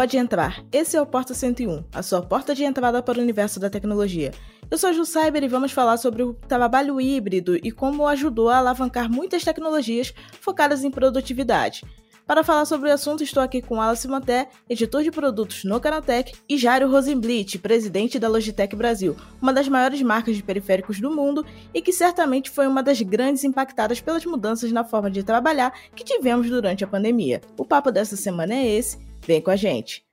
Pode 0.00 0.16
entrar. 0.16 0.64
Esse 0.72 0.96
é 0.96 1.02
o 1.02 1.04
Porta 1.04 1.34
101, 1.34 1.84
a 1.92 2.02
sua 2.02 2.22
porta 2.22 2.54
de 2.54 2.64
entrada 2.64 3.02
para 3.02 3.18
o 3.18 3.22
universo 3.22 3.60
da 3.60 3.68
tecnologia. 3.68 4.30
Eu 4.70 4.78
sou 4.78 4.88
a 4.88 4.94
Ju 4.94 5.04
Cyber 5.04 5.44
e 5.44 5.46
vamos 5.46 5.72
falar 5.72 5.98
sobre 5.98 6.22
o 6.22 6.32
trabalho 6.32 6.98
híbrido 6.98 7.54
e 7.54 7.70
como 7.70 8.06
ajudou 8.06 8.48
a 8.48 8.56
alavancar 8.56 9.10
muitas 9.10 9.44
tecnologias 9.44 10.14
focadas 10.40 10.84
em 10.84 10.90
produtividade. 10.90 11.84
Para 12.26 12.42
falar 12.42 12.64
sobre 12.64 12.88
o 12.88 12.92
assunto, 12.94 13.22
estou 13.22 13.42
aqui 13.42 13.60
com 13.60 13.78
Alice 13.78 14.08
Manté, 14.08 14.48
editor 14.70 15.02
de 15.02 15.10
produtos 15.10 15.64
no 15.64 15.78
Canatech, 15.78 16.32
e 16.48 16.56
Jairo 16.56 16.90
Rosenblit, 16.90 17.58
presidente 17.58 18.18
da 18.18 18.28
Logitech 18.28 18.74
Brasil, 18.74 19.14
uma 19.42 19.52
das 19.52 19.68
maiores 19.68 20.00
marcas 20.00 20.34
de 20.34 20.42
periféricos 20.42 20.98
do 20.98 21.10
mundo 21.10 21.44
e 21.74 21.82
que 21.82 21.92
certamente 21.92 22.48
foi 22.48 22.66
uma 22.66 22.82
das 22.82 23.02
grandes 23.02 23.44
impactadas 23.44 24.00
pelas 24.00 24.24
mudanças 24.24 24.72
na 24.72 24.82
forma 24.82 25.10
de 25.10 25.22
trabalhar 25.22 25.74
que 25.94 26.04
tivemos 26.04 26.48
durante 26.48 26.84
a 26.84 26.88
pandemia. 26.88 27.42
O 27.58 27.66
papo 27.66 27.92
dessa 27.92 28.16
semana 28.16 28.54
é 28.54 28.66
esse, 28.66 29.09
vem 29.26 29.40
com 29.40 29.50
a 29.50 29.56
gente. 29.56 30.04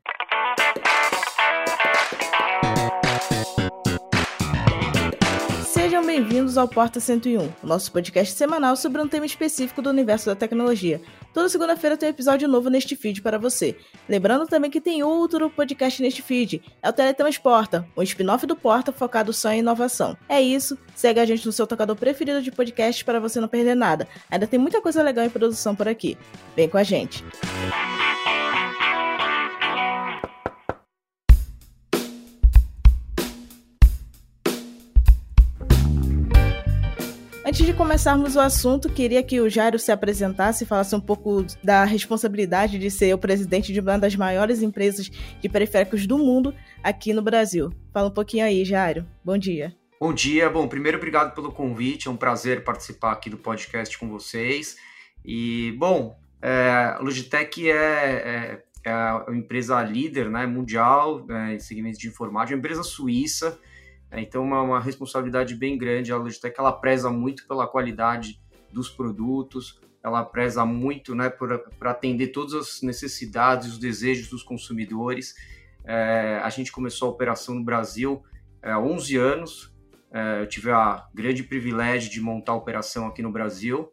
Sejam 5.65 6.05
bem-vindos 6.05 6.57
ao 6.57 6.67
Porta 6.67 6.99
101, 6.99 7.49
o 7.63 7.67
nosso 7.67 7.91
podcast 7.91 8.33
semanal 8.33 8.75
sobre 8.75 9.01
um 9.01 9.07
tema 9.07 9.25
específico 9.25 9.81
do 9.81 9.89
universo 9.89 10.25
da 10.25 10.35
tecnologia. 10.35 11.01
Toda 11.33 11.49
segunda-feira 11.49 11.95
tem 11.95 12.09
um 12.09 12.11
episódio 12.11 12.47
novo 12.47 12.69
neste 12.69 12.95
feed 12.95 13.21
para 13.21 13.37
você. 13.37 13.75
Lembrando 14.09 14.47
também 14.47 14.69
que 14.69 14.81
tem 14.81 15.03
outro 15.03 15.49
podcast 15.49 16.01
neste 16.01 16.21
feed, 16.21 16.61
é 16.81 16.89
o 16.89 16.93
Teletransporta, 16.93 17.87
um 17.95 18.01
spin-off 18.03 18.45
do 18.45 18.55
Porta 18.55 18.91
focado 18.91 19.31
só 19.31 19.51
em 19.51 19.59
inovação. 19.59 20.17
É 20.27 20.41
isso, 20.41 20.77
segue 20.95 21.19
a 21.19 21.25
gente 21.25 21.45
no 21.45 21.51
seu 21.51 21.65
tocador 21.65 21.95
preferido 21.95 22.41
de 22.41 22.51
podcast 22.51 23.05
para 23.05 23.19
você 23.19 23.39
não 23.39 23.47
perder 23.47 23.75
nada. 23.75 24.07
Ainda 24.29 24.47
tem 24.47 24.59
muita 24.59 24.81
coisa 24.81 25.01
legal 25.01 25.25
em 25.25 25.29
produção 25.29 25.75
por 25.75 25.87
aqui. 25.87 26.17
Vem 26.55 26.67
com 26.67 26.77
a 26.77 26.83
gente. 26.83 27.23
Antes 37.47 37.65
de 37.65 37.73
começarmos 37.73 38.35
o 38.35 38.41
assunto, 38.41 38.89
queria 38.89 39.23
que 39.23 39.39
o 39.39 39.49
Jairo 39.49 39.79
se 39.79 39.89
apresentasse 39.89 40.65
e 40.65 40.67
falasse 40.67 40.93
um 40.93 40.99
pouco 40.99 41.45
da 41.63 41.85
responsabilidade 41.85 42.77
de 42.77 42.91
ser 42.91 43.13
o 43.13 43.17
presidente 43.17 43.71
de 43.71 43.79
uma 43.79 43.97
das 43.97 44.17
maiores 44.17 44.61
empresas 44.61 45.09
de 45.09 45.47
periféricos 45.47 46.05
do 46.05 46.17
mundo 46.17 46.53
aqui 46.83 47.13
no 47.13 47.21
Brasil. 47.21 47.71
Fala 47.93 48.09
um 48.09 48.13
pouquinho 48.13 48.43
aí, 48.43 48.65
Jairo. 48.65 49.07
Bom 49.23 49.37
dia. 49.37 49.73
Bom 49.97 50.13
dia. 50.13 50.49
Bom, 50.49 50.67
primeiro, 50.67 50.97
obrigado 50.97 51.33
pelo 51.33 51.49
convite. 51.53 52.09
É 52.09 52.11
um 52.11 52.17
prazer 52.17 52.65
participar 52.65 53.13
aqui 53.13 53.29
do 53.29 53.37
podcast 53.37 53.97
com 53.97 54.09
vocês. 54.09 54.75
E, 55.23 55.73
bom, 55.79 56.19
é, 56.41 56.95
a 56.97 56.99
Logitech 56.99 57.71
é, 57.71 57.73
é, 57.73 58.63
é 58.83 58.91
a 58.91 59.25
empresa 59.29 59.81
líder 59.81 60.29
né, 60.29 60.45
mundial 60.45 61.25
é, 61.29 61.53
em 61.53 61.59
segmentos 61.59 61.97
de 61.97 62.09
informática, 62.09 62.53
uma 62.53 62.59
empresa 62.59 62.83
suíça 62.83 63.57
é, 64.11 64.21
então, 64.21 64.43
uma, 64.43 64.61
uma 64.61 64.79
responsabilidade 64.79 65.55
bem 65.55 65.77
grande. 65.77 66.11
A 66.11 66.17
Logitech 66.17 66.55
ela 66.57 66.71
preza 66.71 67.09
muito 67.09 67.47
pela 67.47 67.67
qualidade 67.67 68.39
dos 68.71 68.89
produtos, 68.89 69.79
ela 70.03 70.23
preza 70.23 70.65
muito 70.65 71.13
né, 71.13 71.29
para 71.29 71.91
atender 71.91 72.27
todas 72.27 72.53
as 72.53 72.81
necessidades, 72.81 73.73
os 73.73 73.77
desejos 73.77 74.29
dos 74.29 74.43
consumidores. 74.43 75.35
É, 75.85 76.39
a 76.43 76.49
gente 76.49 76.71
começou 76.71 77.09
a 77.09 77.11
operação 77.11 77.55
no 77.55 77.63
Brasil 77.63 78.23
é, 78.61 78.71
há 78.71 78.79
11 78.79 79.17
anos. 79.17 79.73
É, 80.11 80.41
eu 80.41 80.47
tive 80.47 80.71
a 80.71 81.05
grande 81.13 81.43
privilégio 81.43 82.09
de 82.09 82.21
montar 82.21 82.53
a 82.53 82.55
operação 82.55 83.07
aqui 83.07 83.21
no 83.21 83.31
Brasil. 83.31 83.91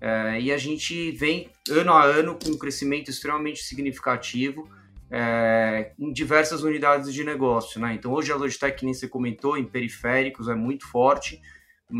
É, 0.00 0.38
e 0.38 0.52
a 0.52 0.58
gente 0.58 1.10
vem 1.12 1.48
ano 1.70 1.92
a 1.92 2.04
ano 2.04 2.38
com 2.38 2.50
um 2.50 2.58
crescimento 2.58 3.10
extremamente 3.10 3.62
significativo 3.62 4.68
é, 5.16 5.92
em 5.96 6.12
diversas 6.12 6.64
unidades 6.64 7.14
de 7.14 7.22
negócio. 7.22 7.80
Né? 7.80 7.94
Então, 7.94 8.12
hoje 8.12 8.32
a 8.32 8.36
Logitech, 8.36 8.84
nem 8.84 8.92
você 8.92 9.06
comentou, 9.06 9.56
em 9.56 9.64
periféricos 9.64 10.48
é 10.48 10.56
muito 10.56 10.88
forte, 10.88 11.40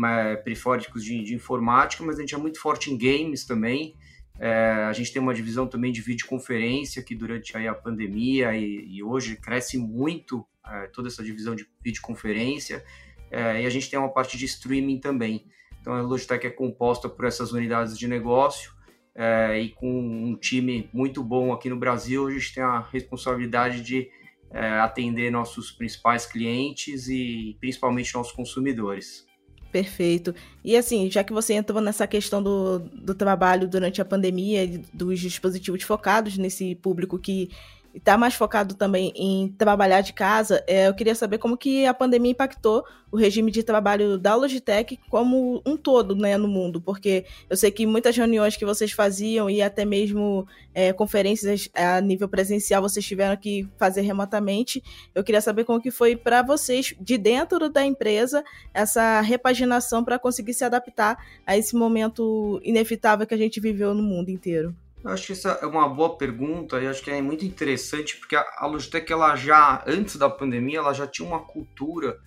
é, 0.05 0.35
periféricos 0.35 1.01
de, 1.01 1.23
de, 1.23 1.33
informática, 1.33 2.03
mas 2.03 2.17
a 2.17 2.21
gente 2.21 2.35
é 2.35 2.37
muito 2.37 2.59
forte 2.59 2.91
em 2.91 2.97
games 2.97 3.45
também. 3.45 3.95
É, 4.37 4.51
a 4.89 4.91
gente 4.91 5.13
tem 5.13 5.21
uma 5.21 5.33
divisão 5.33 5.65
também 5.65 5.93
de 5.93 6.01
videoconferência 6.01 7.01
que 7.01 7.15
durante 7.15 7.55
aí 7.55 7.69
a 7.69 7.73
pandemia 7.73 8.53
e, 8.53 8.85
e 8.85 9.01
hoje 9.01 9.37
cresce 9.37 9.77
muito 9.77 10.45
é, 10.67 10.87
toda 10.87 11.07
essa 11.07 11.23
divisão 11.23 11.55
de 11.55 11.65
videoconferência. 11.81 12.83
É, 13.31 13.61
e 13.61 13.65
a 13.65 13.69
gente 13.69 13.89
tem 13.89 13.97
uma 13.97 14.11
parte 14.11 14.37
de 14.37 14.43
streaming 14.43 14.99
também. 14.99 15.45
Então 15.79 15.93
a 15.93 16.01
Logitech 16.01 16.45
é 16.45 16.49
composta 16.49 17.07
por 17.07 17.23
essas 17.23 17.53
unidades 17.53 17.97
de 17.97 18.09
negócio 18.09 18.74
é, 19.15 19.59
e 19.61 19.69
com 19.69 19.89
um 19.89 20.35
time 20.35 20.89
muito 20.91 21.23
bom 21.23 21.53
aqui 21.53 21.69
no 21.69 21.77
Brasil, 21.77 22.27
a 22.27 22.31
gente 22.31 22.53
tem 22.53 22.63
a 22.63 22.81
responsabilidade 22.91 23.81
de 23.81 24.09
é, 24.51 24.79
atender 24.79 25.31
nossos 25.31 25.71
principais 25.71 26.25
clientes 26.25 27.07
e 27.07 27.57
principalmente 27.59 28.13
nossos 28.13 28.33
consumidores. 28.33 29.25
Perfeito. 29.71 30.33
E 30.63 30.77
assim, 30.77 31.09
já 31.11 31.23
que 31.23 31.33
você 31.33 31.53
entrou 31.53 31.81
nessa 31.81 32.07
questão 32.07 32.41
do, 32.41 32.79
do 32.79 33.13
trabalho 33.13 33.67
durante 33.67 34.01
a 34.01 34.05
pandemia, 34.05 34.81
dos 34.93 35.19
dispositivos 35.19 35.83
focados 35.83 36.37
nesse 36.37 36.75
público 36.75 37.19
que 37.19 37.49
está 37.95 38.17
mais 38.17 38.33
focado 38.33 38.75
também 38.75 39.11
em 39.15 39.47
trabalhar 39.57 40.01
de 40.01 40.13
casa, 40.13 40.63
é, 40.67 40.87
eu 40.87 40.93
queria 40.93 41.15
saber 41.15 41.37
como 41.37 41.57
que 41.57 41.85
a 41.85 41.93
pandemia 41.93 42.31
impactou 42.31 42.83
o 43.11 43.17
regime 43.17 43.49
de 43.49 43.63
trabalho 43.63 44.17
da 44.17 44.35
Logitech 44.35 44.99
como 45.09 45.61
um 45.65 45.77
todo 45.77 46.15
né, 46.15 46.37
no 46.37 46.47
mundo, 46.47 46.81
porque 46.81 47.25
eu 47.49 47.55
sei 47.55 47.71
que 47.71 47.85
muitas 47.85 48.15
reuniões 48.17 48.57
que 48.57 48.65
vocês 48.65 48.91
faziam 48.91 49.49
e 49.49 49.61
até 49.61 49.85
mesmo 49.85 50.45
é, 50.73 50.91
conferências 50.91 51.69
a 51.73 52.01
nível 52.01 52.27
presencial 52.27 52.81
vocês 52.81 53.05
tiveram 53.05 53.37
que 53.37 53.67
fazer 53.77 54.01
remotamente. 54.01 54.83
Eu 55.13 55.23
queria 55.23 55.41
saber 55.41 55.63
como 55.63 55.81
que 55.81 55.91
foi 55.91 56.15
para 56.15 56.41
vocês, 56.41 56.93
de 56.99 57.17
dentro 57.17 57.69
da 57.69 57.85
empresa, 57.85 58.43
essa 58.73 59.21
repaginação 59.21 60.03
para 60.03 60.19
conseguir 60.19 60.53
se 60.53 60.65
adaptar 60.65 61.17
a 61.45 61.57
esse 61.57 61.75
momento 61.75 62.59
inevitável 62.63 63.25
que 63.25 63.33
a 63.33 63.37
gente 63.37 63.59
viveu 63.61 63.93
no 63.93 64.03
mundo 64.03 64.29
inteiro. 64.29 64.75
Eu 65.05 65.11
acho 65.11 65.27
que 65.27 65.33
essa 65.33 65.59
é 65.61 65.67
uma 65.67 65.87
boa 65.87 66.17
pergunta 66.17 66.81
e 66.81 66.87
acho 66.87 67.03
que 67.03 67.11
é 67.11 67.21
muito 67.21 67.45
interessante 67.45 68.17
porque 68.17 68.35
a 68.35 68.65
Logitech 68.65 69.13
ela 69.13 69.35
já 69.35 69.83
antes 69.85 70.15
da 70.15 70.27
pandemia 70.27 70.79
ela 70.79 70.93
já 70.93 71.05
tinha 71.05 71.27
uma 71.27 71.41
cultura 71.41 72.17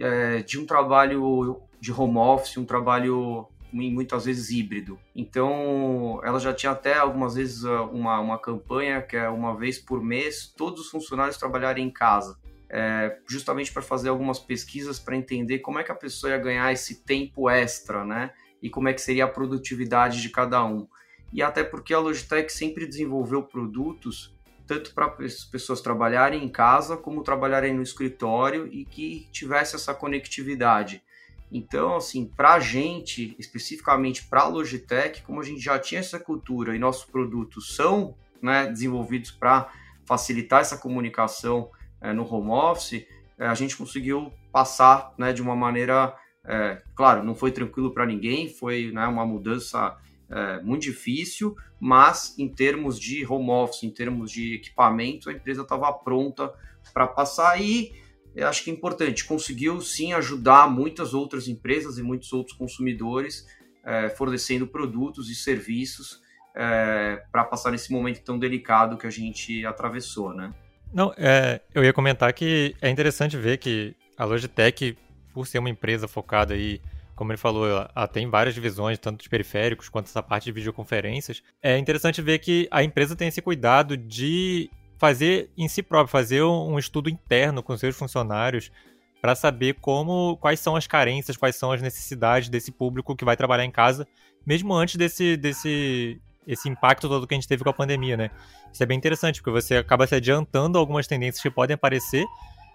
é, 0.00 0.42
de 0.42 0.58
um 0.58 0.64
trabalho 0.64 1.60
de 1.78 1.92
home 1.92 2.16
office, 2.16 2.56
um 2.56 2.64
trabalho 2.64 3.46
muitas 3.70 4.24
vezes 4.24 4.50
híbrido. 4.50 4.98
Então, 5.14 6.20
ela 6.24 6.38
já 6.38 6.54
tinha 6.54 6.72
até 6.72 6.94
algumas 6.94 7.34
vezes 7.34 7.66
ah, 7.66 7.82
uma, 7.82 8.18
uma 8.20 8.38
campanha 8.38 9.02
que 9.02 9.16
é 9.16 9.28
uma 9.28 9.54
vez 9.54 9.78
por 9.78 10.02
mês 10.02 10.46
todos 10.56 10.86
os 10.86 10.90
funcionários 10.90 11.36
trabalharem 11.36 11.86
em 11.86 11.90
casa. 11.90 12.38
É, 12.70 13.18
justamente 13.28 13.70
para 13.70 13.82
fazer 13.82 14.08
algumas 14.08 14.38
pesquisas 14.38 14.98
para 14.98 15.14
entender 15.14 15.58
como 15.58 15.78
é 15.78 15.84
que 15.84 15.92
a 15.92 15.94
pessoa 15.94 16.32
ia 16.32 16.38
ganhar 16.38 16.72
esse 16.72 17.04
tempo 17.04 17.50
extra, 17.50 18.02
né? 18.06 18.30
E 18.62 18.70
como 18.70 18.88
é 18.88 18.94
que 18.94 19.00
seria 19.02 19.24
a 19.24 19.28
produtividade 19.28 20.22
de 20.22 20.30
cada 20.30 20.64
um 20.64 20.88
e 21.32 21.42
até 21.42 21.64
porque 21.64 21.94
a 21.94 21.98
Logitech 21.98 22.52
sempre 22.52 22.86
desenvolveu 22.86 23.42
produtos 23.42 24.32
tanto 24.66 24.94
para 24.94 25.14
as 25.24 25.44
pessoas 25.44 25.80
trabalharem 25.80 26.44
em 26.44 26.48
casa 26.48 26.96
como 26.96 27.22
trabalharem 27.22 27.74
no 27.74 27.82
escritório 27.82 28.68
e 28.72 28.84
que 28.84 29.28
tivesse 29.32 29.74
essa 29.76 29.92
conectividade. 29.92 31.02
Então, 31.50 31.96
assim, 31.96 32.24
para 32.24 32.54
a 32.54 32.60
gente, 32.60 33.36
especificamente 33.38 34.24
para 34.24 34.42
a 34.42 34.48
Logitech, 34.48 35.22
como 35.22 35.40
a 35.40 35.44
gente 35.44 35.60
já 35.60 35.78
tinha 35.78 36.00
essa 36.00 36.18
cultura 36.18 36.74
e 36.74 36.78
nossos 36.78 37.04
produtos 37.04 37.74
são 37.74 38.14
né, 38.40 38.66
desenvolvidos 38.66 39.30
para 39.30 39.70
facilitar 40.06 40.62
essa 40.62 40.78
comunicação 40.78 41.70
é, 42.00 42.12
no 42.12 42.26
home 42.26 42.50
office, 42.50 43.06
é, 43.38 43.46
a 43.46 43.54
gente 43.54 43.76
conseguiu 43.76 44.32
passar 44.50 45.12
né, 45.18 45.32
de 45.32 45.42
uma 45.42 45.54
maneira, 45.54 46.16
é, 46.44 46.82
claro, 46.94 47.22
não 47.22 47.34
foi 47.34 47.52
tranquilo 47.52 47.92
para 47.92 48.06
ninguém, 48.06 48.48
foi 48.48 48.90
né, 48.90 49.06
uma 49.06 49.26
mudança 49.26 49.96
é, 50.32 50.62
muito 50.62 50.82
difícil, 50.82 51.54
mas 51.78 52.34
em 52.38 52.48
termos 52.48 52.98
de 52.98 53.26
home 53.26 53.50
office, 53.50 53.82
em 53.82 53.90
termos 53.90 54.32
de 54.32 54.54
equipamento, 54.54 55.28
a 55.28 55.32
empresa 55.32 55.62
estava 55.62 55.92
pronta 55.92 56.52
para 56.94 57.06
passar 57.06 57.60
e 57.60 57.92
eu 58.34 58.48
acho 58.48 58.64
que 58.64 58.70
é 58.70 58.72
importante, 58.72 59.24
conseguiu 59.26 59.78
sim 59.82 60.14
ajudar 60.14 60.70
muitas 60.70 61.12
outras 61.12 61.48
empresas 61.48 61.98
e 61.98 62.02
muitos 62.02 62.32
outros 62.32 62.56
consumidores 62.56 63.46
é, 63.84 64.08
fornecendo 64.08 64.66
produtos 64.66 65.28
e 65.28 65.34
serviços 65.34 66.22
é, 66.56 67.22
para 67.30 67.44
passar 67.44 67.70
nesse 67.70 67.92
momento 67.92 68.22
tão 68.22 68.38
delicado 68.38 68.96
que 68.96 69.06
a 69.06 69.10
gente 69.10 69.66
atravessou, 69.66 70.32
né? 70.32 70.52
Não, 70.92 71.12
é, 71.16 71.60
eu 71.74 71.84
ia 71.84 71.92
comentar 71.92 72.32
que 72.32 72.74
é 72.80 72.88
interessante 72.88 73.36
ver 73.36 73.58
que 73.58 73.94
a 74.16 74.24
Logitech, 74.24 74.96
por 75.32 75.46
ser 75.46 75.58
uma 75.58 75.70
empresa 75.70 76.06
focada 76.08 76.54
aí 76.54 76.80
como 77.22 77.30
ele 77.30 77.38
falou, 77.38 77.68
ela 77.68 78.08
tem 78.08 78.28
várias 78.28 78.52
divisões, 78.52 78.98
tanto 78.98 79.22
de 79.22 79.28
periféricos 79.28 79.88
quanto 79.88 80.06
essa 80.06 80.20
parte 80.20 80.46
de 80.46 80.50
videoconferências. 80.50 81.40
É 81.62 81.78
interessante 81.78 82.20
ver 82.20 82.40
que 82.40 82.66
a 82.68 82.82
empresa 82.82 83.14
tem 83.14 83.28
esse 83.28 83.40
cuidado 83.40 83.96
de 83.96 84.68
fazer 84.98 85.48
em 85.56 85.68
si 85.68 85.84
próprio, 85.84 86.10
fazer 86.10 86.42
um 86.42 86.76
estudo 86.80 87.08
interno 87.08 87.62
com 87.62 87.76
seus 87.76 87.94
funcionários 87.94 88.72
para 89.20 89.36
saber 89.36 89.74
como, 89.74 90.36
quais 90.38 90.58
são 90.58 90.74
as 90.74 90.88
carências, 90.88 91.36
quais 91.36 91.54
são 91.54 91.70
as 91.70 91.80
necessidades 91.80 92.48
desse 92.48 92.72
público 92.72 93.14
que 93.14 93.24
vai 93.24 93.36
trabalhar 93.36 93.64
em 93.64 93.70
casa, 93.70 94.04
mesmo 94.44 94.74
antes 94.74 94.96
desse, 94.96 95.36
desse 95.36 96.20
esse 96.44 96.68
impacto 96.68 97.08
todo 97.08 97.24
que 97.24 97.34
a 97.34 97.36
gente 97.36 97.46
teve 97.46 97.62
com 97.62 97.70
a 97.70 97.72
pandemia, 97.72 98.16
né? 98.16 98.32
Isso 98.72 98.82
é 98.82 98.86
bem 98.86 98.98
interessante, 98.98 99.40
porque 99.40 99.62
você 99.62 99.76
acaba 99.76 100.08
se 100.08 100.16
adiantando 100.16 100.76
algumas 100.76 101.06
tendências 101.06 101.40
que 101.40 101.50
podem 101.50 101.74
aparecer, 101.74 102.26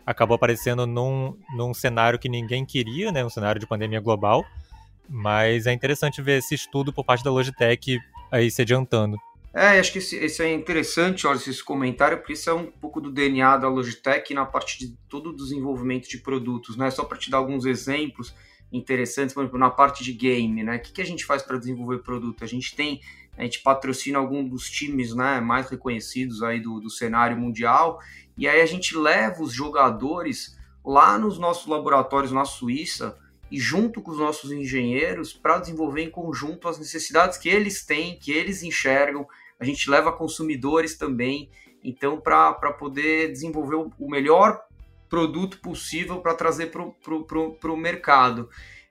acabou 0.08 0.36
aparecendo 0.36 0.88
num, 0.88 1.38
num 1.54 1.74
cenário 1.74 2.18
que 2.18 2.30
ninguém 2.30 2.66
queria, 2.66 3.12
né? 3.12 3.26
Um 3.26 3.30
cenário 3.30 3.60
de 3.60 3.68
pandemia 3.68 4.00
global. 4.00 4.46
Mas 5.10 5.68
é 5.68 5.74
interessante 5.74 6.22
ver 6.22 6.40
esse 6.40 6.56
estudo 6.56 6.94
por 6.94 7.04
parte 7.04 7.26
da 7.26 7.30
Logitech 7.30 8.00
aí 8.32 8.50
se 8.50 8.62
adiantando. 8.62 9.18
É, 9.54 9.80
acho 9.80 9.92
que 9.92 9.98
esse, 9.98 10.16
esse, 10.16 10.44
é 10.44 10.54
interessante, 10.54 11.26
olha, 11.26 11.38
esse 11.38 11.64
comentário, 11.64 12.18
porque 12.18 12.34
isso 12.34 12.50
é 12.50 12.54
um 12.54 12.68
pouco 12.68 13.02
do 13.02 13.12
DNA 13.12 13.58
da 13.58 13.68
Logitech 13.68 14.34
na 14.34 14.46
parte 14.46 14.80
de 14.80 14.96
todo 15.10 15.32
o 15.32 15.36
desenvolvimento 15.36 16.08
de 16.08 16.20
produtos, 16.20 16.78
né? 16.78 16.90
Só 16.90 17.04
para 17.04 17.18
te 17.18 17.30
dar 17.30 17.38
alguns 17.38 17.66
exemplos 17.66 18.34
interessantes, 18.72 19.34
por 19.34 19.42
exemplo, 19.42 19.60
na 19.60 19.70
parte 19.70 20.04
de 20.04 20.14
game, 20.14 20.64
né? 20.64 20.78
O 20.78 20.80
que, 20.80 20.94
que 20.94 21.02
a 21.02 21.06
gente 21.06 21.26
faz 21.26 21.42
para 21.42 21.58
desenvolver 21.58 22.00
produto? 22.00 22.44
A 22.44 22.48
gente 22.48 22.76
tem, 22.76 23.02
a 23.38 23.44
gente 23.44 23.62
patrocina 23.62 24.18
algum 24.18 24.48
dos 24.48 24.70
times 24.70 25.14
né, 25.14 25.40
mais 25.40 25.70
reconhecidos 25.70 26.42
aí 26.42 26.60
do, 26.60 26.80
do 26.80 26.90
cenário 26.90 27.38
mundial, 27.38 28.00
e 28.38 28.48
aí 28.48 28.62
a 28.62 28.66
gente 28.66 28.98
leva 28.98 29.42
os 29.42 29.54
jogadores 29.54 30.58
lá 30.86 31.18
nos 31.18 31.38
nossos 31.38 31.68
laboratórios 31.68 32.32
na 32.32 32.46
Suíça 32.46 33.18
e 33.52 33.60
junto 33.60 34.02
com 34.02 34.12
os 34.12 34.20
nossos 34.20 34.52
engenheiros 34.52 35.34
para 35.34 35.60
desenvolver 35.60 36.02
em 36.02 36.10
conjunto 36.10 36.68
as 36.68 36.78
necessidades 36.78 37.38
que 37.38 37.50
eles 37.50 37.86
têm, 37.86 38.18
que 38.18 38.32
eles 38.32 38.64
enxergam, 38.64 39.28
a 39.60 39.66
gente 39.66 39.90
leva 39.90 40.12
consumidores 40.12 40.98
também, 40.98 41.50
então, 41.84 42.20
para 42.20 42.74
poder 42.74 43.32
desenvolver 43.32 43.90
o 43.98 44.10
melhor 44.10 44.62
produto 45.10 45.60
possível 45.60 46.20
para 46.20 46.34
trazer 46.34 46.68
para 46.68 47.72
o 47.72 47.78
mercado. 47.78 48.50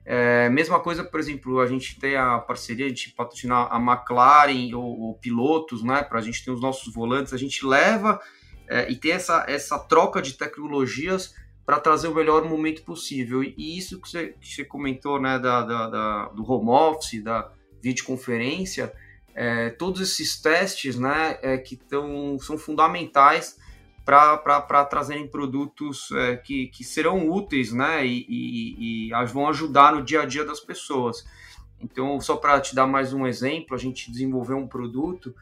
É, 0.09 0.47
mesma 0.49 0.79
coisa, 0.79 1.03
por 1.03 1.19
exemplo, 1.19 1.59
a 1.59 1.67
gente 1.67 1.99
tem 1.99 2.15
a 2.15 2.39
parceria, 2.39 2.87
gente 2.87 3.11
patrocinar 3.11 3.67
a 3.69 3.77
McLaren 3.77 4.73
ou, 4.73 5.01
ou 5.01 5.13
pilotos, 5.15 5.83
né? 5.83 6.01
Para 6.01 6.19
a 6.19 6.21
gente 6.21 6.45
ter 6.45 6.49
os 6.49 6.61
nossos 6.61 6.93
volantes, 6.93 7.33
a 7.33 7.37
gente 7.37 7.65
leva 7.65 8.17
é, 8.69 8.89
e 8.89 8.95
tem 8.95 9.11
essa, 9.11 9.43
essa 9.49 9.77
troca 9.77 10.21
de 10.21 10.33
tecnologias 10.33 11.35
para 11.65 11.77
trazer 11.77 12.07
o 12.07 12.15
melhor 12.15 12.45
momento 12.45 12.83
possível. 12.83 13.43
E 13.43 13.77
isso 13.77 13.99
que 13.99 14.09
você, 14.09 14.29
que 14.39 14.47
você 14.47 14.63
comentou, 14.63 15.19
né, 15.19 15.37
da, 15.37 15.61
da, 15.61 15.89
da, 15.89 16.25
do 16.29 16.49
home 16.49 16.69
office, 16.69 17.21
da 17.21 17.51
videoconferência, 17.81 18.93
é, 19.35 19.71
todos 19.71 19.99
esses 19.99 20.41
testes 20.41 20.97
né, 20.97 21.37
é, 21.41 21.57
que 21.57 21.75
tão, 21.75 22.39
são 22.39 22.57
fundamentais 22.57 23.57
para 24.07 24.85
trazerem 24.85 25.27
produtos 25.27 26.09
é, 26.13 26.37
que, 26.37 26.67
que 26.67 26.81
serão 26.81 27.29
úteis 27.29 27.73
né, 27.73 28.07
e, 28.07 28.25
e, 28.29 29.09
e, 29.11 29.25
vão 29.25 29.49
ajudar 29.49 29.93
no 29.93 30.01
dia 30.01 30.21
a 30.21 30.25
dia 30.25 30.45
das 30.45 30.61
pessoas. 30.61 31.25
Então, 31.81 32.19
só 32.21 32.37
para 32.37 32.61
te 32.61 32.73
dar 32.73 32.87
mais 32.87 33.11
um 33.11 33.27
exemplo, 33.27 33.75
a 33.75 33.77
gente 33.77 34.09
desenvolveu 34.09 34.55
um 34.55 34.65
produto. 34.65 35.35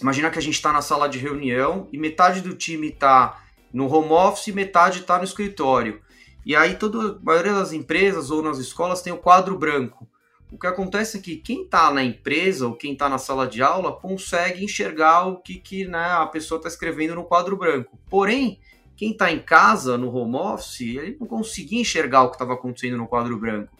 Imagina 0.00 0.30
que 0.30 0.38
a 0.38 0.42
gente 0.42 0.54
está 0.54 0.72
na 0.72 0.80
sala 0.80 1.10
de 1.10 1.18
reunião 1.18 1.88
e 1.92 1.98
metade 1.98 2.40
do 2.40 2.54
time 2.54 2.88
está 2.88 3.44
no 3.70 3.86
home 3.86 4.12
office 4.12 4.46
e 4.46 4.52
metade 4.52 5.00
está 5.00 5.18
no 5.18 5.24
escritório. 5.24 6.00
E 6.44 6.56
aí 6.56 6.74
toda 6.74 7.18
a 7.18 7.18
maioria 7.22 7.52
das 7.52 7.74
empresas 7.74 8.30
ou 8.30 8.40
nas 8.40 8.56
escolas 8.56 9.02
tem 9.02 9.12
o 9.12 9.18
quadro 9.18 9.58
branco. 9.58 10.08
O 10.50 10.58
que 10.58 10.66
acontece 10.66 11.18
é 11.18 11.20
que 11.20 11.36
quem 11.36 11.64
está 11.64 11.90
na 11.92 12.04
empresa 12.04 12.66
ou 12.66 12.74
quem 12.74 12.92
está 12.92 13.08
na 13.08 13.18
sala 13.18 13.46
de 13.46 13.62
aula 13.62 13.92
consegue 13.92 14.64
enxergar 14.64 15.26
o 15.26 15.38
que, 15.38 15.56
que 15.56 15.86
né, 15.86 16.12
a 16.12 16.26
pessoa 16.26 16.58
está 16.58 16.68
escrevendo 16.68 17.16
no 17.16 17.24
quadro 17.24 17.56
branco. 17.56 17.98
Porém, 18.08 18.60
quem 18.96 19.10
está 19.10 19.30
em 19.30 19.40
casa, 19.40 19.98
no 19.98 20.14
home 20.14 20.36
office, 20.36 20.80
ele 20.80 21.16
não 21.20 21.26
conseguia 21.26 21.80
enxergar 21.80 22.22
o 22.22 22.28
que 22.28 22.36
estava 22.36 22.54
acontecendo 22.54 22.96
no 22.96 23.08
quadro 23.08 23.38
branco. 23.38 23.76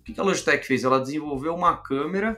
O 0.00 0.04
que, 0.04 0.14
que 0.14 0.20
a 0.20 0.24
Logitech 0.24 0.66
fez? 0.66 0.84
Ela 0.84 1.00
desenvolveu 1.00 1.54
uma 1.54 1.76
câmera 1.76 2.36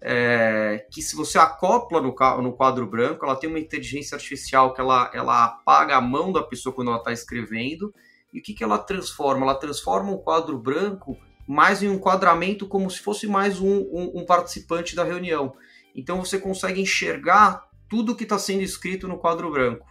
é, 0.00 0.86
que 0.90 1.02
se 1.02 1.16
você 1.16 1.38
acopla 1.38 2.00
no, 2.00 2.14
no, 2.42 2.52
quadro 2.52 2.86
branco, 2.86 3.24
ela 3.24 3.36
tem 3.36 3.50
uma 3.50 3.58
inteligência 3.58 4.14
artificial 4.14 4.72
que 4.72 4.80
ela, 4.80 5.10
ela 5.12 5.44
apaga 5.44 5.96
a 5.96 6.00
mão 6.00 6.32
da 6.32 6.42
pessoa 6.42 6.74
quando 6.74 6.88
ela 6.88 6.98
está 6.98 7.12
escrevendo. 7.12 7.92
E 8.32 8.40
o 8.40 8.42
que, 8.42 8.54
que 8.54 8.64
ela 8.64 8.78
transforma? 8.78 9.44
Ela 9.44 9.54
transforma 9.54 10.12
o 10.12 10.18
quadro 10.18 10.58
branco 10.58 11.16
mais 11.48 11.82
em 11.82 11.88
um 11.88 11.94
enquadramento 11.94 12.68
como 12.68 12.90
se 12.90 13.00
fosse 13.00 13.26
mais 13.26 13.58
um, 13.58 13.78
um, 13.90 14.20
um 14.20 14.26
participante 14.26 14.94
da 14.94 15.02
reunião. 15.02 15.54
Então 15.96 16.22
você 16.22 16.38
consegue 16.38 16.78
enxergar 16.78 17.66
tudo 17.88 18.14
que 18.14 18.24
está 18.24 18.38
sendo 18.38 18.62
escrito 18.62 19.08
no 19.08 19.16
quadro 19.16 19.50
branco. 19.50 19.88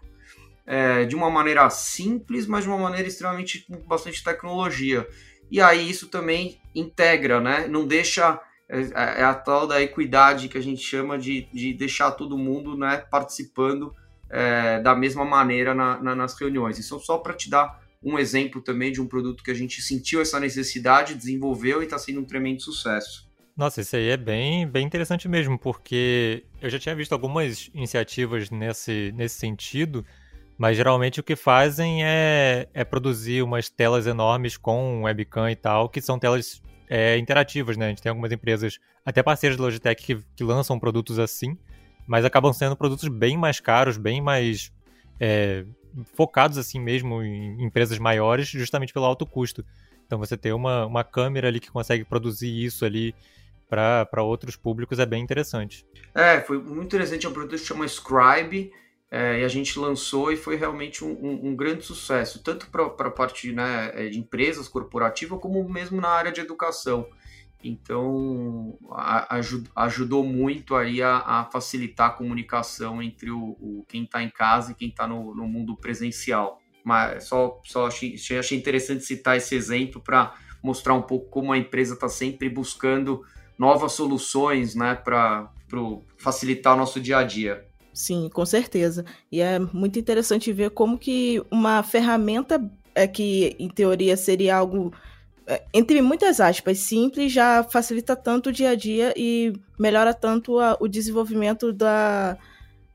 É, 0.68 1.06
de 1.06 1.16
uma 1.16 1.32
maneira 1.32 1.68
simples, 1.70 2.46
mas 2.46 2.66
de 2.66 2.70
uma 2.70 2.78
maneira 2.78 3.08
extremamente 3.08 3.66
com 3.66 3.78
bastante 3.88 4.24
tecnologia. 4.24 5.08
E 5.50 5.60
aí 5.60 5.90
isso 5.90 6.10
também 6.10 6.62
integra, 6.76 7.40
né? 7.40 7.68
Não 7.68 7.88
deixa 7.88 8.40
é, 8.70 8.82
é, 8.82 9.24
a 9.24 9.34
tal 9.34 9.66
da 9.66 9.82
equidade 9.82 10.50
que 10.50 10.58
a 10.58 10.62
gente 10.62 10.82
chama 10.82 11.18
de, 11.18 11.48
de 11.54 11.74
deixar 11.74 12.12
todo 12.12 12.38
mundo 12.38 12.78
né, 12.78 12.98
participando 13.10 13.96
é, 14.30 14.80
da 14.82 14.94
mesma 14.94 15.24
maneira 15.24 15.74
na, 15.74 15.98
na, 16.04 16.14
nas 16.14 16.38
reuniões. 16.38 16.78
Isso 16.78 17.00
só 17.00 17.18
para 17.18 17.34
te 17.34 17.50
dar 17.50 17.82
um 18.08 18.18
exemplo 18.18 18.62
também 18.62 18.92
de 18.92 19.02
um 19.02 19.06
produto 19.06 19.44
que 19.44 19.52
a 19.52 19.54
gente 19.54 19.82
sentiu 19.82 20.22
essa 20.22 20.40
necessidade, 20.40 21.14
desenvolveu 21.14 21.82
e 21.82 21.86
está 21.86 21.98
sendo 21.98 22.22
um 22.22 22.26
tremendo 22.26 22.62
sucesso. 22.62 23.28
Nossa, 23.56 23.82
isso 23.82 23.96
aí 23.96 24.10
é 24.10 24.18
bem, 24.18 24.66
bem 24.68 24.86
interessante 24.86 25.28
mesmo, 25.28 25.60
porque 25.60 26.46
eu 26.62 26.70
já 26.70 26.80
tinha 26.80 26.96
visto 26.96 27.12
algumas 27.12 27.70
iniciativas 27.74 28.50
nesse, 28.50 29.12
nesse 29.16 29.36
sentido, 29.36 30.06
mas 30.58 30.78
geralmente 30.78 31.20
o 31.20 31.24
que 31.24 31.36
fazem 31.36 32.06
é, 32.06 32.70
é 32.74 32.86
produzir 32.86 33.42
umas 33.42 33.68
telas 33.68 34.08
enormes 34.08 34.56
com 34.56 35.04
webcam 35.04 35.52
e 35.52 35.56
tal, 35.56 35.90
que 35.90 36.00
são 36.00 36.18
telas 36.18 36.62
é, 36.88 37.18
interativas, 37.18 37.76
né? 37.76 37.88
A 37.88 37.90
gente 37.90 38.02
tem 38.02 38.10
algumas 38.10 38.32
empresas, 38.32 38.80
até 39.04 39.22
parceiras 39.22 39.58
da 39.58 39.64
Logitech, 39.64 40.02
que, 40.02 40.24
que 40.36 40.44
lançam 40.44 40.80
produtos 40.80 41.20
assim, 41.20 41.58
mas 42.06 42.24
acabam 42.24 42.54
sendo 42.54 42.78
produtos 42.78 43.10
bem 43.10 43.38
mais 43.38 43.60
caros, 43.60 43.98
bem 43.98 44.22
mais 44.22 44.72
é, 45.20 45.66
focados 46.14 46.58
assim 46.58 46.80
mesmo 46.80 47.22
em 47.22 47.64
empresas 47.64 47.98
maiores, 47.98 48.48
justamente 48.48 48.94
pelo 48.94 49.06
alto 49.06 49.26
custo. 49.26 49.64
Então 50.06 50.18
você 50.18 50.38
ter 50.38 50.54
uma, 50.54 50.86
uma 50.86 51.04
câmera 51.04 51.48
ali 51.48 51.60
que 51.60 51.72
consegue 51.72 52.04
produzir 52.04 52.64
isso 52.64 52.86
ali 52.86 53.14
para 53.70 54.24
outros 54.24 54.56
públicos 54.56 55.00
é 55.00 55.06
bem 55.06 55.22
interessante. 55.22 55.86
É, 56.16 56.40
foi 56.42 56.58
muito 56.58 56.96
interessante, 56.96 57.26
é 57.26 57.30
um 57.30 57.34
produto 57.34 57.60
que 57.60 57.66
chama 57.66 57.86
Scribe, 57.86 58.72
é, 59.10 59.40
e 59.40 59.44
a 59.44 59.48
gente 59.48 59.80
lançou 59.80 60.32
e 60.32 60.38
foi 60.38 60.56
realmente 60.56 61.04
um, 61.04 61.12
um, 61.12 61.50
um 61.50 61.56
grande 61.56 61.84
sucesso, 61.84 62.44
tanto 62.44 62.68
para 62.68 62.86
a 62.86 63.12
parte 63.12 63.52
né, 63.54 63.92
é, 63.94 64.08
de 64.10 64.20
empresas 64.20 64.68
corporativas, 64.68 65.40
como 65.40 65.68
mesmo 65.68 66.02
na 66.02 66.10
área 66.10 66.32
de 66.32 66.42
educação. 66.42 67.08
Então, 67.68 68.78
ajudou 69.76 70.24
muito 70.24 70.76
aí 70.76 71.02
a, 71.02 71.18
a, 71.18 71.46
facilitar 71.52 72.08
a 72.08 72.14
comunicação 72.14 73.02
entre 73.02 73.30
o, 73.30 73.58
o 73.60 73.86
quem 73.88 74.04
está 74.04 74.24
em 74.24 74.30
casa 74.30 74.72
e 74.72 74.76
quem 74.76 74.88
está 74.88 75.06
no, 75.06 75.36
no, 75.36 75.48
mundo 75.48 75.76
presencial. 75.76 76.60
Mas 76.84 77.26
só, 77.26 77.60
só 77.66 77.88
achei, 77.88 78.16
achei 78.40 78.58
interessante 78.58 79.04
citar 79.04 79.36
esse 79.36 79.54
exemplo 79.54 80.02
para 80.02 80.34
mostrar 80.64 80.94
um 80.94 81.02
pouco 81.02 81.30
como 81.30 81.52
a 81.52 81.58
empresa 81.58 81.94
está 81.94 82.08
sempre 82.08 82.50
buscando 82.50 83.22
novas 83.58 83.92
soluções 83.92 84.74
né, 84.74 84.96
para 84.96 85.52
facilitar 86.18 86.74
o 86.74 86.78
nosso 86.78 87.02
dia 87.02 87.18
a 87.18 87.24
dia. 87.24 87.66
Sim, 87.94 88.30
com 88.32 88.46
certeza. 88.46 89.04
E 89.32 89.42
é 89.42 89.60
muito 89.60 90.00
interessante 90.00 90.54
ver 90.54 90.70
como 90.70 90.98
que 90.98 91.44
uma 91.52 91.84
ferramenta 91.84 92.64
é 92.96 93.08
que, 93.08 93.56
em 93.60 93.68
teoria, 93.68 94.16
seria 94.16 94.56
algo 94.56 94.94
entre 95.74 96.02
muitas 96.02 96.40
aspas, 96.42 96.80
simples, 96.80 97.32
já 97.32 97.64
facilita 97.64 98.16
tanto 98.16 98.50
o 98.50 98.52
dia 98.52 98.72
a 98.72 98.76
dia 98.76 99.14
e 99.16 99.54
melhora 99.80 100.14
tanto 100.14 100.60
a, 100.60 100.78
o 100.80 100.88
desenvolvimento 100.88 101.72
da, 101.72 102.38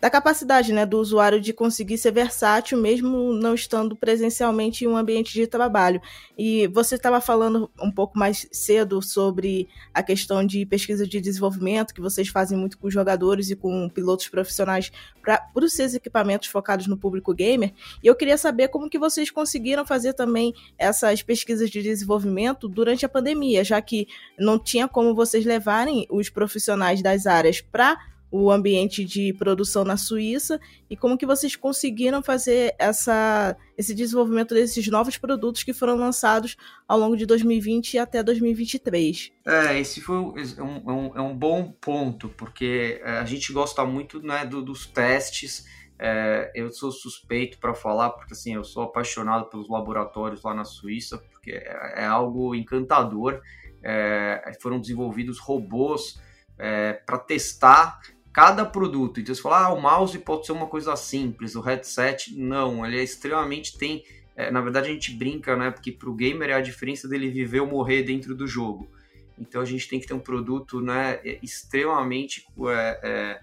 da 0.03 0.11
capacidade 0.11 0.73
né, 0.73 0.85
do 0.85 0.99
usuário 0.99 1.41
de 1.41 1.53
conseguir 1.53 1.97
ser 1.97 2.11
versátil, 2.11 2.77
mesmo 2.77 3.33
não 3.35 3.55
estando 3.55 3.95
presencialmente 3.95 4.85
em 4.85 4.89
um 4.89 4.97
ambiente 4.97 5.33
de 5.33 5.47
trabalho. 5.47 6.03
E 6.37 6.67
você 6.67 6.97
estava 6.97 7.21
falando 7.21 7.71
um 7.81 7.89
pouco 7.89 8.19
mais 8.19 8.49
cedo 8.51 9.01
sobre 9.01 9.69
a 9.95 10.03
questão 10.03 10.45
de 10.45 10.67
pesquisa 10.67 11.07
de 11.07 11.21
desenvolvimento, 11.21 11.95
que 11.95 12.01
vocês 12.01 12.27
fazem 12.27 12.59
muito 12.59 12.79
com 12.79 12.91
jogadores 12.91 13.49
e 13.51 13.55
com 13.55 13.89
pilotos 13.89 14.27
profissionais 14.27 14.91
para 15.23 15.41
os 15.55 15.73
seus 15.73 15.95
equipamentos 15.95 16.49
focados 16.49 16.89
no 16.89 16.97
público 16.97 17.33
gamer. 17.33 17.73
E 18.03 18.09
eu 18.09 18.17
queria 18.17 18.37
saber 18.37 18.67
como 18.71 18.91
que 18.91 18.99
vocês 18.99 19.31
conseguiram 19.31 19.87
fazer 19.87 20.15
também 20.15 20.53
essas 20.77 21.23
pesquisas 21.23 21.71
de 21.71 21.81
desenvolvimento 21.81 22.67
durante 22.69 23.07
a 23.07 23.09
pandemia, 23.09 23.63
já 23.63 23.81
que 23.81 24.09
não 24.37 24.59
tinha 24.59 24.89
como 24.89 25.15
vocês 25.15 25.45
levarem 25.47 26.09
os 26.11 26.29
profissionais 26.29 27.01
das 27.01 27.25
áreas 27.25 27.61
para 27.61 28.11
o 28.33 28.51
ambiente 28.51 29.05
de 29.05 29.35
produção 29.35 29.85
na 29.85 29.99
Suíça 29.99 30.59
e 30.89 30.97
como 30.97 31.19
que 31.19 31.27
vocês 31.27 31.55
conseguiram 31.55 32.23
fazer 32.23 32.75
essa, 32.79 33.55
esse 33.77 33.95
desenvolvimento 33.95 34.55
desses 34.55 34.89
novos 34.89 35.19
produtos 35.19 35.63
que 35.63 35.75
foram 35.75 35.97
lançados 35.97 36.57
ao 36.89 36.99
longo 36.99 37.15
de 37.15 37.27
2020 37.27 37.99
até 37.99 38.23
2023. 38.23 39.31
É, 39.47 39.79
esse 39.79 40.01
foi 40.01 40.17
um, 40.17 40.35
é 40.39 40.63
um, 40.63 41.17
é 41.19 41.21
um 41.21 41.37
bom 41.37 41.73
ponto, 41.79 42.31
porque 42.31 43.03
é, 43.05 43.19
a 43.19 43.25
gente 43.27 43.53
gosta 43.53 43.85
muito 43.85 44.23
né, 44.23 44.47
do, 44.47 44.63
dos 44.63 44.87
testes. 44.87 45.67
É, 45.99 46.51
eu 46.55 46.73
sou 46.73 46.91
suspeito 46.91 47.59
para 47.59 47.75
falar, 47.75 48.11
porque 48.11 48.33
assim, 48.33 48.55
eu 48.55 48.65
sou 48.65 48.85
apaixonado 48.85 49.51
pelos 49.51 49.69
laboratórios 49.69 50.43
lá 50.43 50.55
na 50.55 50.65
Suíça, 50.65 51.19
porque 51.19 51.51
é, 51.51 52.03
é 52.03 52.07
algo 52.07 52.55
encantador. 52.55 53.43
É, 53.83 54.53
foram 54.63 54.81
desenvolvidos 54.81 55.39
robôs 55.39 56.19
para 57.05 57.19
testar 57.19 57.99
cada 58.33 58.65
produto. 58.65 59.21
Então 59.21 59.35
você 59.35 59.43
fala, 59.43 59.67
ah, 59.67 59.73
o 59.73 59.81
mouse 59.81 60.19
pode 60.19 60.47
ser 60.47 60.53
uma 60.53 60.67
coisa 60.67 60.97
simples, 60.97 61.55
o 61.55 61.61
headset 61.61 62.35
não, 62.35 62.85
ele 62.87 62.99
é 62.99 63.03
extremamente 63.03 63.77
tem. 63.77 64.05
É, 64.35 64.51
na 64.51 64.61
verdade 64.63 64.89
a 64.89 64.93
gente 64.93 65.13
brinca, 65.13 65.55
né? 65.55 65.71
Porque 65.71 65.93
para 65.93 66.09
o 66.09 66.15
gamer 66.15 66.51
é 66.51 66.55
a 66.55 66.61
diferença 66.61 67.07
dele 67.07 67.31
viver 67.31 67.61
ou 67.61 67.67
morrer 67.67 68.03
dentro 68.03 68.35
do 68.35 68.47
jogo. 68.47 68.89
Então 69.39 69.61
a 69.61 69.65
gente 69.65 69.89
tem 69.89 70.01
que 70.01 70.07
ter 70.07 70.15
um 70.15 70.21
produto, 70.21 70.81
né, 70.81 71.21
é, 71.25 71.39
extremamente 71.43 72.47
é, 72.69 73.01
é, 73.03 73.41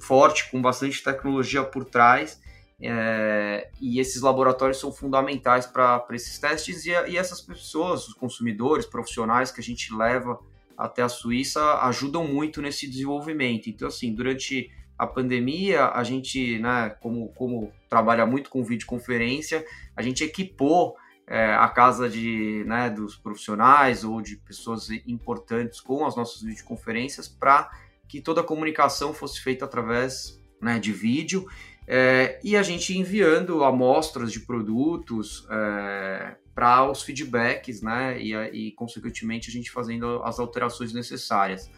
forte, 0.00 0.50
com 0.50 0.60
bastante 0.60 1.02
tecnologia 1.02 1.62
por 1.62 1.84
trás. 1.84 2.40
É, 2.80 3.70
e 3.80 4.00
esses 4.00 4.22
laboratórios 4.22 4.80
são 4.80 4.90
fundamentais 4.90 5.66
para 5.66 6.04
esses 6.10 6.36
testes 6.40 6.84
e, 6.84 6.90
e 6.90 7.16
essas 7.16 7.40
pessoas, 7.40 8.08
os 8.08 8.14
consumidores, 8.14 8.86
profissionais 8.86 9.52
que 9.52 9.60
a 9.60 9.62
gente 9.62 9.94
leva 9.94 10.40
até 10.82 11.02
a 11.02 11.08
Suíça 11.08 11.78
ajudam 11.82 12.26
muito 12.26 12.60
nesse 12.60 12.88
desenvolvimento. 12.88 13.70
Então, 13.70 13.86
assim, 13.86 14.12
durante 14.12 14.68
a 14.98 15.06
pandemia, 15.06 15.86
a 15.86 16.02
gente, 16.02 16.58
né, 16.58 16.90
como, 17.00 17.28
como 17.34 17.72
trabalha 17.88 18.26
muito 18.26 18.50
com 18.50 18.64
videoconferência, 18.64 19.64
a 19.96 20.02
gente 20.02 20.24
equipou 20.24 20.96
é, 21.26 21.54
a 21.54 21.68
casa 21.68 22.08
de, 22.08 22.64
né, 22.66 22.90
dos 22.90 23.16
profissionais 23.16 24.02
ou 24.02 24.20
de 24.20 24.36
pessoas 24.36 24.90
importantes 25.06 25.80
com 25.80 26.04
as 26.04 26.16
nossas 26.16 26.42
videoconferências 26.42 27.28
para 27.28 27.70
que 28.08 28.20
toda 28.20 28.40
a 28.40 28.44
comunicação 28.44 29.14
fosse 29.14 29.40
feita 29.40 29.64
através 29.64 30.40
né, 30.60 30.78
de 30.78 30.92
vídeo 30.92 31.46
é, 31.86 32.40
e 32.44 32.56
a 32.56 32.62
gente 32.62 32.96
enviando 32.96 33.64
amostras 33.64 34.32
de 34.32 34.40
produtos 34.40 35.46
é, 35.50 36.36
para 36.54 36.88
os 36.88 37.02
feedbacks, 37.02 37.82
né? 37.82 38.20
E, 38.20 38.34
e, 38.34 38.72
consequentemente, 38.72 39.48
a 39.48 39.52
gente 39.52 39.70
fazendo 39.70 40.22
as 40.22 40.38
alterações 40.38 40.92
necessárias. 40.92 41.70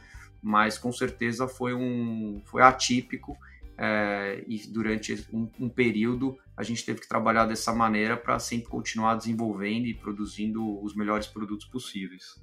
Mas 0.42 0.76
com 0.76 0.92
certeza 0.92 1.48
foi 1.48 1.72
um 1.72 2.42
foi 2.44 2.62
atípico 2.62 3.36
é, 3.78 4.44
e 4.46 4.66
durante 4.68 5.26
um, 5.32 5.48
um, 5.58 5.68
período 5.68 6.38
a 6.56 6.62
gente 6.62 6.84
teve 6.84 7.00
que 7.00 7.08
trabalhar 7.08 7.46
dessa 7.46 7.72
maneira 7.74 8.16
para 8.16 8.38
sempre 8.38 8.68
continuar 8.68 9.16
desenvolvendo 9.16 9.86
e 9.86 9.94
produzindo 9.94 10.80
os 10.84 10.94
melhores 10.94 11.26
produtos 11.26 11.66
possíveis. 11.66 12.38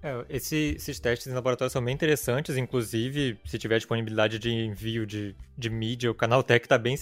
É, 0.00 0.24
esse, 0.28 0.74
esses 0.76 1.00
testes 1.00 1.26
em 1.26 1.34
laboratório 1.34 1.70
são 1.70 1.84
bem 1.84 1.92
interessantes, 1.92 2.56
inclusive, 2.56 3.36
se 3.44 3.58
tiver 3.58 3.78
disponibilidade 3.78 4.38
de 4.38 4.50
envio 4.50 5.04
de, 5.04 5.34
de 5.56 5.68
mídia, 5.68 6.10
o 6.10 6.14
canal 6.14 6.42
Tech 6.42 6.64
está 6.64 6.78
bem, 6.78 6.96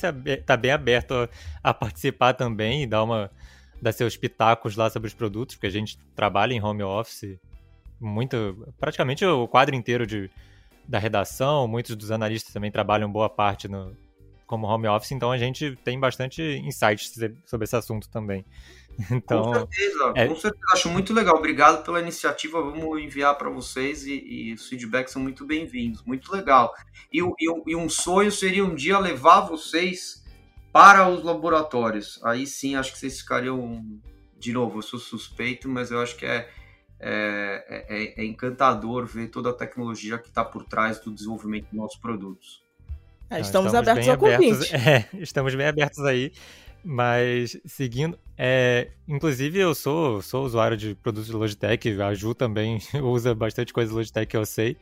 tá 0.46 0.56
bem 0.56 0.70
aberto 0.70 1.12
a, 1.12 1.28
a, 1.62 1.74
participar 1.74 2.32
também 2.32 2.84
e 2.84 2.86
dar 2.86 3.02
uma, 3.02 3.30
dar 3.82 3.92
seus 3.92 4.16
pitacos 4.16 4.76
lá 4.76 4.88
sobre 4.88 5.08
os 5.08 5.14
produtos, 5.14 5.56
porque 5.56 5.66
a 5.66 5.70
gente 5.70 5.98
trabalha 6.14 6.54
em 6.54 6.62
home 6.62 6.82
office 6.82 7.38
muito, 8.00 8.66
praticamente 8.78 9.24
o 9.26 9.46
quadro 9.46 9.74
inteiro 9.74 10.06
de, 10.06 10.30
da 10.88 10.98
redação, 10.98 11.68
muitos 11.68 11.94
dos 11.96 12.10
analistas 12.10 12.52
também 12.52 12.70
trabalham 12.70 13.10
boa 13.10 13.28
parte 13.28 13.68
no, 13.68 13.94
como 14.46 14.66
home 14.66 14.86
office, 14.86 15.12
então 15.12 15.30
a 15.30 15.38
gente 15.38 15.76
tem 15.84 15.98
bastante 15.98 16.42
insights 16.42 17.12
sobre 17.44 17.64
esse 17.64 17.76
assunto 17.76 18.08
também. 18.08 18.44
Então, 19.10 19.42
com 19.42 19.54
certeza, 19.54 20.12
é... 20.14 20.26
com 20.26 20.36
certeza, 20.36 20.64
acho 20.72 20.88
muito 20.88 21.12
legal. 21.12 21.36
Obrigado 21.36 21.84
pela 21.84 22.00
iniciativa. 22.00 22.60
Vamos 22.62 23.00
enviar 23.00 23.36
para 23.36 23.50
vocês 23.50 24.06
e, 24.06 24.14
e, 24.14 24.54
os 24.54 24.68
feedbacks 24.68 25.12
são 25.12 25.22
muito 25.22 25.44
bem-vindos. 25.44 26.02
Muito 26.04 26.32
legal. 26.32 26.74
E, 27.12 27.20
e, 27.20 27.62
e 27.66 27.76
um 27.76 27.88
sonho 27.88 28.32
seria 28.32 28.64
um 28.64 28.74
dia 28.74 28.98
levar 28.98 29.40
vocês 29.40 30.24
para 30.72 31.08
os 31.08 31.22
laboratórios. 31.22 32.20
Aí 32.24 32.46
sim, 32.46 32.76
acho 32.76 32.92
que 32.92 32.98
vocês 32.98 33.20
ficariam. 33.20 33.84
De 34.38 34.52
novo, 34.52 34.78
eu 34.78 34.82
sou 34.82 34.98
suspeito, 34.98 35.68
mas 35.68 35.90
eu 35.90 35.98
acho 36.00 36.14
que 36.16 36.26
é, 36.26 36.48
é, 37.00 37.86
é, 37.88 38.22
é 38.22 38.24
encantador 38.24 39.06
ver 39.06 39.28
toda 39.28 39.50
a 39.50 39.52
tecnologia 39.52 40.18
que 40.18 40.28
está 40.28 40.44
por 40.44 40.64
trás 40.64 41.00
do 41.00 41.10
desenvolvimento 41.10 41.64
dos 41.64 41.72
nossos 41.72 41.98
produtos. 41.98 42.62
É, 43.28 43.40
estamos, 43.40 43.72
estamos, 43.72 43.74
abertos 43.74 44.08
ao 44.08 44.18
convite. 44.18 44.70
É, 44.76 45.08
estamos 45.14 45.54
bem 45.54 45.66
abertos 45.66 45.98
aí. 46.00 46.32
Mas 46.88 47.58
seguindo, 47.64 48.16
é, 48.38 48.90
inclusive 49.08 49.58
eu 49.58 49.74
sou, 49.74 50.22
sou 50.22 50.44
usuário 50.44 50.76
de 50.76 50.94
produtos 50.94 51.26
de 51.26 51.32
Logitech, 51.32 52.00
a 52.00 52.14
Ju 52.14 52.32
também 52.32 52.78
usa 53.02 53.34
bastante 53.34 53.72
coisa 53.72 53.90
de 53.90 53.96
Logitech 53.96 54.26
que 54.28 54.36
eu 54.36 54.46
sei. 54.46 54.76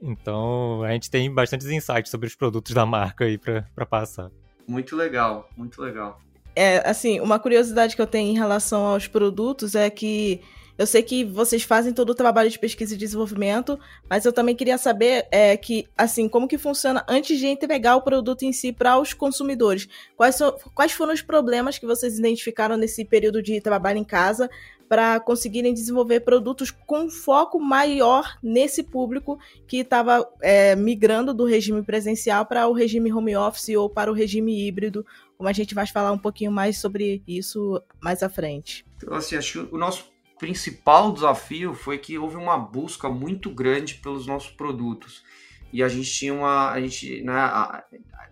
Então 0.00 0.84
a 0.84 0.92
gente 0.92 1.10
tem 1.10 1.28
bastantes 1.28 1.66
insights 1.66 2.08
sobre 2.08 2.28
os 2.28 2.36
produtos 2.36 2.72
da 2.72 2.86
marca 2.86 3.24
aí 3.24 3.36
para 3.36 3.84
passar. 3.84 4.30
Muito 4.64 4.94
legal, 4.94 5.50
muito 5.56 5.82
legal. 5.82 6.20
É, 6.54 6.88
assim, 6.88 7.18
uma 7.18 7.40
curiosidade 7.40 7.96
que 7.96 8.02
eu 8.02 8.06
tenho 8.06 8.30
em 8.30 8.38
relação 8.38 8.86
aos 8.86 9.08
produtos 9.08 9.74
é 9.74 9.90
que 9.90 10.40
eu 10.80 10.86
sei 10.86 11.02
que 11.02 11.26
vocês 11.26 11.62
fazem 11.62 11.92
todo 11.92 12.08
o 12.08 12.14
trabalho 12.14 12.48
de 12.48 12.58
pesquisa 12.58 12.94
e 12.94 12.96
desenvolvimento, 12.96 13.78
mas 14.08 14.24
eu 14.24 14.32
também 14.32 14.56
queria 14.56 14.78
saber 14.78 15.26
é, 15.30 15.54
que, 15.54 15.86
assim, 15.94 16.26
como 16.26 16.48
que 16.48 16.56
funciona 16.56 17.04
antes 17.06 17.38
de 17.38 17.46
entregar 17.46 17.96
o 17.96 18.00
produto 18.00 18.44
em 18.44 18.52
si 18.54 18.72
para 18.72 18.98
os 18.98 19.12
consumidores. 19.12 19.86
Quais, 20.16 20.36
so, 20.36 20.54
quais 20.74 20.92
foram 20.92 21.12
os 21.12 21.20
problemas 21.20 21.78
que 21.78 21.84
vocês 21.84 22.18
identificaram 22.18 22.78
nesse 22.78 23.04
período 23.04 23.42
de 23.42 23.60
trabalho 23.60 23.98
em 23.98 24.04
casa 24.04 24.48
para 24.88 25.20
conseguirem 25.20 25.74
desenvolver 25.74 26.20
produtos 26.20 26.70
com 26.70 27.10
foco 27.10 27.60
maior 27.60 28.38
nesse 28.42 28.82
público 28.82 29.38
que 29.68 29.80
estava 29.80 30.26
é, 30.40 30.74
migrando 30.74 31.34
do 31.34 31.44
regime 31.44 31.82
presencial 31.82 32.46
para 32.46 32.66
o 32.66 32.72
regime 32.72 33.12
home 33.12 33.36
office 33.36 33.76
ou 33.76 33.90
para 33.90 34.10
o 34.10 34.14
regime 34.14 34.66
híbrido, 34.66 35.04
como 35.36 35.46
a 35.46 35.52
gente 35.52 35.74
vai 35.74 35.86
falar 35.86 36.10
um 36.10 36.18
pouquinho 36.18 36.50
mais 36.50 36.78
sobre 36.78 37.22
isso 37.28 37.82
mais 38.00 38.22
à 38.22 38.30
frente. 38.30 38.86
Então, 38.96 39.14
assim, 39.14 39.36
acho 39.36 39.66
que 39.66 39.74
o 39.74 39.78
nosso 39.78 40.09
principal 40.40 41.12
desafio 41.12 41.74
foi 41.74 41.98
que 41.98 42.18
houve 42.18 42.34
uma 42.34 42.58
busca 42.58 43.10
muito 43.10 43.50
grande 43.50 43.96
pelos 43.96 44.26
nossos 44.26 44.50
produtos. 44.50 45.22
E 45.70 45.82
a 45.82 45.88
gente 45.88 46.10
tinha 46.10 46.32
uma. 46.32 46.70
A 46.70 46.80
gente 46.80 47.22
né, 47.22 47.34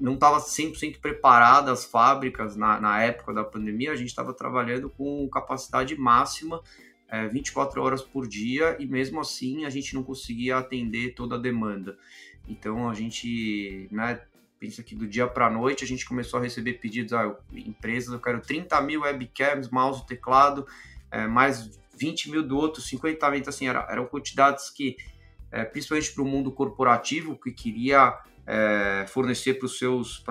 não 0.01 0.15
estava 0.15 0.39
100% 0.39 0.99
preparada 1.01 1.71
as 1.71 1.85
fábricas 1.85 2.57
na, 2.57 2.81
na 2.81 3.03
época 3.03 3.35
da 3.35 3.45
pandemia, 3.45 3.93
a 3.93 3.97
gente 3.97 4.09
estava 4.09 4.33
trabalhando 4.33 4.89
com 4.89 5.29
capacidade 5.29 5.95
máxima 5.97 6.63
é, 7.09 7.29
24 7.29 7.81
horas 7.83 8.03
por 8.03 8.27
dia 8.27 8.77
e 8.81 8.87
mesmo 8.87 9.21
assim 9.21 9.65
a 9.67 9.71
gente 9.71 9.95
não 9.95 10.03
conseguia 10.03 10.57
atender 10.57 11.15
toda 11.15 11.35
a 11.35 11.39
demanda. 11.39 11.97
Então 12.49 12.89
a 12.89 12.95
gente 12.95 13.87
né, 13.93 14.21
pensa 14.59 14.83
que 14.83 14.95
do 14.95 15.07
dia 15.07 15.27
para 15.27 15.47
a 15.47 15.51
noite 15.51 15.85
a 15.85 15.87
gente 15.87 16.07
começou 16.07 16.41
a 16.41 16.43
receber 16.43 16.75
pedidos, 16.75 17.13
ah, 17.13 17.37
empresas, 17.53 18.13
eu 18.13 18.21
quero 18.21 18.41
30 18.41 18.81
mil 18.81 19.03
webcams, 19.03 19.69
mouse, 19.69 20.07
teclado, 20.07 20.67
é, 21.11 21.27
mais 21.27 21.79
20 21.99 22.31
mil 22.31 22.43
do 22.43 22.57
outro, 22.57 22.81
50 22.81 23.31
mil, 23.31 23.41
então, 23.41 23.51
assim, 23.51 23.69
era, 23.69 23.87
eram 23.91 24.07
quantidades 24.07 24.71
que, 24.71 24.97
é, 25.51 25.65
principalmente 25.65 26.13
para 26.13 26.23
o 26.23 26.27
mundo 26.27 26.53
corporativo, 26.53 27.39
que 27.39 27.51
queria 27.53 28.19
é, 28.47 29.07
fornecer 29.09 29.55
para 29.55 29.67
os 29.67 29.79
seus, 29.79 30.25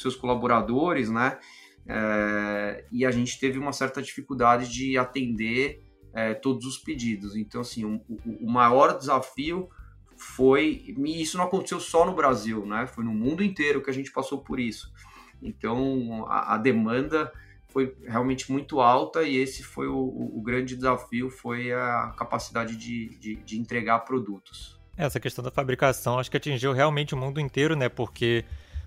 seus 0.00 0.16
colaboradores, 0.16 1.10
né? 1.10 1.38
É, 1.86 2.84
e 2.92 3.04
a 3.04 3.10
gente 3.10 3.38
teve 3.40 3.58
uma 3.58 3.72
certa 3.72 4.00
dificuldade 4.00 4.70
de 4.72 4.96
atender 4.96 5.82
todos 6.42 6.66
os 6.66 6.76
pedidos. 6.76 7.34
Então, 7.34 7.62
assim, 7.62 7.86
o, 7.86 8.02
o 8.42 8.50
maior 8.50 8.98
desafio 8.98 9.70
foi. 10.14 10.94
E 10.96 11.22
isso 11.22 11.36
não 11.38 11.46
aconteceu 11.46 11.80
só 11.80 12.04
no 12.04 12.14
Brasil, 12.14 12.66
né? 12.66 12.86
Foi 12.86 13.02
no 13.02 13.12
mundo 13.14 13.42
inteiro 13.42 13.82
que 13.82 13.88
a 13.88 13.94
gente 13.94 14.12
passou 14.12 14.38
por 14.38 14.60
isso. 14.60 14.92
Então, 15.42 16.24
a, 16.28 16.54
a 16.54 16.58
demanda 16.58 17.32
foi 17.72 17.96
realmente 18.06 18.50
muito 18.52 18.80
alta 18.80 19.22
e 19.22 19.36
esse 19.36 19.62
foi 19.62 19.88
o, 19.88 19.96
o 19.96 20.42
grande 20.42 20.76
desafio, 20.76 21.30
foi 21.30 21.72
a 21.72 22.14
capacidade 22.16 22.76
de, 22.76 23.16
de, 23.18 23.36
de, 23.36 23.58
entregar 23.58 24.00
produtos. 24.00 24.78
Essa 24.96 25.18
questão 25.18 25.42
da 25.42 25.50
fabricação 25.50 26.18
acho 26.18 26.30
que 26.30 26.36
atingiu 26.36 26.72
realmente 26.72 27.14
o 27.14 27.16
mundo 27.16 27.40
inteiro, 27.40 27.74
né? 27.74 27.88
Porque 27.88 28.44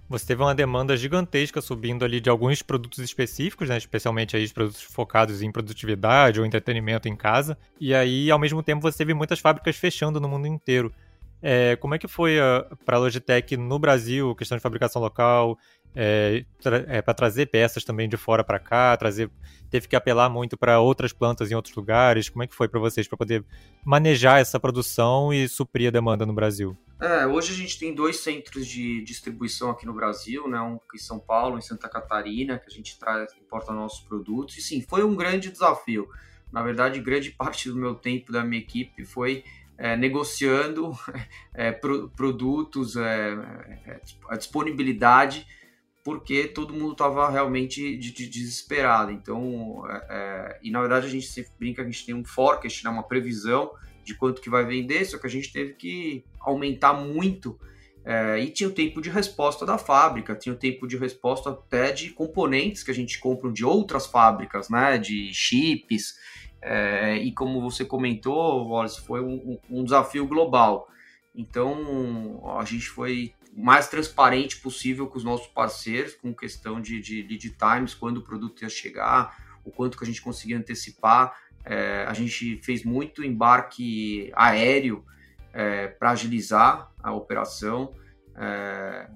você 0.07 0.25
teve 0.27 0.43
uma 0.43 0.53
demanda 0.53 0.95
gigantesca 0.95 1.59
subindo 1.61 2.05
ali 2.05 2.21
de 2.21 2.29
alguns 2.29 2.61
produtos 2.61 2.99
específicos, 2.99 3.69
né? 3.69 3.77
Especialmente 3.77 4.37
aí 4.37 4.43
os 4.43 4.53
produtos 4.53 4.83
focados 4.83 5.41
em 5.41 5.51
produtividade 5.51 6.39
ou 6.39 6.45
entretenimento 6.45 7.07
em 7.07 7.15
casa. 7.15 7.57
E 7.79 7.93
aí, 7.93 8.29
ao 8.29 8.37
mesmo 8.37 8.61
tempo, 8.61 8.83
você 8.83 8.99
teve 8.99 9.15
muitas 9.15 9.39
fábricas 9.39 9.75
fechando 9.75 10.19
no 10.19 10.29
mundo 10.29 10.45
inteiro. 10.45 10.93
É, 11.41 11.75
como 11.75 11.93
é 11.93 11.99
que 11.99 12.07
foi 12.07 12.37
para 12.85 12.97
a 12.97 12.99
Logitech 12.99 13.55
no 13.55 13.77
Brasil, 13.77 14.33
questão 14.35 14.57
de 14.57 14.61
fabricação 14.61 15.01
local, 15.01 15.57
é, 15.95 16.43
é, 16.87 17.01
para 17.01 17.13
trazer 17.13 17.45
peças 17.45 17.85
também 17.85 18.09
de 18.09 18.17
fora 18.17 18.43
para 18.43 18.59
cá, 18.59 18.97
trazer, 18.97 19.31
teve 19.69 19.87
que 19.87 19.95
apelar 19.95 20.29
muito 20.29 20.57
para 20.57 20.79
outras 20.79 21.13
plantas 21.13 21.49
em 21.49 21.55
outros 21.55 21.73
lugares. 21.73 22.27
Como 22.27 22.43
é 22.43 22.47
que 22.47 22.53
foi 22.53 22.67
para 22.67 22.79
vocês 22.79 23.07
para 23.07 23.17
poder 23.17 23.45
manejar 23.85 24.41
essa 24.41 24.59
produção 24.59 25.33
e 25.33 25.47
suprir 25.47 25.87
a 25.87 25.91
demanda 25.91 26.25
no 26.25 26.33
Brasil? 26.33 26.77
É, 26.99 27.25
hoje 27.25 27.53
a 27.53 27.55
gente 27.55 27.79
tem 27.79 27.95
dois 27.95 28.19
centros 28.19 28.67
de 28.67 29.01
distribuição 29.03 29.69
aqui 29.69 29.85
no 29.85 29.93
Brasil, 29.93 30.47
né? 30.49 30.59
Um 30.59 30.79
em 30.93 30.97
São 30.97 31.17
Paulo, 31.17 31.57
em 31.57 31.61
Santa 31.61 31.87
Catarina, 31.87 32.59
que 32.59 32.67
a 32.67 32.73
gente 32.73 32.99
traz, 32.99 33.33
importa 33.41 33.71
nossos 33.71 34.01
produtos. 34.01 34.57
E 34.57 34.61
sim, 34.61 34.81
foi 34.81 35.03
um 35.03 35.15
grande 35.15 35.49
desafio. 35.49 36.09
Na 36.51 36.61
verdade, 36.61 36.99
grande 36.99 37.31
parte 37.37 37.69
do 37.69 37.75
meu 37.75 37.95
tempo 37.95 38.33
da 38.33 38.43
minha 38.43 38.61
equipe 38.61 39.05
foi 39.05 39.43
é, 39.77 39.95
negociando 39.95 40.91
é, 41.53 41.71
pro, 41.71 42.09
produtos, 42.09 42.95
é, 42.95 43.33
é, 43.85 44.01
a 44.29 44.37
disponibilidade, 44.37 45.45
porque 46.03 46.47
todo 46.47 46.73
mundo 46.73 46.91
estava 46.91 47.29
realmente 47.29 47.97
de, 47.97 48.11
de 48.11 48.27
desesperado. 48.27 49.11
Então, 49.11 49.83
é, 49.89 50.05
é, 50.09 50.59
e 50.63 50.71
na 50.71 50.79
verdade 50.79 51.07
a 51.07 51.09
gente 51.09 51.27
sempre 51.27 51.51
brinca 51.59 51.81
que 51.81 51.89
a 51.89 51.91
gente 51.91 52.05
tem 52.05 52.15
um 52.15 52.23
forecast, 52.23 52.83
né, 52.83 52.89
uma 52.89 53.03
previsão 53.03 53.71
de 54.03 54.13
quanto 54.13 54.39
que 54.39 54.49
vai 54.49 54.63
vender, 54.63 55.03
só 55.05 55.17
que 55.17 55.25
a 55.25 55.29
gente 55.29 55.51
teve 55.51 55.73
que 55.73 56.23
aumentar 56.39 56.93
muito 56.93 57.59
É, 58.07 58.37
e 58.39 58.51
tinha 58.51 58.69
o 58.69 58.71
tempo 58.71 59.01
de 59.01 59.09
resposta 59.09 59.65
da 59.65 59.79
fábrica, 59.79 60.35
tinha 60.35 60.53
o 60.53 60.57
tempo 60.59 60.87
de 60.87 60.95
resposta 60.95 61.49
até 61.49 61.91
de 61.91 62.11
componentes 62.11 62.83
que 62.83 62.91
a 62.91 62.93
gente 62.93 63.19
compra 63.19 63.51
de 63.51 63.65
outras 63.65 64.05
fábricas, 64.05 64.69
né, 64.69 64.99
de 64.99 65.33
chips. 65.33 66.13
É, 66.67 67.17
e 67.17 67.31
como 67.31 67.61
você 67.61 67.85
comentou, 67.85 68.67
Wallace, 68.67 68.99
foi 68.99 69.21
um, 69.21 69.59
um, 69.69 69.83
desafio 69.83 70.25
global. 70.25 70.89
Então 71.35 72.41
a 72.57 72.65
gente 72.65 72.89
foi 72.89 73.35
mais 73.55 73.87
transparente 73.87 74.57
possível 74.57 75.05
com 75.05 75.15
os 75.15 75.23
nossos 75.23 75.45
parceiros, 75.45 76.15
com 76.15 76.33
questão 76.33 76.81
de, 76.81 76.99
de 76.99 77.21
lead 77.21 77.51
times, 77.51 77.93
quando 77.93 78.17
o 78.17 78.23
produto 78.23 78.63
ia 78.63 78.69
chegar, 78.69 79.37
o 79.63 79.69
quanto 79.69 79.95
que 79.95 80.03
a 80.03 80.07
gente 80.07 80.23
conseguia 80.23 80.57
antecipar. 80.57 81.37
É, 81.63 82.03
a 82.07 82.13
gente 82.13 82.59
fez 82.63 82.83
muito 82.83 83.23
embarque 83.23 84.31
aéreo 84.33 85.05
é, 85.53 85.87
para 85.87 86.11
agilizar 86.11 86.91
a 86.97 87.13
operação. 87.13 87.93
É, 88.35 89.07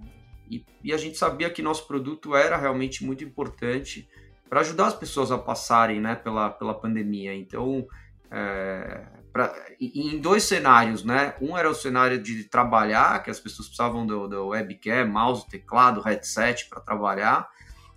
e, 0.48 0.64
e, 0.84 0.94
a 0.94 0.98
gente 0.98 1.18
sabia 1.18 1.50
que 1.50 1.64
nosso 1.64 1.88
produto 1.88 2.36
era 2.36 2.58
realmente 2.58 3.04
muito 3.04 3.24
importante 3.24 4.08
para 4.50 4.62
ajudar 4.62 4.88
as 4.88 4.96
pessoas 4.96 5.32
a 5.32 5.38
passarem 5.38 6.02
né, 6.02 6.16
pela, 6.16 6.50
pela 6.50 6.74
pandemia. 6.74 7.36
Então, 7.36 7.88
é, 8.32 9.06
pra, 9.32 9.54
em 9.80 10.18
dois 10.18 10.44
cenários, 10.44 11.04
né? 11.04 11.36
Um 11.40 11.58
era 11.58 11.70
o 11.70 11.76
cenário 11.76 12.22
de 12.22 12.44
trabalhar, 12.46 13.22
que 13.24 13.30
as 13.30 13.40
pessoas 13.40 13.68
precisavam 13.68 14.06
do, 14.06 14.28
do 14.28 14.48
webcam, 14.48 15.08
mouse, 15.08 15.48
teclado, 15.48 16.02
headset 16.02 16.68
para 16.68 16.82
trabalhar, 16.82 17.48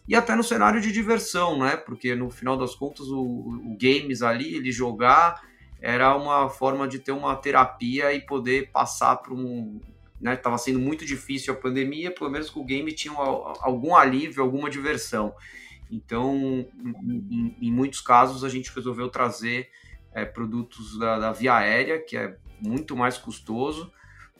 e 0.06 0.14
até 0.14 0.34
no 0.34 0.44
cenário 0.44 0.80
de 0.80 0.92
diversão, 0.92 1.58
né? 1.58 1.76
Porque 1.76 2.14
no 2.14 2.30
final 2.30 2.56
das 2.56 2.74
contas 2.74 3.06
o, 3.08 3.20
o 3.20 3.76
games 3.80 4.22
ali, 4.22 4.54
ele 4.54 4.70
jogar 4.70 5.40
era 5.80 6.14
uma 6.16 6.48
forma 6.48 6.86
de 6.86 6.98
ter 6.98 7.12
uma 7.12 7.34
terapia 7.34 8.12
e 8.12 8.20
poder 8.20 8.70
passar 8.70 9.16
para 9.16 9.34
um. 9.34 9.80
Né, 10.20 10.40
sendo 10.56 10.78
muito 10.78 11.04
difícil 11.04 11.52
a 11.52 11.56
pandemia, 11.56 12.14
pelo 12.14 12.30
menos 12.30 12.48
com 12.48 12.60
o 12.60 12.64
game 12.64 12.92
tinha 12.92 13.12
algum 13.12 13.96
alívio, 13.96 14.40
alguma 14.40 14.70
diversão. 14.70 15.34
Então, 15.92 16.66
em, 16.74 17.54
em 17.60 17.70
muitos 17.70 18.00
casos, 18.00 18.42
a 18.42 18.48
gente 18.48 18.74
resolveu 18.74 19.10
trazer 19.10 19.68
é, 20.14 20.24
produtos 20.24 20.98
da, 20.98 21.18
da, 21.18 21.32
via 21.32 21.54
aérea, 21.54 22.02
que 22.02 22.16
é 22.16 22.34
muito 22.58 22.96
mais 22.96 23.18
custoso, 23.18 23.92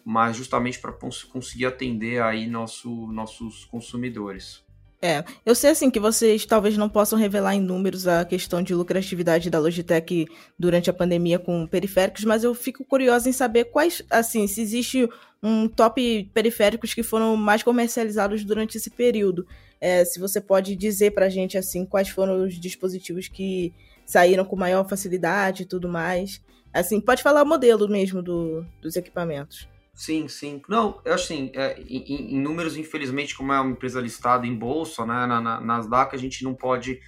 mas 0.02 0.34
justamente 0.34 0.78
para 0.78 0.92
conseguir 1.30 1.66
atender 1.66 2.22
aí 2.22 2.46
nosso, 2.46 3.06
nossos 3.12 3.66
consumidores. 3.66 4.64
É, 5.04 5.24
eu 5.44 5.54
sei 5.54 5.70
assim 5.70 5.90
que 5.90 5.98
vocês 5.98 6.46
talvez 6.46 6.78
não 6.78 6.88
possam 6.88 7.18
revelar 7.18 7.56
em 7.56 7.60
números 7.60 8.06
a 8.06 8.24
questão 8.24 8.62
de 8.62 8.72
lucratividade 8.72 9.50
da 9.50 9.58
Logitech 9.58 10.28
durante 10.56 10.88
a 10.88 10.92
pandemia 10.92 11.40
com 11.40 11.66
periféricos, 11.66 12.24
mas 12.24 12.44
eu 12.44 12.54
fico 12.54 12.84
curiosa 12.84 13.28
em 13.28 13.32
saber 13.32 13.64
quais, 13.64 14.02
assim, 14.08 14.46
se 14.46 14.62
existe 14.62 15.08
um 15.42 15.66
top 15.68 16.30
periféricos 16.32 16.94
que 16.94 17.02
foram 17.02 17.36
mais 17.36 17.64
comercializados 17.64 18.44
durante 18.44 18.76
esse 18.76 18.90
período. 18.90 19.44
É, 19.82 20.04
se 20.04 20.20
você 20.20 20.40
pode 20.40 20.76
dizer 20.76 21.10
para 21.10 21.26
a 21.26 21.28
gente 21.28 21.58
assim 21.58 21.84
quais 21.84 22.08
foram 22.08 22.44
os 22.44 22.54
dispositivos 22.54 23.26
que 23.26 23.74
saíram 24.06 24.44
com 24.44 24.54
maior 24.54 24.88
facilidade 24.88 25.64
e 25.64 25.66
tudo 25.66 25.88
mais. 25.88 26.40
Assim, 26.72 27.00
pode 27.00 27.20
falar 27.20 27.42
o 27.42 27.46
modelo 27.46 27.88
mesmo 27.88 28.22
do, 28.22 28.64
dos 28.80 28.94
equipamentos. 28.94 29.68
Sim, 29.92 30.28
sim. 30.28 30.62
Não, 30.68 31.00
eu 31.04 31.14
assim, 31.14 31.50
é, 31.54 31.80
em, 31.80 32.36
em, 32.36 32.40
números, 32.40 32.76
infelizmente, 32.76 33.36
como 33.36 33.52
é 33.52 33.60
uma 33.60 33.72
empresa 33.72 34.00
listada 34.00 34.46
em 34.46 34.54
bolsa, 34.54 35.04
né, 35.04 35.26
na, 35.26 35.40
na 35.40 35.60
Nasdaq, 35.60 36.14
a 36.14 36.18
gente 36.18 36.44
não 36.44 36.54
pode 36.54 37.00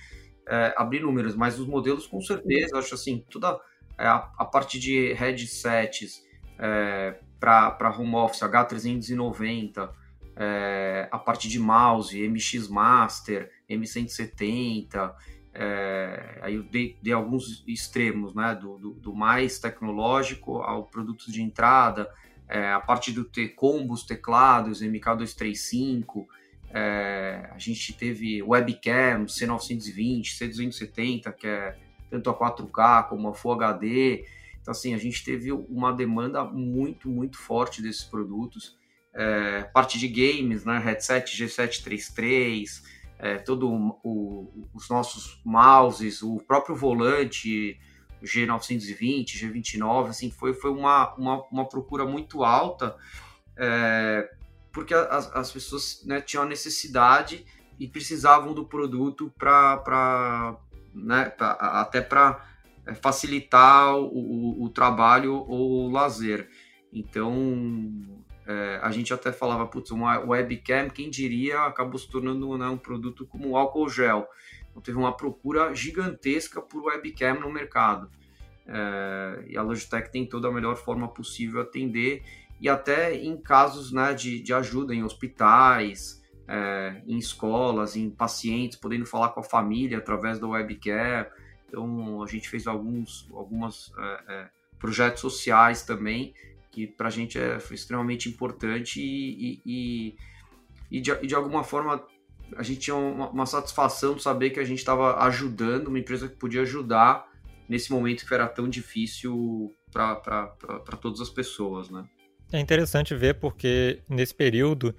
é, 0.48 0.74
abrir 0.76 1.00
números, 1.00 1.36
mas 1.36 1.60
os 1.60 1.68
modelos, 1.68 2.08
com 2.08 2.20
certeza, 2.20 2.70
eu 2.74 2.78
acho 2.80 2.94
assim, 2.94 3.24
toda 3.30 3.56
é, 3.96 4.04
a, 4.04 4.32
a 4.36 4.44
parte 4.44 4.80
de 4.80 5.12
headsets 5.12 6.24
é, 6.58 7.20
para 7.38 7.96
home 7.96 8.16
office, 8.16 8.40
H390, 8.40 9.90
é, 10.36 11.08
a 11.10 11.18
parte 11.18 11.48
de 11.48 11.58
mouse, 11.58 12.28
MX 12.28 12.68
Master, 12.68 13.50
M170, 13.68 15.14
é, 15.52 16.38
aí 16.42 16.56
eu 16.56 16.64
dei, 16.64 16.96
dei, 17.00 17.12
alguns 17.12 17.62
extremos, 17.66 18.34
né, 18.34 18.58
do, 18.60 18.76
do, 18.76 18.90
do 18.94 19.14
mais 19.14 19.58
tecnológico 19.58 20.58
ao 20.58 20.84
produto 20.84 21.30
de 21.30 21.40
entrada, 21.42 22.10
é, 22.48 22.72
a 22.72 22.80
parte 22.80 23.12
do 23.12 23.24
te, 23.24 23.48
combos, 23.48 24.02
teclados, 24.02 24.82
MK235, 24.82 26.26
é, 26.70 27.48
a 27.52 27.58
gente 27.58 27.92
teve 27.92 28.42
webcam 28.42 29.26
C920, 29.26 30.24
C270, 30.24 31.32
que 31.32 31.46
é 31.46 31.78
tanto 32.10 32.28
a 32.30 32.34
4K 32.36 33.08
como 33.08 33.28
a 33.28 33.34
Full 33.34 33.52
HD. 33.52 34.26
Então, 34.60 34.72
assim, 34.72 34.92
a 34.92 34.98
gente 34.98 35.24
teve 35.24 35.52
uma 35.52 35.92
demanda 35.92 36.42
muito, 36.44 37.08
muito 37.08 37.38
forte 37.38 37.80
desses 37.80 38.02
produtos. 38.02 38.76
É, 39.14 39.62
parte 39.72 39.98
de 39.98 40.08
games, 40.08 40.64
né, 40.64 40.78
headset 40.78 41.36
G733, 41.36 42.82
é, 43.18 43.38
todo 43.38 43.70
o, 43.70 44.00
o, 44.02 44.68
os 44.74 44.88
nossos 44.88 45.40
mouses, 45.44 46.22
o 46.22 46.38
próprio 46.38 46.74
volante, 46.74 47.78
G920, 48.22 49.26
G29, 49.26 50.08
assim, 50.08 50.30
foi, 50.30 50.52
foi 50.52 50.70
uma, 50.70 51.14
uma, 51.14 51.44
uma 51.50 51.68
procura 51.68 52.04
muito 52.04 52.42
alta, 52.42 52.96
é, 53.56 54.28
porque 54.72 54.92
as, 54.94 55.34
as 55.34 55.52
pessoas 55.52 56.02
né, 56.04 56.20
tinham 56.20 56.42
a 56.42 56.46
necessidade 56.46 57.46
e 57.78 57.86
precisavam 57.86 58.52
do 58.52 58.64
produto 58.64 59.32
para 59.38 60.56
né, 60.94 61.32
até 61.38 62.00
para 62.00 62.44
é, 62.86 62.94
facilitar 62.94 63.96
o, 63.96 64.06
o, 64.06 64.64
o, 64.64 64.68
trabalho 64.68 65.34
ou 65.34 65.86
o 65.86 65.90
lazer. 65.90 66.48
Então, 66.92 67.32
é, 68.46 68.78
a 68.82 68.90
gente 68.90 69.12
até 69.12 69.32
falava, 69.32 69.66
putz, 69.66 69.90
uma 69.90 70.18
webcam, 70.18 70.90
quem 70.90 71.08
diria, 71.08 71.62
acabou 71.62 71.98
se 71.98 72.08
tornando 72.08 72.56
né, 72.58 72.68
um 72.68 72.76
produto 72.76 73.26
como 73.26 73.56
álcool 73.56 73.88
gel. 73.88 74.28
Então 74.70 74.82
teve 74.82 74.98
uma 74.98 75.16
procura 75.16 75.74
gigantesca 75.74 76.60
por 76.60 76.84
webcam 76.84 77.40
no 77.40 77.50
mercado. 77.50 78.10
É, 78.66 79.44
e 79.48 79.56
a 79.56 79.62
Logitech 79.62 80.10
tem 80.10 80.26
toda 80.26 80.48
a 80.48 80.52
melhor 80.52 80.76
forma 80.76 81.08
possível 81.08 81.60
atender 81.60 82.22
e 82.60 82.68
até 82.68 83.14
em 83.14 83.36
casos 83.36 83.92
né, 83.92 84.12
de, 84.14 84.40
de 84.40 84.52
ajuda 84.52 84.94
em 84.94 85.02
hospitais, 85.02 86.22
é, 86.46 87.02
em 87.06 87.16
escolas, 87.16 87.96
em 87.96 88.10
pacientes, 88.10 88.76
podendo 88.76 89.06
falar 89.06 89.30
com 89.30 89.40
a 89.40 89.44
família 89.44 89.98
através 89.98 90.38
da 90.38 90.46
webcam. 90.46 91.26
Então 91.68 92.22
a 92.22 92.26
gente 92.26 92.48
fez 92.48 92.66
alguns 92.66 93.28
algumas, 93.32 93.92
é, 93.98 94.24
é 94.28 94.50
projetos 94.78 95.20
sociais 95.20 95.82
também 95.82 96.34
que 96.74 96.88
para 96.88 97.06
a 97.06 97.10
gente 97.10 97.38
é, 97.38 97.60
foi 97.60 97.76
extremamente 97.76 98.28
importante 98.28 99.00
e, 99.00 99.62
e, 99.64 100.16
e, 100.90 101.00
de, 101.00 101.12
e 101.22 101.26
de 101.26 101.34
alguma 101.34 101.62
forma 101.62 102.04
a 102.56 102.62
gente 102.62 102.80
tinha 102.80 102.96
uma, 102.96 103.30
uma 103.30 103.46
satisfação 103.46 104.14
de 104.14 104.22
saber 104.22 104.50
que 104.50 104.58
a 104.58 104.64
gente 104.64 104.78
estava 104.78 105.22
ajudando, 105.24 105.88
uma 105.88 105.98
empresa 105.98 106.28
que 106.28 106.34
podia 106.34 106.62
ajudar 106.62 107.26
nesse 107.68 107.92
momento 107.92 108.26
que 108.26 108.34
era 108.34 108.48
tão 108.48 108.68
difícil 108.68 109.72
para 109.92 110.96
todas 111.00 111.20
as 111.20 111.30
pessoas, 111.30 111.88
né? 111.88 112.04
É 112.52 112.58
interessante 112.58 113.14
ver 113.14 113.34
porque 113.34 114.02
nesse 114.08 114.34
período 114.34 114.94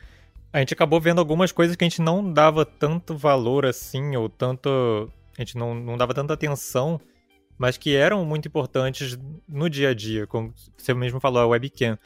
a 0.51 0.59
gente 0.59 0.73
acabou 0.73 1.01
vendo 1.01 1.19
algumas 1.19 1.51
coisas 1.51 1.75
que 1.75 1.83
a 1.83 1.87
gente 1.89 2.01
não 2.01 2.31
dava 2.31 2.65
tanto 2.65 3.17
valor 3.17 3.65
assim, 3.65 4.15
ou 4.15 4.29
tanto. 4.29 5.11
A 5.37 5.41
gente 5.41 5.57
não, 5.57 5.75
não 5.75 5.97
dava 5.97 6.13
tanta 6.13 6.33
atenção, 6.33 6.99
mas 7.57 7.77
que 7.77 7.95
eram 7.95 8.25
muito 8.25 8.47
importantes 8.47 9.17
no 9.47 9.69
dia 9.69 9.89
a 9.89 9.93
dia, 9.93 10.27
como 10.27 10.53
você 10.77 10.93
mesmo 10.93 11.19
falou, 11.19 11.41
a 11.41 11.47
webcam. 11.47 11.97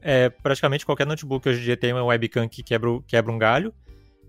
É, 0.00 0.28
praticamente 0.28 0.86
qualquer 0.86 1.06
notebook 1.06 1.48
hoje 1.48 1.60
em 1.60 1.64
dia 1.64 1.76
tem 1.76 1.92
uma 1.92 2.04
webcam 2.04 2.48
que 2.48 2.62
quebra, 2.62 2.90
quebra 3.06 3.32
um 3.32 3.38
galho, 3.38 3.74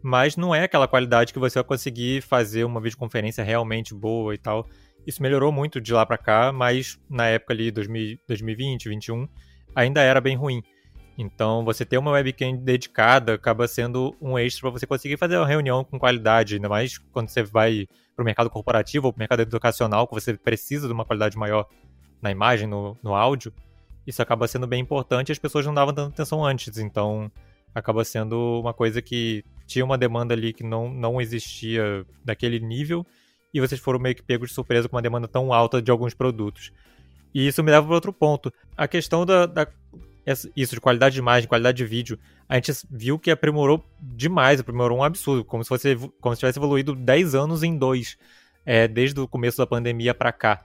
mas 0.02 0.36
não 0.36 0.54
é 0.54 0.64
aquela 0.64 0.88
qualidade 0.88 1.34
que 1.34 1.40
você 1.40 1.60
vai 1.60 1.64
conseguir 1.64 2.22
fazer 2.22 2.64
uma 2.64 2.82
videoconferência 2.82 3.44
realmente 3.44 3.94
boa 3.94 4.34
e 4.34 4.38
tal. 4.38 4.68
Isso 5.06 5.22
melhorou 5.22 5.52
muito 5.52 5.80
de 5.80 5.94
lá 5.94 6.06
para 6.06 6.18
cá, 6.18 6.52
mas 6.52 7.00
na 7.10 7.28
época 7.28 7.54
ali, 7.54 7.72
2000, 7.72 8.20
2020, 8.28 8.86
2021, 8.86 9.28
ainda 9.76 10.02
era 10.02 10.22
bem 10.22 10.36
ruim. 10.36 10.64
Então, 11.18 11.66
você 11.66 11.84
ter 11.84 11.98
uma 11.98 12.12
webcam 12.12 12.56
dedicada 12.56 13.34
acaba 13.34 13.68
sendo 13.68 14.16
um 14.22 14.40
extra 14.40 14.62
para 14.62 14.80
você 14.80 14.88
conseguir 14.88 15.18
fazer 15.18 15.36
uma 15.38 15.46
reunião 15.46 15.84
com 15.84 16.00
qualidade, 16.00 16.56
ainda 16.56 16.70
mais 16.70 16.98
quando 16.98 17.28
você 17.28 17.44
vai 17.44 17.88
para 18.20 18.24
o 18.24 18.26
mercado 18.26 18.50
corporativo 18.50 19.08
ou 19.08 19.14
para 19.14 19.18
o 19.18 19.22
mercado 19.22 19.40
educacional, 19.42 20.06
que 20.06 20.14
você 20.14 20.34
precisa 20.34 20.88
de 20.88 20.94
uma 20.94 21.06
qualidade 21.06 21.38
maior 21.38 21.66
na 22.22 22.30
imagem, 22.30 22.68
no, 22.68 22.98
no 23.02 23.16
áudio. 23.16 23.54
Isso 24.06 24.22
acaba 24.22 24.46
sendo 24.46 24.68
bem 24.68 24.82
importante 24.82 25.30
e 25.30 25.32
as 25.32 25.40
pessoas 25.40 25.66
não 25.66 25.74
davam 25.74 25.94
tanta 25.94 26.10
atenção 26.10 26.44
antes. 26.44 26.78
Então, 26.78 27.32
acaba 27.74 28.04
sendo 28.04 28.60
uma 28.60 28.74
coisa 28.74 29.02
que 29.02 29.46
tinha 29.66 29.86
uma 29.86 29.98
demanda 29.98 30.34
ali 30.34 30.52
que 30.52 30.64
não, 30.64 30.90
não 30.90 31.22
existia 31.22 32.06
daquele 32.26 32.60
nível 32.60 33.06
e 33.54 33.62
vocês 33.62 33.80
foram 33.80 34.00
meio 34.00 34.16
que 34.16 34.24
pegos 34.24 34.50
de 34.50 34.56
surpresa 34.56 34.90
com 34.90 34.98
uma 34.98 35.02
demanda 35.02 35.28
tão 35.28 35.54
alta 35.54 35.82
de 35.82 35.90
alguns 35.90 36.14
produtos. 36.14 36.74
E 37.34 37.48
isso 37.48 37.64
me 37.64 37.72
leva 37.72 37.86
para 37.86 37.96
outro 37.96 38.12
ponto. 38.12 38.52
A 38.76 38.88
questão 38.88 39.26
da, 39.26 39.46
da, 39.46 39.66
isso 40.56 40.76
de 40.76 40.82
qualidade 40.82 41.14
de 41.14 41.20
imagem, 41.20 41.48
qualidade 41.48 41.78
de 41.78 41.86
vídeo, 41.86 42.20
a 42.48 42.56
gente 42.56 42.72
viu 42.90 43.18
que 43.18 43.32
aprimorou 43.32 43.84
demais, 44.02 44.60
aprimorou 44.60 44.98
um 44.98 45.04
absurdo, 45.04 45.44
como 45.44 45.64
se 45.64 45.70
fosse 45.70 45.96
como 46.20 46.36
se 46.36 46.40
tivesse 46.40 46.60
evoluído 46.60 46.96
10 46.96 47.36
anos 47.36 47.64
em 47.64 47.78
dois, 47.78 48.18
é, 48.66 48.88
desde 48.88 49.20
o 49.20 49.28
começo 49.28 49.58
da 49.58 49.68
pandemia 49.68 50.14
para 50.14 50.32
cá. 50.32 50.64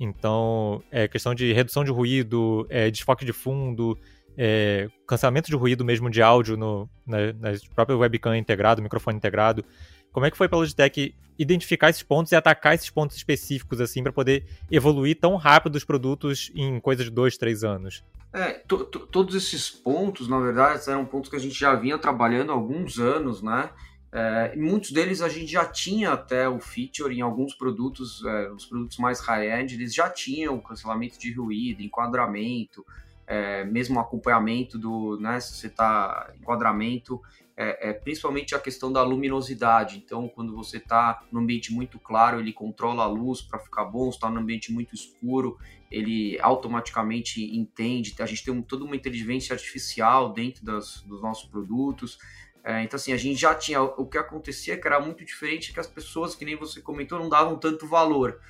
Então, 0.00 0.82
é 0.90 1.08
questão 1.08 1.34
de 1.34 1.52
redução 1.52 1.84
de 1.84 1.90
ruído, 1.90 2.66
é, 2.70 2.90
desfoque 2.90 3.24
de 3.24 3.32
fundo, 3.32 3.98
é, 4.36 4.88
cancelamento 5.06 5.50
de 5.50 5.56
ruído 5.56 5.84
mesmo 5.84 6.08
de 6.08 6.22
áudio 6.22 6.56
no, 6.56 6.88
na, 7.04 7.32
na 7.32 7.50
própria 7.74 7.96
webcam 7.96 8.36
integrado, 8.36 8.80
microfone 8.80 9.16
integrado. 9.16 9.64
Como 10.12 10.24
é 10.24 10.30
que 10.30 10.36
foi 10.36 10.48
para 10.48 10.58
a 10.58 10.60
Logitech 10.60 11.14
identificar 11.38 11.90
esses 11.90 12.02
pontos 12.02 12.32
e 12.32 12.36
atacar 12.36 12.74
esses 12.74 12.90
pontos 12.90 13.16
específicos 13.16 13.80
assim 13.80 14.02
para 14.02 14.12
poder 14.12 14.44
evoluir 14.70 15.18
tão 15.18 15.36
rápido 15.36 15.76
os 15.76 15.84
produtos 15.84 16.50
em 16.54 16.78
coisa 16.80 17.02
de 17.02 17.10
dois, 17.10 17.36
três 17.36 17.64
anos? 17.64 18.02
É, 18.32 18.62
todos 19.10 19.34
esses 19.34 19.70
pontos, 19.70 20.28
na 20.28 20.38
verdade, 20.38 20.88
eram 20.88 21.06
pontos 21.06 21.30
que 21.30 21.36
a 21.36 21.40
gente 21.40 21.58
já 21.58 21.74
vinha 21.74 21.98
trabalhando 21.98 22.52
há 22.52 22.54
alguns 22.54 22.98
anos, 22.98 23.42
né? 23.42 23.70
É, 24.10 24.56
muitos 24.56 24.90
deles 24.90 25.20
a 25.20 25.28
gente 25.28 25.50
já 25.52 25.66
tinha 25.66 26.12
até 26.12 26.48
o 26.48 26.58
feature 26.58 27.14
em 27.14 27.20
alguns 27.20 27.54
produtos, 27.54 28.24
é, 28.24 28.50
os 28.50 28.64
produtos 28.66 28.98
mais 28.98 29.20
high-end, 29.20 29.74
eles 29.74 29.94
já 29.94 30.08
tinham 30.08 30.58
cancelamento 30.60 31.18
de 31.18 31.32
ruído, 31.32 31.82
enquadramento, 31.82 32.84
é, 33.26 33.64
mesmo 33.64 34.00
acompanhamento 34.00 34.78
do, 34.78 35.18
né, 35.20 35.38
se 35.40 35.54
você 35.54 35.66
está 35.66 36.32
enquadramento, 36.40 37.20
é, 37.54 37.90
é, 37.90 37.92
principalmente 37.92 38.54
a 38.54 38.58
questão 38.58 38.90
da 38.92 39.02
luminosidade. 39.02 39.98
Então, 39.98 40.28
quando 40.28 40.54
você 40.54 40.78
está 40.78 41.22
no 41.30 41.40
ambiente 41.40 41.72
muito 41.72 41.98
claro, 41.98 42.38
ele 42.38 42.52
controla 42.52 43.02
a 43.02 43.06
luz 43.06 43.42
para 43.42 43.58
ficar 43.58 43.84
bom. 43.84 44.08
está 44.08 44.30
no 44.30 44.38
ambiente 44.38 44.72
muito 44.72 44.94
escuro, 44.94 45.58
ele 45.90 46.38
automaticamente 46.40 47.42
entende. 47.56 48.14
A 48.18 48.26
gente 48.26 48.44
tem 48.44 48.52
um, 48.52 48.62
toda 48.62 48.84
uma 48.84 48.96
inteligência 48.96 49.54
artificial 49.54 50.32
dentro 50.32 50.64
das, 50.64 51.02
dos 51.02 51.22
nossos 51.22 51.48
produtos. 51.48 52.18
É, 52.64 52.82
então, 52.82 52.96
assim, 52.96 53.12
a 53.12 53.16
gente 53.16 53.40
já 53.40 53.54
tinha. 53.54 53.80
O 53.80 54.06
que 54.06 54.18
acontecia 54.18 54.76
que 54.76 54.86
era 54.86 55.00
muito 55.00 55.24
diferente 55.24 55.72
que 55.72 55.80
as 55.80 55.86
pessoas, 55.86 56.34
que 56.34 56.44
nem 56.44 56.56
você 56.56 56.80
comentou, 56.80 57.18
não 57.18 57.28
davam 57.28 57.56
tanto 57.56 57.86
valor. 57.86 58.40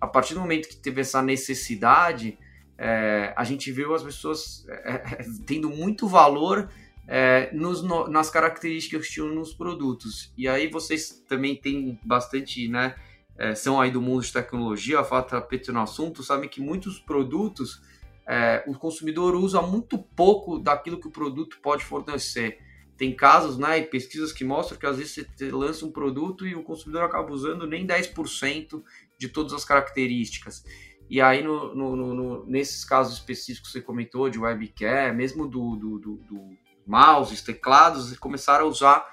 A 0.00 0.06
partir 0.06 0.34
do 0.34 0.40
momento 0.40 0.68
que 0.68 0.76
teve 0.76 1.00
essa 1.00 1.22
necessidade, 1.22 2.36
é, 2.76 3.32
a 3.36 3.44
gente 3.44 3.70
viu 3.70 3.94
as 3.94 4.02
pessoas 4.02 4.66
é, 4.68 4.94
é 4.94 5.24
tendo 5.46 5.70
muito 5.70 6.08
valor 6.08 6.68
é, 7.06 7.50
nos, 7.52 7.82
no, 7.82 8.08
nas 8.08 8.30
características 8.30 9.06
que 9.06 9.12
tinham 9.14 9.28
nos 9.28 9.54
produtos. 9.54 10.32
E 10.36 10.48
aí 10.48 10.68
vocês 10.68 11.22
também 11.28 11.54
têm 11.54 11.98
bastante, 12.02 12.66
né? 12.68 12.94
É, 13.36 13.54
são 13.54 13.80
aí 13.80 13.90
do 13.90 14.00
mundo 14.00 14.22
de 14.22 14.32
tecnologia, 14.32 15.00
a 15.00 15.04
fato 15.04 15.30
tapete 15.30 15.72
no 15.72 15.80
assunto, 15.80 16.22
sabem 16.22 16.48
que 16.48 16.60
muitos 16.60 17.00
produtos 17.00 17.82
é, 18.26 18.62
o 18.66 18.74
consumidor 18.74 19.34
usa 19.34 19.60
muito 19.60 19.98
pouco 19.98 20.58
daquilo 20.58 21.00
que 21.00 21.08
o 21.08 21.10
produto 21.10 21.58
pode 21.60 21.84
fornecer. 21.84 22.58
Tem 22.96 23.14
casos 23.14 23.58
né, 23.58 23.78
e 23.78 23.82
pesquisas 23.82 24.32
que 24.32 24.44
mostram 24.44 24.78
que 24.78 24.86
às 24.86 24.98
vezes 24.98 25.26
você 25.36 25.50
lança 25.50 25.84
um 25.84 25.90
produto 25.90 26.46
e 26.46 26.54
o 26.54 26.62
consumidor 26.62 27.02
acaba 27.02 27.32
usando 27.32 27.66
nem 27.66 27.86
10% 27.86 28.82
de 29.18 29.28
todas 29.28 29.52
as 29.52 29.64
características. 29.64 30.64
E 31.10 31.20
aí, 31.20 31.42
no, 31.42 31.74
no, 31.74 31.96
no, 31.96 32.46
nesses 32.46 32.84
casos 32.84 33.14
específicos 33.14 33.68
que 33.70 33.78
você 33.78 33.82
comentou, 33.82 34.30
de 34.30 34.38
webcam, 34.38 35.12
mesmo 35.12 35.46
do, 35.46 35.76
do, 35.76 35.98
do, 35.98 36.16
do 36.16 36.56
mouses, 36.86 37.42
teclados, 37.42 38.16
começaram 38.18 38.64
a 38.64 38.68
usar 38.68 39.06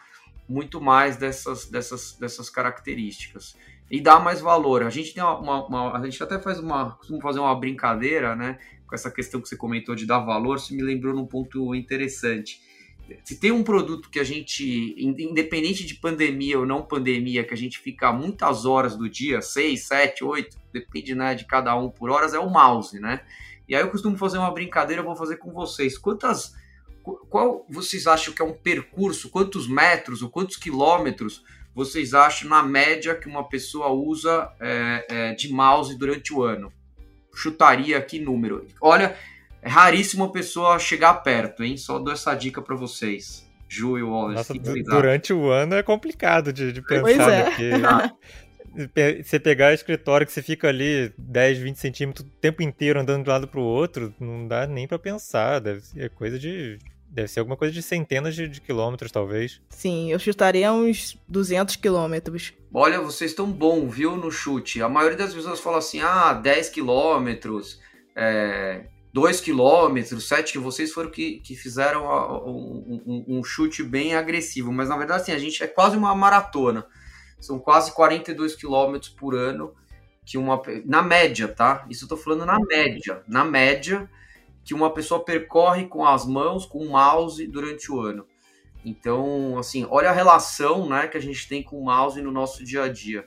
muito 0.48 0.80
mais 0.80 1.18
dessas, 1.18 1.66
dessas, 1.66 2.14
dessas 2.14 2.50
características. 2.50 3.58
E 3.92 4.00
dá 4.00 4.20
mais 4.20 4.40
valor. 4.40 4.84
A 4.84 4.90
gente 4.90 5.14
tem 5.14 5.22
uma, 5.22 5.68
uma, 5.68 5.98
A 5.98 6.04
gente 6.04 6.24
até 6.24 6.40
faz 6.40 6.60
uma. 6.60 6.92
costuma 6.92 7.22
fazer 7.22 7.40
uma 7.40 7.54
brincadeira, 7.54 8.36
né? 8.36 8.58
Com 8.88 8.96
essa 8.96 9.12
questão 9.12 9.42
que 9.42 9.50
você 9.50 9.58
comentou 9.58 9.94
de 9.94 10.06
dar 10.06 10.20
valor, 10.20 10.56
isso 10.56 10.74
me 10.74 10.82
lembrou 10.82 11.14
num 11.14 11.26
ponto 11.26 11.76
interessante 11.76 12.62
se 13.24 13.40
tem 13.40 13.52
um 13.52 13.64
produto 13.64 14.10
que 14.10 14.20
a 14.20 14.24
gente, 14.24 14.96
independente 14.98 15.86
de 15.86 15.96
pandemia 15.96 16.60
ou 16.60 16.66
não 16.66 16.82
pandemia, 16.82 17.44
que 17.44 17.54
a 17.54 17.58
gente 17.58 17.80
fica 17.80 18.12
muitas 18.12 18.66
horas 18.66 18.96
do 18.96 19.10
dia, 19.10 19.42
6, 19.42 19.84
7, 19.84 20.24
8, 20.24 20.58
depende 20.72 21.16
né, 21.16 21.36
de 21.36 21.46
cada 21.46 21.76
um 21.76 21.90
por 21.90 22.10
horas, 22.10 22.34
é 22.34 22.40
o 22.40 22.50
mouse, 22.50 23.00
né? 23.00 23.22
E 23.68 23.76
aí 23.76 23.82
eu 23.82 23.90
costumo 23.90 24.18
fazer 24.18 24.38
uma 24.38 24.52
brincadeira, 24.52 25.02
eu 25.02 25.06
vou 25.06 25.16
fazer 25.16 25.38
com 25.38 25.52
vocês. 25.52 25.98
Quantas. 25.98 26.56
Qual 27.30 27.66
vocês 27.68 28.06
acham 28.06 28.34
que 28.34 28.42
é 28.42 28.46
um 28.46 28.54
percurso? 28.54 29.30
Quantos 29.30 29.68
metros 29.68 30.22
ou 30.22 30.30
quantos 30.30 30.56
quilômetros 30.56 31.44
vocês 31.74 32.14
acham 32.14 32.50
na 32.50 32.62
média 32.64 33.16
que 33.16 33.28
uma 33.28 33.48
pessoa 33.48 33.90
usa 33.90 34.52
é, 34.60 35.06
é, 35.10 35.34
de 35.34 35.52
mouse 35.52 35.98
durante 35.98 36.34
o 36.34 36.44
ano? 36.44 36.72
Chutaria 37.34 37.98
aqui 37.98 38.20
número. 38.20 38.68
Olha, 38.82 39.16
é 39.62 39.70
raríssimo 39.70 40.26
a 40.26 40.32
pessoa 40.32 40.78
chegar 40.80 41.14
perto, 41.16 41.64
hein? 41.64 41.78
Só 41.78 41.98
dou 42.00 42.14
essa 42.14 42.34
dica 42.34 42.62
para 42.62 42.76
vocês. 42.76 43.50
Ju 43.70 43.98
e 43.98 44.04
Wallace. 44.04 44.58
Nossa, 44.60 44.84
durante 44.84 45.32
o 45.32 45.50
ano 45.50 45.76
é 45.76 45.84
complicado 45.84 46.52
de, 46.52 46.74
de 46.74 46.82
pensar, 46.82 47.02
pois 47.02 47.20
é. 47.20 47.44
porque 47.44 49.24
você 49.24 49.40
pegar 49.40 49.74
escritório 49.74 50.28
que 50.28 50.34
você 50.34 50.42
fica 50.42 50.68
ali 50.68 51.14
10, 51.18 51.60
20 51.60 51.76
centímetros 51.78 52.28
o 52.28 52.30
tempo 52.42 52.62
inteiro 52.62 53.00
andando 53.00 53.24
de 53.24 53.30
um 53.30 53.34
lado 53.34 53.48
pro 53.48 53.62
outro, 53.62 54.14
não 54.20 54.46
dá 54.46 54.68
nem 54.68 54.88
para 54.88 55.00
pensar. 55.00 55.60
Deve 55.60 55.82
ser 55.82 56.10
coisa 56.10 56.38
de. 56.38 56.80
Deve 57.12 57.28
ser 57.28 57.42
alguma 57.42 57.58
coisa 57.58 57.74
de 57.74 57.82
centenas 57.82 58.34
de, 58.34 58.48
de 58.48 58.62
quilômetros, 58.62 59.12
talvez. 59.12 59.60
Sim, 59.70 60.10
eu 60.10 60.18
chutaria 60.18 60.72
uns 60.72 61.18
200 61.28 61.76
quilômetros. 61.76 62.54
Olha, 62.74 63.02
vocês 63.02 63.32
estão 63.32 63.52
bom, 63.52 63.86
viu, 63.90 64.16
no 64.16 64.32
chute. 64.32 64.82
A 64.82 64.88
maioria 64.88 65.18
das 65.18 65.34
pessoas 65.34 65.60
fala 65.60 65.80
assim, 65.80 66.00
ah, 66.00 66.32
10 66.32 66.70
quilômetros, 66.70 67.82
é, 68.16 68.86
2 69.14 69.42
quilômetros, 69.42 70.26
7 70.26 70.54
que 70.54 70.58
vocês 70.58 70.94
foram 70.94 71.12
que, 71.12 71.42
que 71.42 71.54
fizeram 71.54 72.06
um, 72.46 73.04
um, 73.06 73.26
um, 73.40 73.44
chute 73.44 73.84
bem 73.84 74.16
agressivo, 74.16 74.72
mas 74.72 74.88
na 74.88 74.96
verdade 74.96 75.24
assim, 75.24 75.34
a 75.34 75.38
gente 75.38 75.62
é 75.62 75.68
quase 75.68 75.98
uma 75.98 76.16
maratona. 76.16 76.86
São 77.42 77.60
quase 77.60 77.92
42 77.92 78.56
quilômetros 78.56 79.10
por 79.10 79.36
ano 79.36 79.74
que 80.26 80.38
uma 80.38 80.62
na 80.86 81.02
média, 81.02 81.50
tá? 81.50 81.86
Isso 81.90 82.06
eu 82.06 82.08
tô 82.08 82.16
falando 82.16 82.46
na 82.46 82.58
média, 82.58 83.22
na 83.28 83.44
média 83.44 84.10
que 84.64 84.74
uma 84.74 84.94
pessoa 84.94 85.24
percorre 85.24 85.88
com 85.88 86.06
as 86.06 86.26
mãos, 86.26 86.66
com 86.66 86.80
o 86.80 86.92
mouse 86.92 87.46
durante 87.48 87.92
o 87.92 88.00
ano. 88.00 88.26
Então, 88.84 89.58
assim, 89.58 89.86
olha 89.90 90.10
a 90.10 90.14
relação, 90.14 90.90
né, 90.90 91.08
que 91.08 91.18
a 91.18 91.22
gente 91.22 91.48
tem 91.48 91.62
com 91.62 91.80
o 91.80 91.86
mouse 91.86 92.22
no 92.22 92.32
nosso 92.32 92.64
dia 92.64 92.84
a 92.84 92.88
dia. 92.88 93.26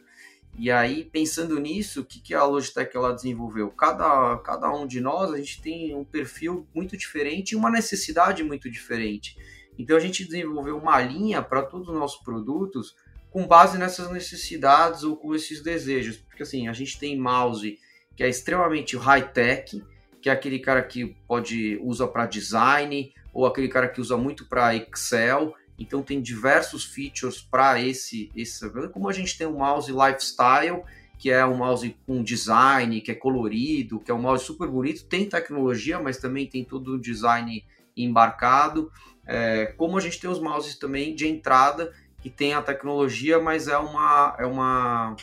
E 0.56 0.70
aí, 0.70 1.04
pensando 1.04 1.58
nisso, 1.58 2.00
o 2.00 2.04
que, 2.04 2.20
que 2.20 2.34
a 2.34 2.44
Logitech 2.44 2.96
ela 2.96 3.12
desenvolveu? 3.12 3.70
Cada, 3.70 4.36
cada 4.38 4.72
um 4.72 4.86
de 4.86 5.00
nós, 5.00 5.32
a 5.32 5.36
gente 5.36 5.60
tem 5.60 5.94
um 5.94 6.04
perfil 6.04 6.66
muito 6.72 6.96
diferente 6.96 7.52
e 7.52 7.56
uma 7.56 7.70
necessidade 7.70 8.42
muito 8.44 8.70
diferente. 8.70 9.36
Então, 9.76 9.96
a 9.96 10.00
gente 10.00 10.24
desenvolveu 10.24 10.78
uma 10.78 11.00
linha 11.00 11.42
para 11.42 11.62
todos 11.62 11.88
os 11.88 11.94
nossos 11.94 12.22
produtos 12.22 12.94
com 13.30 13.48
base 13.48 13.76
nessas 13.78 14.12
necessidades 14.12 15.02
ou 15.02 15.16
com 15.16 15.34
esses 15.34 15.60
desejos. 15.60 16.18
Porque, 16.18 16.44
assim, 16.44 16.68
a 16.68 16.72
gente 16.72 17.00
tem 17.00 17.18
mouse 17.18 17.76
que 18.14 18.22
é 18.22 18.28
extremamente 18.28 18.96
high-tech, 18.96 19.82
que 20.24 20.30
é 20.30 20.32
aquele 20.32 20.58
cara 20.58 20.82
que 20.82 21.14
pode 21.28 21.78
usa 21.82 22.08
para 22.08 22.24
design, 22.24 23.12
ou 23.30 23.44
aquele 23.44 23.68
cara 23.68 23.86
que 23.86 24.00
usa 24.00 24.16
muito 24.16 24.46
para 24.46 24.74
Excel, 24.74 25.54
então 25.78 26.02
tem 26.02 26.22
diversos 26.22 26.82
features 26.82 27.42
para 27.42 27.78
esse, 27.78 28.30
esse. 28.34 28.66
Como 28.88 29.06
a 29.06 29.12
gente 29.12 29.36
tem 29.36 29.46
o 29.46 29.58
mouse 29.58 29.92
lifestyle, 29.92 30.82
que 31.18 31.30
é 31.30 31.44
um 31.44 31.58
mouse 31.58 31.94
com 32.06 32.22
design, 32.22 33.02
que 33.02 33.10
é 33.10 33.14
colorido, 33.14 34.00
que 34.00 34.10
é 34.10 34.14
um 34.14 34.22
mouse 34.22 34.46
super 34.46 34.66
bonito, 34.66 35.04
tem 35.04 35.28
tecnologia, 35.28 36.00
mas 36.00 36.16
também 36.16 36.46
tem 36.46 36.64
todo 36.64 36.94
o 36.94 36.98
design 36.98 37.62
embarcado. 37.94 38.90
É, 39.26 39.74
como 39.76 39.98
a 39.98 40.00
gente 40.00 40.18
tem 40.18 40.30
os 40.30 40.40
mouses 40.40 40.74
também 40.78 41.14
de 41.14 41.28
entrada, 41.28 41.92
que 42.22 42.30
tem 42.30 42.54
a 42.54 42.62
tecnologia, 42.62 43.38
mas 43.38 43.68
é 43.68 43.76
uma, 43.76 44.34
é 44.38 44.46
uma 44.46 45.16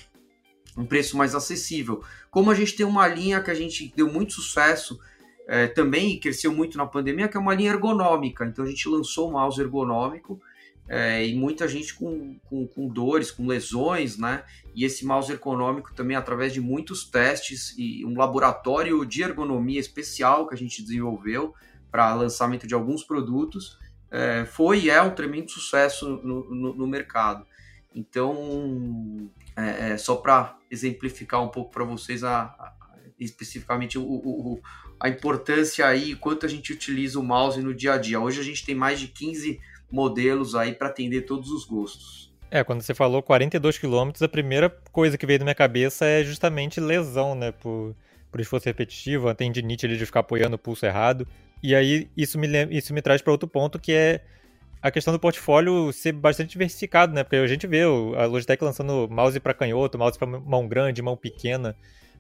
um 0.78 0.86
preço 0.86 1.18
mais 1.18 1.36
acessível. 1.36 2.04
Como 2.30 2.50
a 2.52 2.56
gente 2.56 2.76
tem 2.76 2.86
uma 2.86 3.08
linha 3.08 3.42
que 3.42 3.52
a 3.52 3.56
gente 3.56 3.92
deu 3.96 4.12
muito 4.12 4.34
sucesso 4.34 5.00
é, 5.48 5.68
também 5.68 6.20
cresceu 6.20 6.54
muito 6.54 6.78
na 6.78 6.86
pandemia, 6.86 7.28
que 7.28 7.36
é 7.36 7.40
uma 7.40 7.54
linha 7.54 7.72
ergonômica. 7.72 8.46
Então 8.46 8.64
a 8.64 8.68
gente 8.68 8.88
lançou 8.88 9.30
um 9.30 9.34
mouse 9.34 9.60
ergonômico 9.60 10.40
é, 10.88 11.28
e 11.28 11.36
muita 11.36 11.68
gente 11.68 11.94
com, 11.94 12.40
com, 12.46 12.66
com, 12.68 12.88
dores, 12.88 13.32
com 13.32 13.46
lesões, 13.46 14.18
né? 14.18 14.44
E 14.74 14.86
esse 14.86 15.06
mouse 15.06 15.32
ergonômico 15.32 15.94
também, 15.94 16.16
através 16.16 16.54
de 16.54 16.62
muitos 16.62 17.04
testes 17.04 17.76
e 17.78 18.06
um 18.06 18.18
laboratório 18.18 19.06
de 19.06 19.24
ergonomia 19.24 19.80
especial 19.80 20.48
que 20.48 20.54
a 20.54 20.58
gente 20.58 20.82
desenvolveu 20.82 21.54
para 21.92 22.14
lançamento 22.16 22.66
de 22.66 22.74
alguns 22.74 23.04
produtos, 23.04 23.78
é, 24.10 24.46
foi 24.46 24.86
e 24.86 24.90
é 24.90 25.02
um 25.02 25.14
tremendo 25.14 25.52
sucesso 25.52 26.10
no, 26.24 26.50
no, 26.50 26.76
no 26.76 26.88
mercado. 26.88 27.46
Então, 27.94 29.30
é, 29.56 29.92
é 29.92 29.98
só 29.98 30.16
para 30.16 30.58
exemplificar 30.70 31.44
um 31.44 31.50
pouco 31.50 31.72
para 31.72 31.84
vocês 31.84 32.24
a, 32.24 32.44
a, 32.44 32.74
especificamente 33.20 33.98
o, 33.98 34.04
o, 34.04 34.62
a 35.00 35.10
importância 35.10 35.86
aí, 35.86 36.16
quanto 36.16 36.46
a 36.46 36.50
gente 36.50 36.72
utiliza 36.72 37.20
o 37.20 37.24
mouse 37.24 37.62
no 37.62 37.74
dia 37.74 37.94
a 37.94 37.98
dia. 37.98 38.20
Hoje 38.20 38.40
a 38.40 38.44
gente 38.44 38.66
tem 38.66 38.76
mais 38.76 39.00
de 39.00 39.08
15 39.08 39.60
modelos 39.92 40.56
aí 40.56 40.74
para 40.74 40.88
atender 40.88 41.22
todos 41.22 41.52
os 41.52 41.66
gostos. 41.66 42.32
É, 42.50 42.64
quando 42.64 42.82
você 42.82 42.94
falou 42.94 43.24
42 43.24 43.78
quilômetros, 43.78 44.22
a 44.22 44.28
primeira 44.28 44.70
coisa 44.92 45.18
que 45.18 45.26
veio 45.26 45.40
na 45.40 45.46
minha 45.46 45.56
cabeça 45.56 46.06
é 46.06 46.24
justamente 46.24 46.80
lesão, 46.80 47.34
né? 47.34 47.52
Por, 47.52 47.96
por 48.30 48.40
esforço 48.42 48.66
repetitivo, 48.66 49.30
a 49.30 49.34
tendinite 49.34 49.86
ali 49.86 49.98
de 49.98 50.06
ficar 50.06 50.20
apoiando 50.20 50.56
o 50.56 50.60
pulso 50.60 50.86
errado. 50.86 51.28
E 51.64 51.74
aí 51.74 52.10
isso 52.16 52.38
me, 52.38 52.48
isso 52.70 52.94
me 52.94 53.02
traz 53.02 53.22
para 53.22 53.32
outro 53.32 53.48
ponto 53.48 53.80
que 53.80 53.94
é 53.94 54.22
a 54.82 54.90
questão 54.90 55.14
do 55.14 55.20
portfólio 55.20 55.94
ser 55.94 56.12
bastante 56.14 56.52
diversificado, 56.52 57.14
né? 57.14 57.24
Porque 57.24 57.36
a 57.36 57.48
gente 57.48 57.68
vê 57.68 57.84
a 57.84 58.26
Logitech 58.26 58.64
lançando 58.64 59.08
mouse 59.10 59.40
para 59.40 59.54
canhoto, 59.54 59.98
mouse 59.98 60.18
para 60.18 60.28
mão 60.28 60.68
grande, 60.68 61.02
mão 61.02 61.16
pequena. 61.16 61.76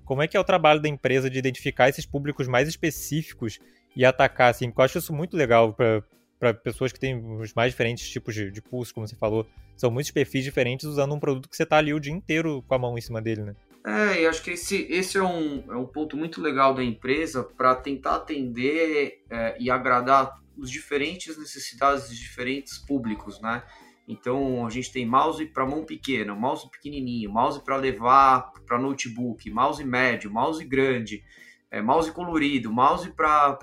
Como 0.05 0.21
é 0.21 0.27
que 0.27 0.37
é 0.37 0.39
o 0.39 0.43
trabalho 0.43 0.79
da 0.79 0.87
empresa 0.87 1.29
de 1.29 1.39
identificar 1.39 1.89
esses 1.89 2.05
públicos 2.05 2.47
mais 2.47 2.67
específicos 2.67 3.59
e 3.95 4.05
atacar, 4.05 4.51
assim, 4.51 4.67
porque 4.69 4.81
eu 4.81 4.85
acho 4.85 4.97
isso 4.99 5.13
muito 5.13 5.35
legal 5.35 5.73
para 5.73 6.53
pessoas 6.53 6.91
que 6.91 6.99
têm 6.99 7.17
os 7.39 7.53
mais 7.53 7.71
diferentes 7.71 8.07
tipos 8.09 8.35
de, 8.35 8.51
de 8.51 8.61
pulso, 8.61 8.93
como 8.93 9.07
você 9.07 9.15
falou. 9.15 9.47
São 9.75 9.89
muitos 9.89 10.11
perfis 10.11 10.43
diferentes 10.43 10.85
usando 10.85 11.15
um 11.15 11.19
produto 11.19 11.49
que 11.49 11.55
você 11.55 11.65
tá 11.65 11.77
ali 11.77 11.93
o 11.93 11.99
dia 11.99 12.13
inteiro 12.13 12.63
com 12.67 12.75
a 12.75 12.79
mão 12.79 12.97
em 12.97 13.01
cima 13.01 13.21
dele, 13.21 13.41
né? 13.41 13.55
É, 13.83 14.21
e 14.21 14.27
acho 14.27 14.43
que 14.43 14.51
esse, 14.51 14.85
esse 14.91 15.17
é, 15.17 15.23
um, 15.23 15.63
é 15.71 15.75
um 15.75 15.85
ponto 15.85 16.15
muito 16.15 16.39
legal 16.39 16.75
da 16.75 16.83
empresa 16.83 17.43
para 17.43 17.73
tentar 17.73 18.17
atender 18.17 19.23
é, 19.29 19.55
e 19.59 19.71
agradar 19.71 20.39
os 20.61 20.69
diferentes 20.69 21.37
necessidades 21.37 22.07
de 22.09 22.15
diferentes 22.15 22.77
públicos, 22.77 23.41
né? 23.41 23.63
Então 24.07 24.65
a 24.65 24.69
gente 24.69 24.91
tem 24.91 25.05
mouse 25.05 25.43
para 25.47 25.65
mão 25.65 25.83
pequena, 25.83 26.35
mouse 26.35 26.69
pequenininho, 26.69 27.31
mouse 27.31 27.63
para 27.63 27.75
levar 27.75 28.51
para 28.65 28.77
notebook, 28.77 29.49
mouse 29.49 29.83
médio, 29.83 30.29
mouse 30.29 30.63
grande, 30.63 31.23
é, 31.71 31.81
mouse 31.81 32.11
colorido, 32.11 32.71
mouse 32.71 33.09
para 33.09 33.57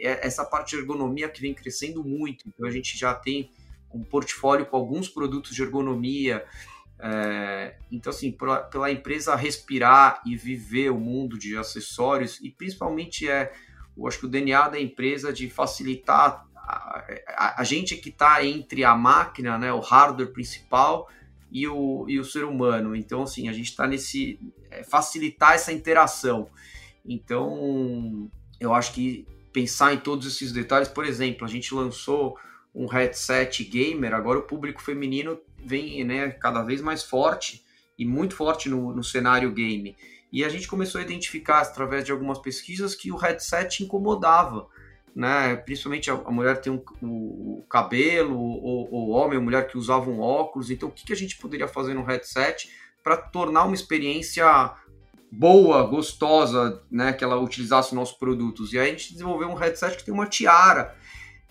essa 0.00 0.44
parte 0.44 0.70
de 0.70 0.82
ergonomia 0.82 1.28
que 1.28 1.42
vem 1.42 1.52
crescendo 1.52 2.02
muito. 2.02 2.48
Então 2.48 2.66
a 2.66 2.70
gente 2.70 2.96
já 2.96 3.14
tem 3.14 3.50
um 3.92 4.02
portfólio 4.02 4.64
com 4.64 4.76
alguns 4.76 5.08
produtos 5.08 5.54
de 5.54 5.62
ergonomia. 5.62 6.44
É, 6.98 7.76
então, 7.90 8.10
assim, 8.10 8.30
pela, 8.30 8.60
pela, 8.60 8.90
empresa 8.90 9.34
respirar 9.34 10.22
e 10.24 10.36
viver 10.36 10.90
o 10.90 10.98
mundo 10.98 11.36
de 11.36 11.56
acessórios, 11.56 12.40
e 12.40 12.48
principalmente 12.48 13.28
é, 13.28 13.52
eu 13.96 14.06
acho 14.06 14.18
que 14.18 14.26
o 14.26 14.28
DNA 14.28 14.68
da 14.68 14.80
empresa 14.80 15.32
de 15.32 15.48
facilitar 15.50 16.46
a, 16.56 17.04
a, 17.28 17.60
a 17.60 17.64
gente 17.64 17.96
que 17.96 18.08
está 18.08 18.44
entre 18.44 18.84
a 18.84 18.94
máquina, 18.94 19.58
né, 19.58 19.72
o 19.72 19.80
hardware 19.80 20.32
principal 20.32 21.08
e 21.50 21.68
o, 21.68 22.06
e 22.08 22.18
o 22.18 22.24
ser 22.24 22.44
humano. 22.44 22.96
Então, 22.96 23.22
assim, 23.22 23.48
a 23.48 23.52
gente 23.52 23.70
está 23.70 23.86
nesse. 23.86 24.40
É, 24.70 24.82
facilitar 24.82 25.52
essa 25.52 25.72
interação. 25.72 26.48
Então, 27.04 28.30
eu 28.58 28.72
acho 28.72 28.94
que 28.94 29.26
pensar 29.52 29.92
em 29.92 29.98
todos 29.98 30.26
esses 30.26 30.50
detalhes, 30.50 30.88
por 30.88 31.04
exemplo, 31.04 31.44
a 31.44 31.48
gente 31.48 31.74
lançou 31.74 32.38
um 32.74 32.86
headset 32.86 33.64
gamer, 33.64 34.14
agora 34.14 34.38
o 34.38 34.42
público 34.42 34.80
feminino 34.80 35.38
vem 35.62 36.02
né, 36.04 36.30
cada 36.30 36.62
vez 36.62 36.80
mais 36.80 37.02
forte 37.02 37.62
e 37.98 38.06
muito 38.06 38.34
forte 38.34 38.70
no, 38.70 38.94
no 38.94 39.04
cenário 39.04 39.52
game. 39.52 39.94
E 40.32 40.44
a 40.44 40.48
gente 40.48 40.66
começou 40.66 40.98
a 40.98 41.04
identificar, 41.04 41.60
através 41.60 42.04
de 42.04 42.10
algumas 42.10 42.38
pesquisas, 42.38 42.94
que 42.94 43.12
o 43.12 43.16
headset 43.16 43.84
incomodava. 43.84 44.66
Né? 45.14 45.56
Principalmente 45.56 46.10
a, 46.10 46.14
mulher 46.30 46.58
tem 46.60 46.72
um, 46.72 46.82
o, 47.02 47.58
o, 47.58 47.66
cabelo, 47.68 48.38
ou 48.38 48.88
o 48.90 49.10
homem 49.10 49.36
ou 49.36 49.44
mulher 49.44 49.68
que 49.68 49.76
usavam 49.76 50.20
óculos. 50.20 50.70
Então, 50.70 50.88
o 50.88 50.92
que, 50.92 51.04
que 51.04 51.12
a 51.12 51.16
gente 51.16 51.36
poderia 51.36 51.68
fazer 51.68 51.92
no 51.92 52.02
headset 52.02 52.70
para 53.02 53.16
tornar 53.16 53.64
uma 53.64 53.74
experiência 53.74 54.72
boa, 55.30 55.82
gostosa, 55.82 56.82
né? 56.90 57.12
Que 57.12 57.24
ela 57.24 57.36
utilizasse 57.36 57.94
nossos 57.94 58.16
produtos. 58.16 58.72
E 58.72 58.78
aí 58.78 58.88
a 58.88 58.90
gente 58.90 59.12
desenvolveu 59.12 59.48
um 59.48 59.54
headset 59.54 59.98
que 59.98 60.04
tem 60.04 60.14
uma 60.14 60.26
tiara 60.26 60.96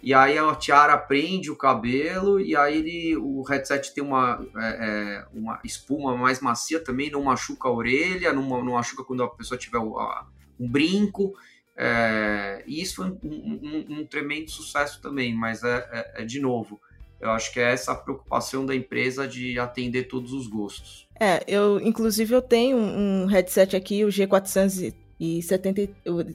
e 0.04 0.14
aí 0.14 0.38
a 0.38 0.56
tiara 0.56 0.98
prende 0.98 1.52
o 1.52 1.56
cabelo 1.56 2.40
e 2.40 2.56
aí 2.56 2.78
ele, 2.78 3.18
o 3.18 3.44
headset 3.44 3.94
tem 3.94 4.04
uma, 4.04 4.44
é, 4.56 4.68
é, 4.70 5.26
uma 5.34 5.60
espuma 5.64 6.18
mais 6.18 6.40
macia 6.40 6.80
também, 6.80 7.12
não 7.12 7.24
machuca 7.24 7.68
a 7.68 7.72
orelha, 7.72 8.34
não, 8.34 8.44
não 8.64 8.74
machuca 8.74 9.04
quando 9.04 9.24
a 9.24 9.30
pessoa 9.30 9.60
tiver 9.60 9.78
um 9.80 10.70
brinco. 10.70 11.34
É, 11.78 12.64
e 12.68 12.82
isso 12.82 12.96
foi 12.96 13.06
um, 13.08 13.20
um, 13.24 13.86
um, 13.90 14.06
tremendo 14.06 14.50
sucesso 14.50 15.02
também, 15.02 15.36
mas 15.36 15.64
é, 15.64 15.90
é, 15.92 16.22
é, 16.22 16.26
de 16.26 16.40
novo, 16.40 16.80
eu 17.20 17.30
acho 17.32 17.54
que 17.54 17.60
é 17.60 17.72
essa 17.72 17.96
preocupação 17.96 18.66
da 18.66 18.76
empresa 18.76 19.28
de 19.28 19.58
atender 19.58 20.04
todos 20.04 20.34
os 20.34 20.48
gostos. 20.48 21.08
É, 21.20 21.44
eu 21.48 21.80
inclusive 21.80 22.34
eu 22.34 22.42
tenho 22.42 22.78
um 22.78 23.26
headset 23.28 23.76
aqui, 23.76 24.04
o 24.04 24.10
G470, 24.10 24.94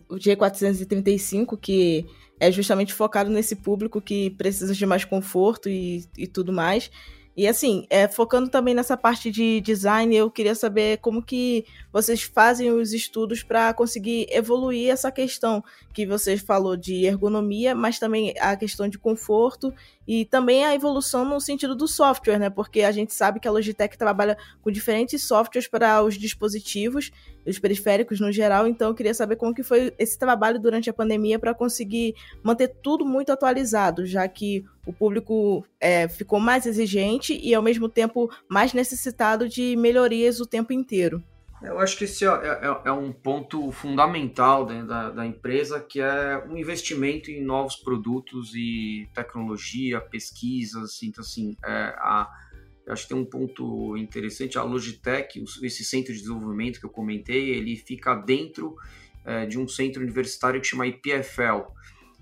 o 0.08 0.14
G435, 0.14 1.58
que 1.58 2.06
é 2.38 2.50
justamente 2.50 2.92
focado 2.92 3.30
nesse 3.30 3.56
público 3.56 4.00
que 4.00 4.30
precisa 4.30 4.74
de 4.74 4.86
mais 4.86 5.04
conforto 5.04 5.68
e, 5.68 6.04
e 6.16 6.26
tudo 6.26 6.52
mais. 6.52 6.90
E 7.36 7.46
assim, 7.46 7.86
é, 7.90 8.08
focando 8.08 8.48
também 8.48 8.74
nessa 8.74 8.96
parte 8.96 9.30
de 9.30 9.60
design, 9.60 10.16
eu 10.16 10.30
queria 10.30 10.54
saber 10.54 10.96
como 10.98 11.22
que 11.22 11.66
vocês 11.92 12.22
fazem 12.22 12.70
os 12.70 12.94
estudos 12.94 13.42
para 13.42 13.74
conseguir 13.74 14.26
evoluir 14.30 14.90
essa 14.90 15.12
questão 15.12 15.62
que 15.92 16.06
você 16.06 16.38
falou 16.38 16.78
de 16.78 17.04
ergonomia, 17.04 17.74
mas 17.74 17.98
também 17.98 18.32
a 18.40 18.56
questão 18.56 18.88
de 18.88 18.98
conforto 18.98 19.70
e 20.08 20.24
também 20.24 20.64
a 20.64 20.74
evolução 20.74 21.26
no 21.26 21.38
sentido 21.38 21.76
do 21.76 21.86
software, 21.86 22.38
né? 22.38 22.48
Porque 22.48 22.80
a 22.80 22.90
gente 22.90 23.12
sabe 23.12 23.38
que 23.38 23.46
a 23.46 23.50
Logitech 23.50 23.98
trabalha 23.98 24.38
com 24.62 24.70
diferentes 24.70 25.22
softwares 25.22 25.68
para 25.68 26.02
os 26.02 26.14
dispositivos, 26.14 27.10
os 27.46 27.58
periféricos 27.58 28.20
no 28.20 28.32
geral, 28.32 28.66
então 28.66 28.88
eu 28.88 28.94
queria 28.94 29.14
saber 29.14 29.36
como 29.36 29.54
que 29.54 29.62
foi 29.62 29.92
esse 29.98 30.18
trabalho 30.18 30.58
durante 30.58 30.90
a 30.90 30.92
pandemia 30.92 31.38
para 31.38 31.54
conseguir 31.54 32.14
manter 32.42 32.68
tudo 32.82 33.04
muito 33.04 33.30
atualizado, 33.30 34.04
já 34.04 34.26
que 34.26 34.64
o 34.84 34.92
público 34.92 35.64
é, 35.80 36.08
ficou 36.08 36.40
mais 36.40 36.66
exigente 36.66 37.38
e, 37.42 37.54
ao 37.54 37.62
mesmo 37.62 37.88
tempo, 37.88 38.30
mais 38.48 38.72
necessitado 38.72 39.48
de 39.48 39.76
melhorias 39.76 40.40
o 40.40 40.46
tempo 40.46 40.72
inteiro. 40.72 41.22
Eu 41.62 41.78
acho 41.80 41.96
que 41.96 42.04
esse 42.04 42.24
é, 42.24 42.28
é, 42.28 42.80
é 42.84 42.92
um 42.92 43.10
ponto 43.10 43.72
fundamental 43.72 44.66
da, 44.66 45.10
da, 45.10 45.26
empresa, 45.26 45.80
que 45.80 46.00
é 46.00 46.44
um 46.46 46.56
investimento 46.56 47.30
em 47.30 47.42
novos 47.42 47.76
produtos 47.76 48.54
e 48.54 49.08
tecnologia, 49.14 50.00
pesquisas, 50.00 51.02
então, 51.02 51.22
assim, 51.22 51.56
é, 51.64 51.94
a, 51.98 52.28
eu 52.86 52.92
acho 52.92 53.02
que 53.02 53.08
tem 53.08 53.18
um 53.18 53.24
ponto 53.24 53.96
interessante, 53.96 54.56
a 54.56 54.62
Logitech, 54.62 55.42
esse 55.62 55.84
centro 55.84 56.12
de 56.14 56.20
desenvolvimento 56.20 56.78
que 56.78 56.86
eu 56.86 56.90
comentei, 56.90 57.50
ele 57.50 57.74
fica 57.74 58.14
dentro 58.14 58.76
é, 59.24 59.44
de 59.44 59.58
um 59.58 59.66
centro 59.66 60.00
universitário 60.00 60.60
que 60.60 60.68
chama 60.68 60.86
IPFL, 60.86 61.72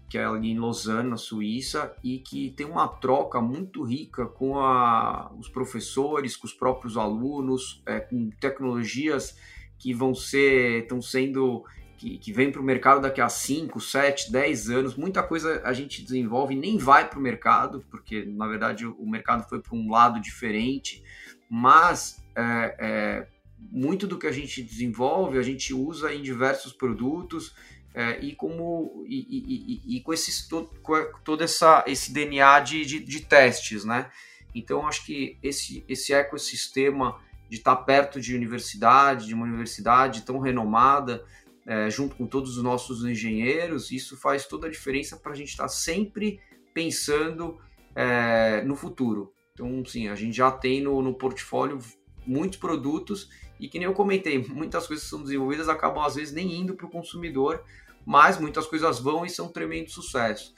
que 0.08 0.16
é 0.16 0.24
ali 0.24 0.52
em 0.52 0.58
Lausanne, 0.58 1.10
na 1.10 1.18
Suíça, 1.18 1.94
e 2.02 2.18
que 2.18 2.50
tem 2.50 2.64
uma 2.64 2.88
troca 2.88 3.42
muito 3.42 3.82
rica 3.82 4.24
com 4.24 4.58
a, 4.58 5.30
os 5.38 5.48
professores, 5.48 6.34
com 6.34 6.46
os 6.46 6.54
próprios 6.54 6.96
alunos, 6.96 7.82
é, 7.84 8.00
com 8.00 8.30
tecnologias 8.40 9.36
que 9.78 9.92
vão 9.92 10.14
ser, 10.14 10.84
estão 10.84 11.02
sendo, 11.02 11.62
que, 12.04 12.18
que 12.18 12.32
vem 12.34 12.52
para 12.52 12.60
o 12.60 12.64
mercado 12.64 13.00
daqui 13.00 13.20
a 13.20 13.30
5, 13.30 13.80
7, 13.80 14.30
10 14.30 14.68
anos. 14.68 14.94
Muita 14.94 15.22
coisa 15.22 15.62
a 15.64 15.72
gente 15.72 16.02
desenvolve 16.02 16.52
e 16.52 16.58
nem 16.58 16.76
vai 16.76 17.08
para 17.08 17.18
o 17.18 17.22
mercado, 17.22 17.82
porque 17.90 18.26
na 18.26 18.46
verdade 18.46 18.86
o 18.86 19.06
mercado 19.08 19.48
foi 19.48 19.58
para 19.58 19.74
um 19.74 19.90
lado 19.90 20.20
diferente, 20.20 21.02
mas 21.48 22.22
é, 22.36 22.76
é, 22.78 23.26
muito 23.58 24.06
do 24.06 24.18
que 24.18 24.26
a 24.26 24.32
gente 24.32 24.62
desenvolve 24.62 25.38
a 25.38 25.42
gente 25.42 25.72
usa 25.72 26.12
em 26.12 26.20
diversos 26.20 26.74
produtos 26.74 27.54
é, 27.94 28.20
e 28.20 28.34
como 28.34 29.04
e, 29.08 29.80
e, 29.86 29.96
e, 29.96 30.00
com, 30.02 30.12
esses, 30.12 30.46
todo, 30.46 30.68
com 30.82 30.94
todo 31.24 31.42
essa, 31.42 31.84
esse 31.86 32.12
DNA 32.12 32.60
de, 32.60 32.84
de, 32.84 33.00
de, 33.00 33.20
testes, 33.20 33.84
né? 33.84 34.10
Então 34.54 34.86
acho 34.86 35.06
que 35.06 35.38
esse, 35.42 35.82
esse 35.88 36.12
ecossistema 36.12 37.18
de 37.48 37.56
estar 37.56 37.76
perto 37.76 38.20
de 38.20 38.34
universidade, 38.34 39.26
de 39.26 39.34
uma 39.34 39.44
universidade 39.44 40.22
tão 40.22 40.38
renomada, 40.38 41.24
é, 41.66 41.88
junto 41.90 42.16
com 42.16 42.26
todos 42.26 42.56
os 42.56 42.62
nossos 42.62 43.04
engenheiros, 43.04 43.90
isso 43.90 44.16
faz 44.16 44.46
toda 44.46 44.66
a 44.66 44.70
diferença 44.70 45.16
para 45.16 45.32
a 45.32 45.34
gente 45.34 45.48
estar 45.48 45.68
sempre 45.68 46.40
pensando 46.72 47.58
é, 47.94 48.62
no 48.62 48.76
futuro. 48.76 49.32
Então, 49.52 49.84
sim, 49.84 50.08
a 50.08 50.14
gente 50.14 50.36
já 50.36 50.50
tem 50.50 50.82
no, 50.82 51.00
no 51.00 51.14
portfólio 51.14 51.78
muitos 52.26 52.58
produtos 52.58 53.28
e 53.58 53.68
que 53.68 53.78
nem 53.78 53.86
eu 53.86 53.94
comentei, 53.94 54.38
muitas 54.38 54.86
coisas 54.86 55.04
que 55.04 55.10
são 55.10 55.22
desenvolvidas 55.22 55.68
acabam 55.68 56.04
às 56.04 56.16
vezes 56.16 56.34
nem 56.34 56.60
indo 56.60 56.74
para 56.74 56.86
o 56.86 56.90
consumidor, 56.90 57.62
mas 58.04 58.38
muitas 58.38 58.66
coisas 58.66 58.98
vão 58.98 59.24
e 59.24 59.30
são 59.30 59.46
um 59.46 59.52
tremendo 59.52 59.90
sucesso. 59.90 60.52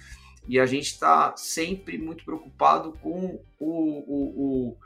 E 0.49 0.59
a 0.59 0.67
gente 0.67 0.87
está 0.87 1.37
sempre 1.37 1.99
muito 1.99 2.25
preocupado 2.25 2.93
com 3.03 3.41
o, 3.59 3.67
o, 3.67 4.77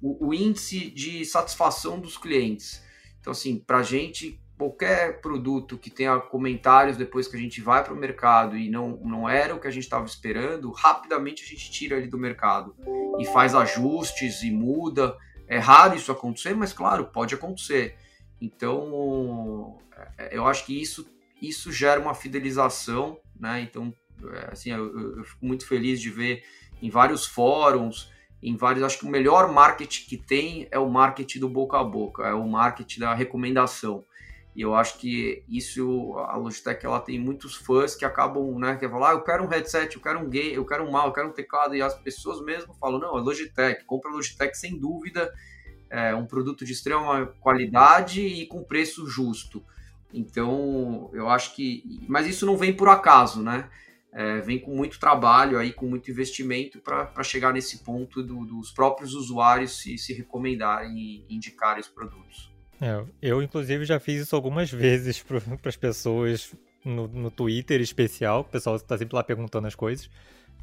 o, 0.00 0.26
o, 0.26 0.34
índice 0.34 0.90
de 0.90 1.24
satisfação 1.24 2.00
dos 2.00 2.16
clientes. 2.16 2.82
Então, 3.20 3.32
assim, 3.32 3.58
para 3.58 3.78
a 3.78 3.82
gente, 3.82 4.40
qualquer 4.58 5.20
produto 5.20 5.78
que 5.78 5.88
tenha 5.88 6.18
comentários 6.18 6.96
depois 6.96 7.28
que 7.28 7.36
a 7.36 7.38
gente 7.38 7.60
vai 7.60 7.84
para 7.84 7.94
o 7.94 7.96
mercado 7.96 8.56
e 8.58 8.68
não, 8.68 8.96
não 9.04 9.28
era 9.28 9.54
o 9.54 9.60
que 9.60 9.68
a 9.68 9.70
gente 9.70 9.84
estava 9.84 10.04
esperando, 10.04 10.72
rapidamente 10.72 11.44
a 11.44 11.46
gente 11.46 11.70
tira 11.70 11.96
ele 11.96 12.08
do 12.08 12.18
mercado 12.18 12.74
e 13.20 13.24
faz 13.24 13.54
ajustes 13.54 14.42
e 14.42 14.50
muda. 14.50 15.16
É 15.46 15.58
raro 15.58 15.94
isso 15.94 16.10
acontecer, 16.10 16.54
mas 16.54 16.72
claro, 16.72 17.06
pode 17.06 17.34
acontecer. 17.34 17.96
Então, 18.40 19.78
é, 20.18 20.36
eu 20.36 20.46
acho 20.46 20.66
que 20.66 20.80
isso 20.80 21.08
isso 21.40 21.70
gera 21.70 22.00
uma 22.00 22.14
fidelização, 22.14 23.20
né? 23.38 23.60
Então, 23.60 23.94
é, 24.34 24.48
assim, 24.50 24.72
eu, 24.72 25.18
eu, 25.18 25.24
fico 25.24 25.46
muito 25.46 25.64
feliz 25.66 26.00
de 26.00 26.10
ver 26.10 26.42
em 26.82 26.90
vários 26.90 27.24
fóruns, 27.24 28.10
em 28.42 28.56
vários. 28.56 28.82
Acho 28.82 28.98
que 28.98 29.06
o 29.06 29.10
melhor 29.10 29.52
marketing 29.52 30.08
que 30.08 30.16
tem 30.16 30.68
é 30.70 30.78
o 30.80 30.90
marketing 30.90 31.38
do 31.38 31.48
boca 31.48 31.78
a 31.78 31.84
boca, 31.84 32.26
é 32.26 32.34
o 32.34 32.46
marketing 32.46 33.00
da 33.00 33.14
recomendação. 33.14 34.04
E 34.58 34.60
eu 34.60 34.74
acho 34.74 34.98
que 34.98 35.44
isso, 35.48 36.14
a 36.18 36.36
Logitech, 36.36 36.84
ela 36.84 36.98
tem 36.98 37.16
muitos 37.16 37.54
fãs 37.54 37.94
que 37.94 38.04
acabam, 38.04 38.58
né, 38.58 38.74
que 38.74 38.88
falar, 38.88 39.10
ah, 39.10 39.12
eu 39.12 39.22
quero 39.22 39.44
um 39.44 39.46
headset, 39.46 39.94
eu 39.94 40.02
quero 40.02 40.18
um 40.18 40.28
game, 40.28 40.52
eu 40.52 40.66
quero 40.66 40.82
um 40.82 40.90
mouse, 40.90 41.06
eu 41.06 41.12
quero 41.12 41.28
um 41.28 41.32
teclado, 41.32 41.76
e 41.76 41.80
as 41.80 41.94
pessoas 41.94 42.44
mesmo 42.44 42.74
falam, 42.74 42.98
não, 42.98 43.16
é 43.16 43.20
Logitech, 43.20 43.84
compra 43.84 44.10
Logitech 44.10 44.58
sem 44.58 44.76
dúvida, 44.76 45.32
é 45.88 46.12
um 46.12 46.26
produto 46.26 46.64
de 46.64 46.72
extrema 46.72 47.26
qualidade 47.38 48.20
e 48.20 48.46
com 48.46 48.64
preço 48.64 49.06
justo. 49.06 49.62
Então, 50.12 51.08
eu 51.12 51.28
acho 51.28 51.54
que. 51.54 52.04
Mas 52.08 52.26
isso 52.26 52.44
não 52.44 52.56
vem 52.56 52.74
por 52.74 52.88
acaso, 52.88 53.40
né? 53.40 53.70
É, 54.12 54.40
vem 54.40 54.58
com 54.58 54.74
muito 54.74 54.98
trabalho 54.98 55.56
aí, 55.56 55.72
com 55.72 55.86
muito 55.86 56.10
investimento 56.10 56.80
para 56.80 57.22
chegar 57.22 57.52
nesse 57.52 57.84
ponto 57.84 58.24
do, 58.24 58.44
dos 58.44 58.72
próprios 58.72 59.14
usuários 59.14 59.80
se, 59.80 59.96
se 59.98 60.12
recomendarem 60.12 60.98
e 60.98 61.26
indicarem 61.30 61.80
os 61.80 61.88
produtos. 61.88 62.57
É, 62.80 63.02
eu, 63.20 63.42
inclusive, 63.42 63.84
já 63.84 63.98
fiz 63.98 64.22
isso 64.22 64.36
algumas 64.36 64.70
vezes 64.70 65.22
para 65.22 65.40
as 65.64 65.76
pessoas 65.76 66.54
no, 66.84 67.08
no 67.08 67.30
Twitter 67.30 67.80
especial, 67.80 68.40
o 68.40 68.44
pessoal 68.44 68.76
está 68.76 68.96
sempre 68.96 69.16
lá 69.16 69.22
perguntando 69.22 69.66
as 69.66 69.74
coisas, 69.74 70.08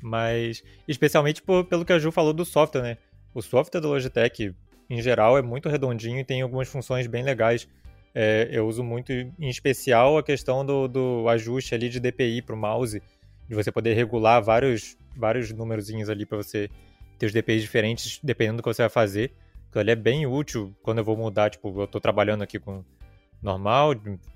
mas 0.02 0.64
especialmente 0.88 1.42
por, 1.42 1.66
pelo 1.66 1.86
que 1.86 1.94
a 1.94 2.00
Ju 2.00 2.12
falou 2.12 2.34
do 2.34 2.46
software, 2.46 2.82
né? 2.82 2.98
O 3.34 3.42
software 3.42 3.82
da 3.82 3.88
Logitech, 3.88 4.56
em 4.90 5.02
geral, 5.02 5.38
é 5.38 5.42
muito 5.42 5.68
redondinho 5.68 6.20
e 6.20 6.24
tem 6.24 6.42
algumas 6.42 6.70
funções 6.70 7.06
bem 7.06 7.24
legais. 7.24 7.68
É, 8.14 8.48
eu 8.50 8.66
uso 8.66 8.82
muito, 8.82 9.12
em 9.12 9.50
especial, 9.50 10.18
a 10.18 10.24
questão 10.24 10.66
do, 10.66 10.88
do 10.88 11.28
ajuste 11.28 11.76
ali 11.76 11.90
de 11.90 12.00
DPI 12.00 12.42
para 12.42 12.56
o 12.56 12.58
mouse, 12.58 13.04
de 13.48 13.56
você 13.56 13.72
poder 13.74 13.94
regular 13.94 14.42
vários, 14.42 14.98
vários 15.16 15.52
númerozinhos 15.52 16.10
ali 16.10 16.26
para 16.26 16.38
você 16.38 16.70
ter 17.20 17.26
os 17.26 17.34
DPIs 17.34 17.62
diferentes 17.62 18.20
dependendo 18.24 18.58
do 18.58 18.64
que 18.64 18.70
você 18.70 18.84
vai 18.84 18.90
fazer. 18.90 19.34
Ele 19.80 19.92
é 19.92 19.96
bem 19.96 20.26
útil 20.26 20.76
quando 20.82 21.00
eu 21.00 21.04
vou 21.04 21.18
mudar, 21.18 21.50
tipo, 21.50 21.82
eu 21.82 21.86
estou 21.86 22.02
trabalhando 22.02 22.42
aqui 22.42 22.60
com 22.60 22.84
normal, 23.42 23.94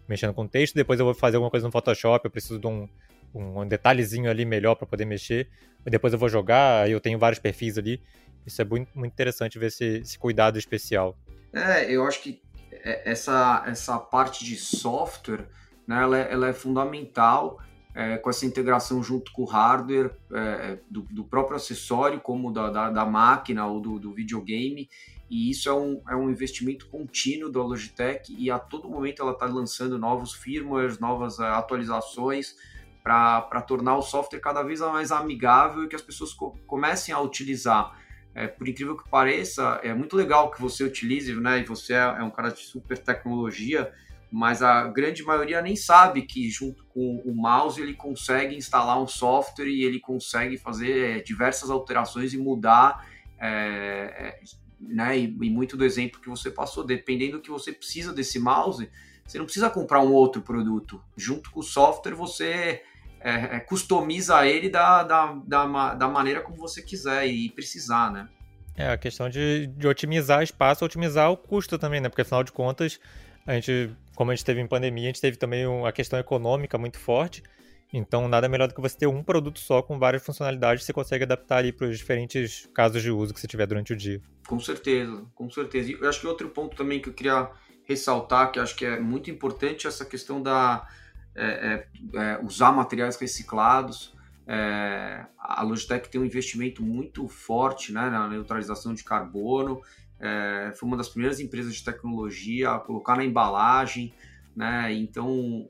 mexendo 0.08 0.34
com 0.34 0.48
texto, 0.48 0.76
depois 0.76 1.00
eu 1.00 1.06
vou 1.06 1.14
fazer 1.14 1.38
alguma 1.38 1.50
coisa 1.50 1.66
no 1.66 1.72
Photoshop, 1.72 2.26
eu 2.26 2.32
preciso 2.32 2.60
de 2.60 2.68
um, 2.68 2.88
um 3.34 3.68
detalhezinho 3.68 4.30
ali 4.30 4.46
melhor 4.46 4.76
para 4.76 4.86
poder 4.86 5.06
mexer, 5.06 5.50
depois 5.84 6.14
eu 6.14 6.20
vou 6.20 6.30
jogar, 6.30 6.84
aí 6.84 6.92
eu 6.92 7.00
tenho 7.00 7.18
vários 7.18 7.40
perfis 7.40 7.78
ali. 7.78 8.02
Isso 8.46 8.62
é 8.62 8.66
muito, 8.66 8.90
muito 8.98 9.14
interessante 9.14 9.60
ver 9.60 9.68
esse, 9.68 10.00
esse 10.00 10.18
cuidado 10.18 10.58
especial. 10.58 11.18
É, 11.54 11.92
eu 11.92 12.06
acho 12.06 12.22
que 12.22 12.42
é, 12.72 13.10
essa, 13.10 13.64
essa 13.68 13.98
parte 13.98 14.46
de 14.46 14.56
software, 14.56 15.48
né, 15.88 16.02
ela, 16.02 16.18
é, 16.18 16.32
ela 16.32 16.50
é 16.50 16.54
fundamental 16.54 17.60
é, 17.94 18.18
com 18.18 18.30
essa 18.30 18.46
integração 18.46 19.02
junto 19.04 19.32
com 19.32 19.44
o 19.44 19.46
hardware 19.46 20.12
é, 20.32 20.78
do, 20.90 21.02
do, 21.02 21.24
próprio 21.24 21.58
acessório, 21.58 22.20
como 22.20 22.52
da, 22.52 22.70
da, 22.70 22.90
da 22.90 23.06
máquina 23.06 23.66
ou 23.66 23.80
do, 23.80 24.00
do, 24.00 24.14
videogame, 24.14 24.90
e 25.30 25.52
isso 25.52 25.70
é 25.70 25.74
um, 25.74 26.02
é 26.10 26.16
um 26.16 26.30
investimento 26.30 26.88
contínuo 26.88 27.52
da 27.52 27.62
Logitech 27.62 28.36
e 28.36 28.50
a 28.50 28.58
todo 28.58 28.90
momento 28.90 29.22
ela 29.22 29.34
está 29.34 29.46
lançando 29.46 29.98
novos 29.98 30.34
firmwares, 30.34 31.00
novas 31.00 31.40
é, 31.40 31.44
atualizações 31.44 32.56
para 33.04 33.62
tornar 33.62 33.98
o 33.98 34.02
software 34.02 34.40
cada 34.40 34.64
vez 34.64 34.82
mais 34.82 35.12
amigável 35.12 35.84
e 35.84 35.88
que 35.88 35.96
as 35.96 36.02
pessoas 36.02 36.34
co 36.34 36.58
comecem 36.68 37.14
a 37.14 37.20
utilizar. 37.20 37.98
É, 38.36 38.48
por 38.48 38.68
incrível 38.68 38.96
que 38.96 39.10
pareça, 39.10 39.80
é 39.84 39.94
muito 39.94 40.16
legal 40.16 40.52
que 40.52 40.62
você 40.62 40.84
utilize, 40.84 41.34
né? 41.36 41.60
E 41.60 41.64
você 41.64 41.94
é, 41.94 41.98
é 41.98 42.24
um 42.24 42.30
cara 42.30 42.50
de 42.50 42.60
super 42.60 42.98
tecnologia, 42.98 43.92
mas 44.32 44.62
a 44.62 44.88
grande 44.88 45.24
maioria 45.24 45.62
nem 45.62 45.76
sabe 45.76 46.22
que 46.22 46.50
junto 46.50 46.86
com 46.86 47.18
o 47.26 47.34
mouse 47.36 47.82
ele 47.82 47.96
consegue 47.96 48.56
instalar 48.56 49.02
um 49.02 49.08
software 49.08 49.68
e 49.68 49.84
ele 49.84 50.00
consegue 50.00 50.58
fazer 50.58 51.18
é, 51.18 51.22
diversas 51.22 51.70
alterações 51.70 52.34
e 52.34 52.38
mudar, 52.38 53.08
é, 53.40 54.40
né? 54.80 55.18
E, 55.18 55.24
e, 55.26 55.50
muito 55.50 55.76
do 55.76 55.86
exemplo 55.86 56.22
que 56.22 56.30
você 56.30 56.50
passou, 56.50 56.84
dependendo 56.84 57.34
do 57.34 57.42
que 57.42 57.50
você 57.50 57.72
precisa 57.72 58.14
desse 58.14 58.40
mouse, 58.40 58.90
você 59.26 59.38
não 59.38 59.46
precisa 59.46 59.70
comprar 59.70 60.02
um 60.02 60.12
outro 60.12 60.42
produto. 60.42 61.02
Junto 61.16 61.52
com 61.52 61.60
o 61.60 61.64
software 61.64 62.16
você 62.16 62.82
é, 63.20 63.58
é, 63.58 63.60
customiza 63.60 64.46
ele 64.48 64.70
da, 64.70 65.04
da, 65.04 65.34
da, 65.46 65.94
da, 65.96 66.08
maneira 66.08 66.42
como 66.42 66.58
você 66.58 66.82
quiser 66.82 67.28
e 67.28 67.50
precisar, 67.50 68.12
né? 68.12 68.28
É, 68.76 68.92
a 68.92 68.98
questão 68.98 69.30
de, 69.30 69.68
de 69.68 69.88
otimizar 69.88 70.42
espaço, 70.42 70.86
otimizar 70.86 71.30
o 71.30 71.36
custo 71.36 71.78
também, 71.78 72.00
né? 72.00 72.08
Porque 72.08 72.22
afinal 72.22 72.44
de 72.44 72.52
contas, 72.52 73.00
a 73.46 73.54
gente, 73.54 73.94
como 74.16 74.32
a 74.32 74.36
gente 74.36 74.46
teve 74.46 74.62
em 74.62 74.68
pandemia, 74.68 75.04
a 75.04 75.08
gente 75.08 75.22
teve 75.22 75.38
também 75.38 75.66
a 75.86 75.92
questão 75.92 76.18
econômica 76.18 76.78
muito 76.78 76.98
forte. 76.98 77.44
Então, 77.92 78.28
nada 78.28 78.48
melhor 78.48 78.68
do 78.68 78.76
que 78.76 78.82
você 78.82 78.98
ter 78.98 79.08
um 79.08 79.24
produto 79.24 79.60
só 79.60 79.82
com 79.82 79.98
várias 79.98 80.24
funcionalidades 80.24 80.84
que 80.84 80.86
você 80.86 80.94
consegue 80.94 81.24
adaptar 81.24 81.58
ali 81.58 81.72
para 81.72 81.88
os 81.88 81.98
diferentes 81.98 82.70
casos 82.74 83.02
de 83.02 83.10
uso 83.10 83.34
que 83.34 83.40
você 83.40 83.48
tiver 83.48 83.66
durante 83.66 83.94
o 83.94 83.96
dia. 83.96 84.22
Com 84.48 84.60
certeza, 84.60 85.26
com 85.34 85.50
certeza. 85.50 85.92
E 85.92 85.94
eu 85.94 86.08
acho 86.08 86.22
que 86.22 86.28
outro 86.28 86.50
ponto 86.50 86.78
também 86.78 87.02
que 87.02 87.10
eu 87.10 87.14
queria 87.14 87.50
ressaltar, 87.84 88.52
que 88.52 88.60
acho 88.60 88.76
que 88.76 88.86
é 88.86 89.00
muito 89.00 89.32
importante, 89.32 89.88
é 89.88 89.90
essa 89.90 90.06
questão 90.06 90.42
da 90.42 90.88
é, 91.36 91.88
é, 92.14 92.20
é, 92.20 92.40
usar 92.44 92.72
materiais 92.72 93.16
reciclados. 93.18 94.14
É, 94.46 95.26
a 95.38 95.62
Logitech 95.64 96.10
tem 96.10 96.20
um 96.20 96.26
investimento 96.26 96.84
muito 96.84 97.28
forte 97.28 97.92
né, 97.92 98.10
na 98.10 98.28
neutralização 98.28 98.94
de 98.94 99.04
carbono. 99.04 99.82
É, 100.20 100.74
foi 100.76 100.88
uma 100.88 100.98
das 100.98 101.10
primeiras 101.10 101.40
empresas 101.40 101.74
de 101.74 101.84
tecnologia 101.84 102.72
a 102.72 102.80
colocar 102.80 103.16
na 103.16 103.24
embalagem. 103.24 104.14
Né, 104.60 104.94
então, 104.94 105.70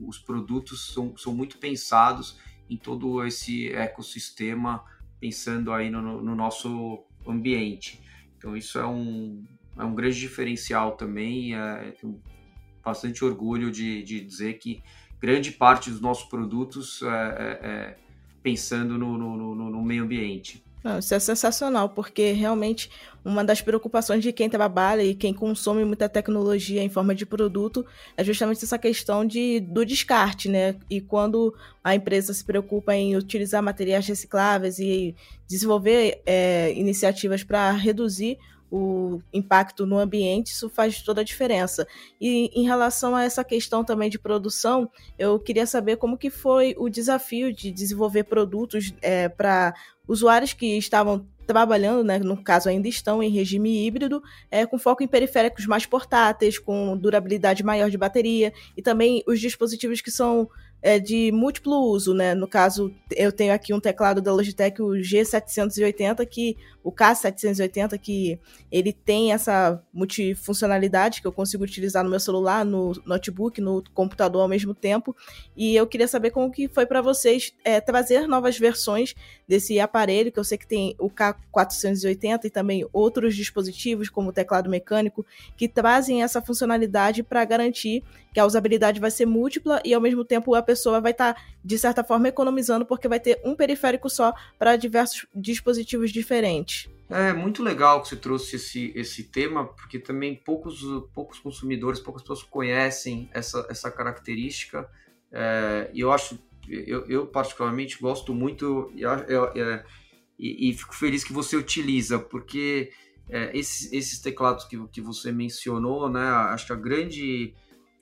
os 0.00 0.18
produtos 0.18 0.94
são, 0.94 1.14
são 1.14 1.34
muito 1.34 1.58
pensados 1.58 2.38
em 2.70 2.76
todo 2.78 3.22
esse 3.22 3.68
ecossistema, 3.68 4.82
pensando 5.20 5.70
aí 5.70 5.90
no, 5.90 6.22
no 6.22 6.34
nosso 6.34 7.04
ambiente. 7.28 8.00
Então, 8.38 8.56
isso 8.56 8.78
é 8.78 8.86
um, 8.86 9.44
é 9.76 9.84
um 9.84 9.94
grande 9.94 10.18
diferencial 10.18 10.92
também. 10.92 11.54
É, 11.54 11.90
tenho 12.00 12.18
bastante 12.82 13.22
orgulho 13.22 13.70
de, 13.70 14.02
de 14.02 14.22
dizer 14.22 14.54
que 14.54 14.82
grande 15.20 15.52
parte 15.52 15.90
dos 15.90 16.00
nossos 16.00 16.26
produtos 16.26 17.02
é, 17.02 17.06
é, 17.06 17.68
é 17.68 17.98
pensando 18.42 18.96
no, 18.96 19.18
no, 19.18 19.54
no, 19.54 19.70
no 19.70 19.82
meio 19.82 20.02
ambiente. 20.02 20.64
Não, 20.84 20.98
isso 20.98 21.14
é 21.14 21.18
sensacional, 21.18 21.88
porque 21.88 22.32
realmente 22.32 22.90
uma 23.24 23.42
das 23.42 23.62
preocupações 23.62 24.22
de 24.22 24.30
quem 24.34 24.50
trabalha 24.50 25.02
e 25.02 25.14
quem 25.14 25.32
consome 25.32 25.82
muita 25.82 26.10
tecnologia 26.10 26.82
em 26.82 26.90
forma 26.90 27.14
de 27.14 27.24
produto 27.24 27.86
é 28.18 28.22
justamente 28.22 28.62
essa 28.62 28.78
questão 28.78 29.24
de, 29.24 29.60
do 29.60 29.82
descarte, 29.82 30.46
né? 30.46 30.76
E 30.90 31.00
quando 31.00 31.54
a 31.82 31.94
empresa 31.94 32.34
se 32.34 32.44
preocupa 32.44 32.94
em 32.94 33.16
utilizar 33.16 33.62
materiais 33.62 34.06
recicláveis 34.06 34.78
e 34.78 35.16
desenvolver 35.48 36.20
é, 36.26 36.70
iniciativas 36.74 37.42
para 37.42 37.70
reduzir 37.70 38.38
o 38.76 39.22
impacto 39.32 39.86
no 39.86 39.98
ambiente, 39.98 40.48
isso 40.48 40.68
faz 40.68 41.00
toda 41.00 41.20
a 41.20 41.24
diferença. 41.24 41.86
E 42.20 42.50
em 42.52 42.64
relação 42.64 43.14
a 43.14 43.22
essa 43.22 43.44
questão 43.44 43.84
também 43.84 44.10
de 44.10 44.18
produção, 44.18 44.90
eu 45.16 45.38
queria 45.38 45.64
saber 45.64 45.96
como 45.96 46.18
que 46.18 46.28
foi 46.28 46.74
o 46.76 46.88
desafio 46.88 47.52
de 47.52 47.70
desenvolver 47.70 48.24
produtos 48.24 48.92
é, 49.00 49.28
para 49.28 49.72
usuários 50.08 50.52
que 50.52 50.76
estavam 50.76 51.24
trabalhando, 51.46 52.02
né, 52.02 52.18
no 52.18 52.42
caso 52.42 52.68
ainda 52.68 52.88
estão 52.88 53.22
em 53.22 53.30
regime 53.30 53.86
híbrido, 53.86 54.20
é, 54.50 54.66
com 54.66 54.78
foco 54.78 55.04
em 55.04 55.06
periféricos 55.06 55.66
mais 55.66 55.86
portáteis, 55.86 56.58
com 56.58 56.96
durabilidade 56.96 57.62
maior 57.62 57.90
de 57.90 57.98
bateria, 57.98 58.52
e 58.76 58.82
também 58.82 59.22
os 59.24 59.38
dispositivos 59.38 60.00
que 60.00 60.10
são 60.10 60.48
é, 60.84 60.98
de 60.98 61.32
múltiplo 61.32 61.76
uso, 61.76 62.12
né? 62.12 62.34
No 62.34 62.46
caso, 62.46 62.94
eu 63.16 63.32
tenho 63.32 63.54
aqui 63.54 63.72
um 63.72 63.80
teclado 63.80 64.20
da 64.20 64.30
Logitech, 64.30 64.82
o 64.82 64.88
G780, 64.88 66.26
que 66.26 66.58
o 66.82 66.92
K780, 66.92 67.98
que 67.98 68.38
ele 68.70 68.92
tem 68.92 69.32
essa 69.32 69.82
multifuncionalidade 69.90 71.22
que 71.22 71.26
eu 71.26 71.32
consigo 71.32 71.64
utilizar 71.64 72.04
no 72.04 72.10
meu 72.10 72.20
celular, 72.20 72.66
no 72.66 72.92
notebook, 73.06 73.62
no 73.62 73.82
computador 73.94 74.42
ao 74.42 74.48
mesmo 74.48 74.74
tempo. 74.74 75.16
E 75.56 75.74
eu 75.74 75.86
queria 75.86 76.06
saber 76.06 76.30
como 76.30 76.52
que 76.52 76.68
foi 76.68 76.84
para 76.84 77.00
vocês 77.00 77.54
é, 77.64 77.80
trazer 77.80 78.28
novas 78.28 78.58
versões 78.58 79.14
desse 79.48 79.80
aparelho, 79.80 80.30
que 80.30 80.38
eu 80.38 80.44
sei 80.44 80.58
que 80.58 80.66
tem 80.66 80.94
o 80.98 81.08
K480 81.08 82.44
e 82.44 82.50
também 82.50 82.86
outros 82.92 83.34
dispositivos, 83.34 84.10
como 84.10 84.28
o 84.28 84.32
teclado 84.34 84.68
mecânico, 84.68 85.24
que 85.56 85.66
trazem 85.66 86.22
essa 86.22 86.42
funcionalidade 86.42 87.22
para 87.22 87.42
garantir 87.46 88.02
que 88.34 88.40
a 88.40 88.44
usabilidade 88.44 89.00
vai 89.00 89.10
ser 89.10 89.24
múltipla 89.24 89.80
e 89.82 89.94
ao 89.94 90.00
mesmo 90.00 90.24
tempo 90.24 90.54
a 90.54 90.60
pessoa 90.60 90.73
vai 91.00 91.12
estar, 91.12 91.34
tá, 91.34 91.42
de 91.64 91.78
certa 91.78 92.04
forma, 92.04 92.28
economizando 92.28 92.84
porque 92.86 93.08
vai 93.08 93.20
ter 93.20 93.40
um 93.44 93.54
periférico 93.54 94.08
só 94.08 94.32
para 94.58 94.76
diversos 94.76 95.26
dispositivos 95.34 96.10
diferentes. 96.10 96.88
É 97.08 97.32
muito 97.32 97.62
legal 97.62 98.00
que 98.02 98.08
você 98.08 98.16
trouxe 98.16 98.56
esse, 98.56 98.92
esse 98.94 99.24
tema, 99.24 99.66
porque 99.66 99.98
também 99.98 100.34
poucos, 100.34 100.80
poucos 101.12 101.38
consumidores, 101.38 102.00
poucas 102.00 102.22
pessoas 102.22 102.42
conhecem 102.42 103.28
essa, 103.32 103.66
essa 103.68 103.90
característica. 103.90 104.88
É, 105.30 105.90
e 105.92 106.00
eu 106.00 106.10
acho, 106.10 106.38
eu, 106.68 107.04
eu, 107.06 107.26
particularmente 107.26 107.98
gosto 108.00 108.32
muito 108.34 108.90
e, 108.94 109.02
e, 110.38 110.70
e, 110.70 110.72
fico 110.72 110.94
feliz 110.94 111.22
que 111.22 111.32
você 111.32 111.56
utiliza, 111.56 112.18
porque 112.18 112.90
é, 113.28 113.56
esses, 113.56 113.92
esses 113.92 114.18
teclados 114.20 114.64
que, 114.64 114.78
que 114.88 115.00
você 115.00 115.30
mencionou, 115.30 116.08
né, 116.08 116.26
acho 116.26 116.66
que 116.66 116.72
a 116.72 116.76
grande 116.76 117.54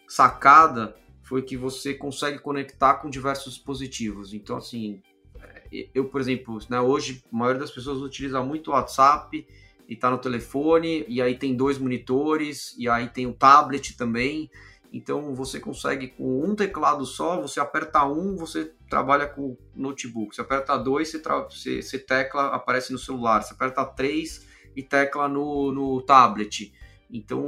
sacada 0.06 0.94
foi 1.32 1.40
que 1.40 1.56
você 1.56 1.94
consegue 1.94 2.38
conectar 2.38 2.96
com 2.96 3.08
diversos 3.08 3.54
dispositivos. 3.54 4.34
Então, 4.34 4.58
assim, 4.58 5.00
é, 5.40 5.88
eu, 5.94 6.04
por 6.04 6.20
exemplo, 6.20 6.58
né, 6.68 6.78
hoje 6.78 7.24
a 7.32 7.34
maioria 7.34 7.58
das 7.58 7.70
pessoas 7.70 8.02
utiliza 8.02 8.42
muito 8.42 8.68
o 8.68 8.74
WhatsApp 8.74 9.46
e 9.88 9.94
está 9.94 10.10
no 10.10 10.18
telefone, 10.18 11.06
e 11.08 11.22
aí 11.22 11.34
tem 11.34 11.56
dois 11.56 11.78
monitores, 11.78 12.76
e 12.76 12.86
aí 12.86 13.08
tem 13.08 13.26
o 13.26 13.32
tablet 13.32 13.96
também. 13.96 14.50
Então 14.92 15.34
você 15.34 15.58
consegue 15.58 16.08
com 16.08 16.44
um 16.44 16.54
teclado 16.54 17.06
só, 17.06 17.40
você 17.40 17.60
aperta 17.60 18.04
um, 18.04 18.36
você 18.36 18.70
trabalha 18.90 19.26
com 19.26 19.56
notebook. 19.74 20.34
Você 20.34 20.42
aperta 20.42 20.76
dois, 20.76 21.08
você, 21.08 21.18
você, 21.18 21.80
você 21.80 21.98
tecla, 21.98 22.48
aparece 22.48 22.92
no 22.92 22.98
celular. 22.98 23.40
Você 23.40 23.54
aperta 23.54 23.86
três 23.86 24.46
e 24.76 24.82
tecla 24.82 25.28
no, 25.28 25.72
no 25.72 26.02
tablet. 26.02 26.74
Então, 27.12 27.40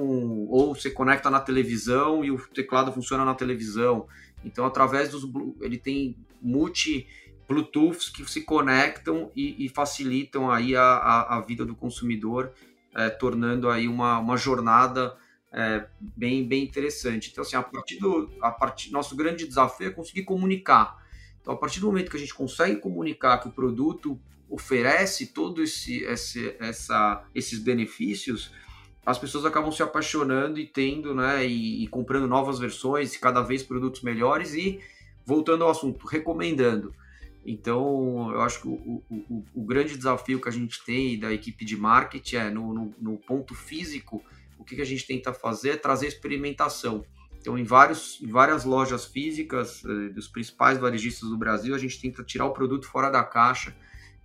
ou 0.49 0.75
você 0.75 0.91
conecta 0.91 1.31
na 1.31 1.41
televisão 1.41 2.23
e 2.23 2.31
o 2.31 2.39
teclado 2.49 2.93
funciona 2.93 3.25
na 3.25 3.35
televisão. 3.35 4.07
Então, 4.45 4.67
através 4.67 5.09
dos 5.09 5.27
ele 5.63 5.79
tem 5.79 6.19
multi 6.43 7.09
Bluetooths 7.49 8.11
que 8.11 8.31
se 8.31 8.43
conectam 8.43 9.33
e, 9.35 9.65
e 9.65 9.69
facilitam 9.71 10.51
aí 10.51 10.77
a, 10.77 10.83
a, 10.83 11.37
a, 11.37 11.41
vida 11.41 11.65
do 11.65 11.75
consumidor, 11.75 12.53
é, 12.95 13.09
tornando 13.09 13.71
aí 13.71 13.89
uma, 13.89 14.19
uma 14.19 14.37
jornada 14.37 15.17
é, 15.51 15.87
bem, 15.99 16.47
bem 16.47 16.63
interessante. 16.63 17.31
Então, 17.31 17.43
assim, 17.43 17.57
a 17.57 17.63
partir 17.63 17.99
do 17.99 18.31
a 18.43 18.51
partir, 18.51 18.91
nosso 18.93 19.17
grande 19.17 19.47
desafio 19.47 19.89
é 19.89 19.91
conseguir 19.91 20.25
comunicar. 20.25 21.03
Então, 21.41 21.55
a 21.55 21.57
partir 21.57 21.81
do 21.81 21.87
momento 21.87 22.11
que 22.11 22.17
a 22.17 22.21
gente 22.21 22.35
consegue 22.35 22.77
comunicar 22.77 23.39
que 23.39 23.49
o 23.49 23.53
produto 23.53 24.21
oferece 24.49 25.29
todos 25.29 25.71
esse, 25.71 26.03
esse, 26.05 26.57
essa, 26.59 27.25
esses 27.35 27.59
benefícios, 27.59 28.53
as 29.05 29.19
pessoas 29.19 29.45
acabam 29.45 29.71
se 29.71 29.83
apaixonando 29.83 30.59
e 30.59 30.67
tendo, 30.67 31.15
né, 31.15 31.47
e, 31.47 31.85
e, 31.85 31.87
comprando 31.89 32.27
novas 32.27 32.59
versões, 32.59 33.17
cada 33.17 33.43
vez 33.43 33.63
produtos 33.63 34.03
melhores 34.03 34.55
e, 34.55 34.81
voltando 35.27 35.65
ao 35.65 35.71
assunto, 35.71 36.07
recomendando. 36.07 36.95
Então, 37.47 38.31
eu 38.33 38.41
acho 38.41 38.63
que 38.63 38.69
o, 38.69 39.03
o, 39.11 39.45
o 39.55 39.65
grande 39.65 39.97
desafio 39.97 40.41
que 40.41 40.49
a 40.49 40.53
gente 40.53 40.83
tem 40.83 41.19
da 41.19 41.33
equipe 41.33 41.65
de 41.65 41.77
marketing 41.77 42.37
é, 42.37 42.51
no, 42.51 42.73
no, 42.73 42.95
no 42.99 43.19
ponto 43.19 43.55
físico, 43.55 44.25
o 44.59 44.65
que, 44.65 44.77
que 44.77 44.83
a 44.83 44.87
gente 44.87 45.07
tenta 45.07 45.35
fazer 45.35 45.71
é 45.71 45.77
trazer 45.77 46.07
experimentação. 46.07 47.05
Então, 47.39 47.59
em, 47.59 47.65
vários, 47.65 48.19
em 48.23 48.29
várias 48.29 48.65
lojas 48.65 49.05
físicas 49.05 49.85
eh, 49.85 50.09
dos 50.09 50.27
principais 50.27 50.79
varejistas 50.79 51.29
do 51.29 51.37
Brasil, 51.37 51.75
a 51.75 51.79
gente 51.79 52.01
tenta 52.01 52.25
tirar 52.25 52.47
o 52.47 52.55
produto 52.55 52.87
fora 52.87 53.11
da 53.11 53.23
caixa, 53.23 53.77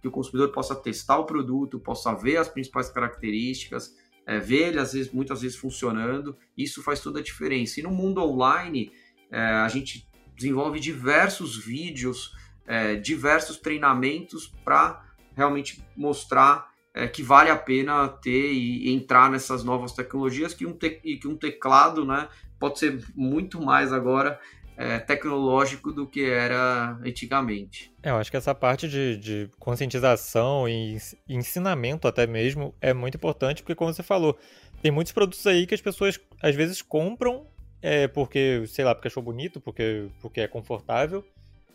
que 0.01 0.07
o 0.07 0.11
consumidor 0.11 0.53
possa 0.53 0.73
testar 0.73 1.17
o 1.17 1.25
produto, 1.25 1.77
possa 1.77 2.13
ver 2.15 2.37
as 2.37 2.47
principais 2.47 2.89
características, 2.89 3.93
é, 4.29 4.37
ver 4.37 4.67
ele 4.67 4.79
às 4.79 4.93
vezes, 4.93 5.11
muitas 5.11 5.41
vezes 5.41 5.57
funcionando. 5.57 6.37
Isso 6.55 6.83
faz 6.83 6.99
toda 6.99 7.19
a 7.19 7.23
diferença. 7.23 7.79
E 7.79 7.83
no 7.83 7.89
mundo 7.89 8.21
online, 8.21 8.91
é, 9.31 9.41
a 9.41 9.67
gente 9.67 10.07
desenvolve 10.35 10.79
diversos 10.79 11.57
vídeos, 11.57 12.35
é, 12.67 12.95
diversos 12.95 13.57
treinamentos 13.57 14.53
para 14.63 15.03
realmente 15.35 15.83
mostrar 15.97 16.69
é, 16.93 17.07
que 17.07 17.23
vale 17.23 17.49
a 17.49 17.55
pena 17.55 18.07
ter 18.07 18.53
e, 18.53 18.93
entrar 18.93 19.31
nessas 19.31 19.63
novas 19.63 19.93
tecnologias 19.93 20.53
que 20.53 20.63
um, 20.63 20.73
te, 20.73 20.91
que 20.91 21.27
um 21.27 21.35
teclado 21.35 22.05
né, 22.05 22.29
pode 22.59 22.77
ser 22.77 23.03
muito 23.15 23.59
mais 23.59 23.91
agora 23.91 24.39
é, 24.79 24.97
tecnológico 24.97 25.91
do 25.91 26.07
que 26.07 26.23
era 26.23 26.97
antigamente. 27.05 27.93
É, 28.01 28.11
eu 28.11 28.15
acho 28.15 28.31
que 28.31 28.37
essa 28.37 28.55
parte 28.55 28.87
de, 28.87 29.17
de 29.17 29.49
conscientização 29.59 30.69
e 30.69 30.97
ensinamento 31.27 32.07
até 32.07 32.25
mesmo 32.25 32.73
é 32.79 32.93
muito 32.93 33.15
importante, 33.15 33.61
porque 33.61 33.75
como 33.75 33.93
você 33.93 34.01
falou, 34.01 34.39
tem 34.81 34.89
muitos 34.89 35.11
produtos 35.11 35.45
aí 35.45 35.67
que 35.67 35.75
as 35.75 35.81
pessoas 35.81 36.17
às 36.41 36.55
vezes 36.55 36.81
compram 36.81 37.45
é, 37.81 38.07
porque, 38.07 38.63
sei 38.67 38.85
lá, 38.85 38.95
porque 38.95 39.09
achou 39.09 39.21
bonito, 39.21 39.59
porque, 39.59 40.07
porque 40.21 40.39
é 40.39 40.47
confortável, 40.47 41.25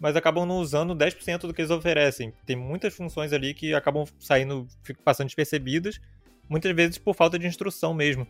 mas 0.01 0.17
acabam 0.17 0.47
não 0.47 0.57
usando 0.57 0.97
10% 0.97 1.41
do 1.41 1.53
que 1.53 1.61
eles 1.61 1.71
oferecem. 1.71 2.33
Tem 2.47 2.57
muitas 2.57 2.95
funções 2.95 3.35
ali 3.35 3.53
que 3.53 3.75
acabam 3.75 4.07
saindo, 4.19 4.67
passando 5.05 5.27
despercebidas, 5.27 6.01
muitas 6.49 6.75
vezes 6.75 6.97
por 6.97 7.15
falta 7.15 7.39
de 7.39 7.47
instrução 7.47 7.93
mesmo. 7.93 8.27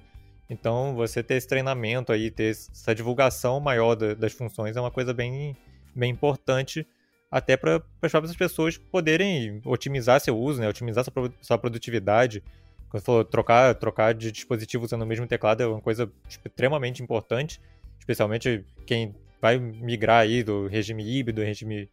Então, 0.48 0.94
você 0.94 1.22
ter 1.22 1.34
esse 1.34 1.48
treinamento 1.48 2.12
aí, 2.12 2.30
ter 2.30 2.50
essa 2.50 2.94
divulgação 2.94 3.60
maior 3.60 3.94
das 3.94 4.32
funções 4.32 4.76
é 4.76 4.80
uma 4.80 4.90
coisa 4.90 5.14
bem, 5.14 5.56
bem 5.94 6.10
importante, 6.10 6.86
até 7.30 7.56
para 7.56 7.82
as 8.02 8.10
próprias 8.10 8.36
pessoas 8.36 8.76
poderem 8.76 9.60
otimizar 9.64 10.20
seu 10.20 10.38
uso, 10.38 10.60
né? 10.60 10.68
otimizar 10.68 11.04
sua, 11.04 11.32
sua 11.40 11.58
produtividade. 11.58 12.42
Quando 12.88 13.00
você 13.00 13.06
falou 13.06 13.24
trocar, 13.24 13.74
trocar 13.74 14.14
de 14.14 14.30
dispositivo 14.30 14.84
usando 14.84 15.02
o 15.02 15.06
mesmo 15.06 15.26
teclado 15.26 15.62
é 15.62 15.66
uma 15.66 15.80
coisa 15.80 16.10
extremamente 16.28 17.02
importante, 17.02 17.60
especialmente 17.98 18.64
quem 18.86 19.14
vai 19.40 19.58
migrar 19.58 20.22
aí 20.22 20.42
do 20.42 20.66
regime 20.68 21.02
híbrido, 21.02 21.42
regime 21.42 21.88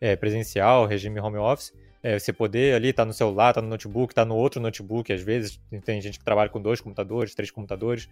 é, 0.00 0.16
presencial, 0.16 0.86
regime 0.86 1.20
home 1.20 1.36
office 1.36 1.72
é, 2.02 2.18
você 2.18 2.32
poder 2.32 2.74
ali 2.74 2.92
tá 2.92 3.04
no 3.04 3.12
celular, 3.12 3.52
tá 3.52 3.60
no 3.60 3.68
notebook, 3.68 4.14
tá 4.14 4.24
no 4.24 4.34
outro 4.34 4.60
notebook, 4.60 5.12
às 5.12 5.22
vezes 5.22 5.60
tem 5.84 6.00
gente 6.00 6.18
que 6.18 6.24
trabalha 6.24 6.48
com 6.48 6.60
dois 6.60 6.80
computadores, 6.80 7.34
três 7.34 7.50
computadores. 7.50 8.08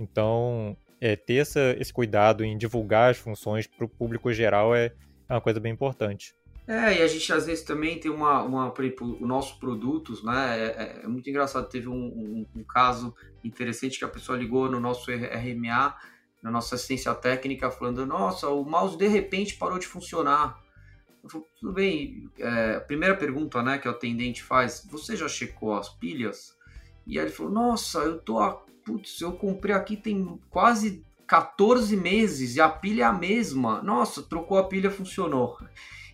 Então, 0.00 0.76
é, 1.00 1.16
ter 1.16 1.36
essa, 1.36 1.76
esse 1.78 1.92
cuidado 1.92 2.44
em 2.44 2.56
divulgar 2.56 3.10
as 3.10 3.18
funções 3.18 3.66
para 3.66 3.84
o 3.84 3.88
público 3.88 4.32
geral 4.32 4.74
é, 4.74 4.92
é 5.28 5.34
uma 5.34 5.40
coisa 5.40 5.60
bem 5.60 5.72
importante. 5.72 6.34
É, 6.66 6.98
e 6.98 7.02
a 7.02 7.06
gente 7.06 7.32
às 7.32 7.46
vezes 7.46 7.64
também 7.64 7.98
tem 7.98 8.10
uma, 8.10 8.42
uma 8.42 8.70
por 8.70 8.84
exemplo, 8.84 9.16
os 9.18 9.26
nossos 9.26 9.56
produtos, 9.58 10.22
né? 10.22 10.58
É, 10.58 10.64
é, 10.66 11.00
é 11.04 11.08
muito 11.08 11.28
engraçado. 11.28 11.66
Teve 11.66 11.88
um, 11.88 11.94
um, 11.94 12.46
um, 12.56 12.62
caso 12.62 13.14
interessante 13.42 13.98
que 13.98 14.04
a 14.04 14.08
pessoa 14.08 14.36
ligou 14.36 14.70
no 14.70 14.78
nosso 14.78 15.10
RMA, 15.10 15.96
na 16.42 16.50
nossa 16.50 16.74
assistência 16.74 17.14
técnica, 17.14 17.70
falando: 17.70 18.04
Nossa, 18.04 18.48
o 18.50 18.64
mouse 18.64 18.98
de 18.98 19.08
repente 19.08 19.54
parou 19.54 19.78
de 19.78 19.86
funcionar. 19.86 20.62
Tudo 21.60 21.72
bem, 21.72 22.30
é, 22.38 22.80
primeira 22.80 23.16
pergunta 23.16 23.62
né, 23.62 23.78
que 23.78 23.88
o 23.88 23.90
atendente 23.90 24.42
faz, 24.42 24.86
você 24.90 25.16
já 25.16 25.28
checou 25.28 25.74
as 25.74 25.88
pilhas? 25.88 26.56
E 27.06 27.18
aí 27.18 27.24
ele 27.24 27.32
falou, 27.32 27.52
nossa, 27.52 28.00
eu 28.00 28.18
tô, 28.18 28.38
a, 28.38 28.52
putz, 28.84 29.20
eu 29.20 29.32
comprei 29.32 29.74
aqui 29.74 29.96
tem 29.96 30.38
quase 30.50 31.04
14 31.26 31.96
meses 31.96 32.56
e 32.56 32.60
a 32.60 32.68
pilha 32.68 33.02
é 33.02 33.06
a 33.06 33.12
mesma. 33.12 33.82
Nossa, 33.82 34.22
trocou 34.22 34.58
a 34.58 34.64
pilha, 34.64 34.90
funcionou. 34.90 35.58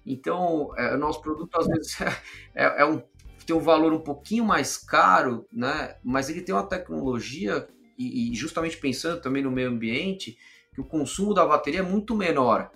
Então, 0.05 0.73
é, 0.77 0.97
nosso 0.97 1.21
produto 1.23 1.57
às 1.57 1.67
vezes 1.67 1.97
é, 2.55 2.83
é 2.83 2.85
um, 2.85 3.03
tem 3.47 3.55
um 3.55 3.61
valor 3.61 3.93
um 3.93 4.01
pouquinho 4.01 4.45
mais 4.45 4.77
caro, 4.77 5.47
né? 5.53 5.97
mas 6.03 6.29
ele 6.29 6.43
tem 6.43 6.55
uma 6.55 6.67
tecnologia, 6.67 7.67
e, 7.97 8.33
e 8.33 8.35
justamente 8.35 8.77
pensando 8.77 9.21
também 9.21 9.43
no 9.43 9.51
meio 9.51 9.69
ambiente, 9.69 10.37
que 10.75 10.81
o 10.81 10.85
consumo 10.85 11.33
da 11.33 11.47
bateria 11.47 11.81
é 11.81 11.83
muito 11.83 12.15
menor. 12.15 12.71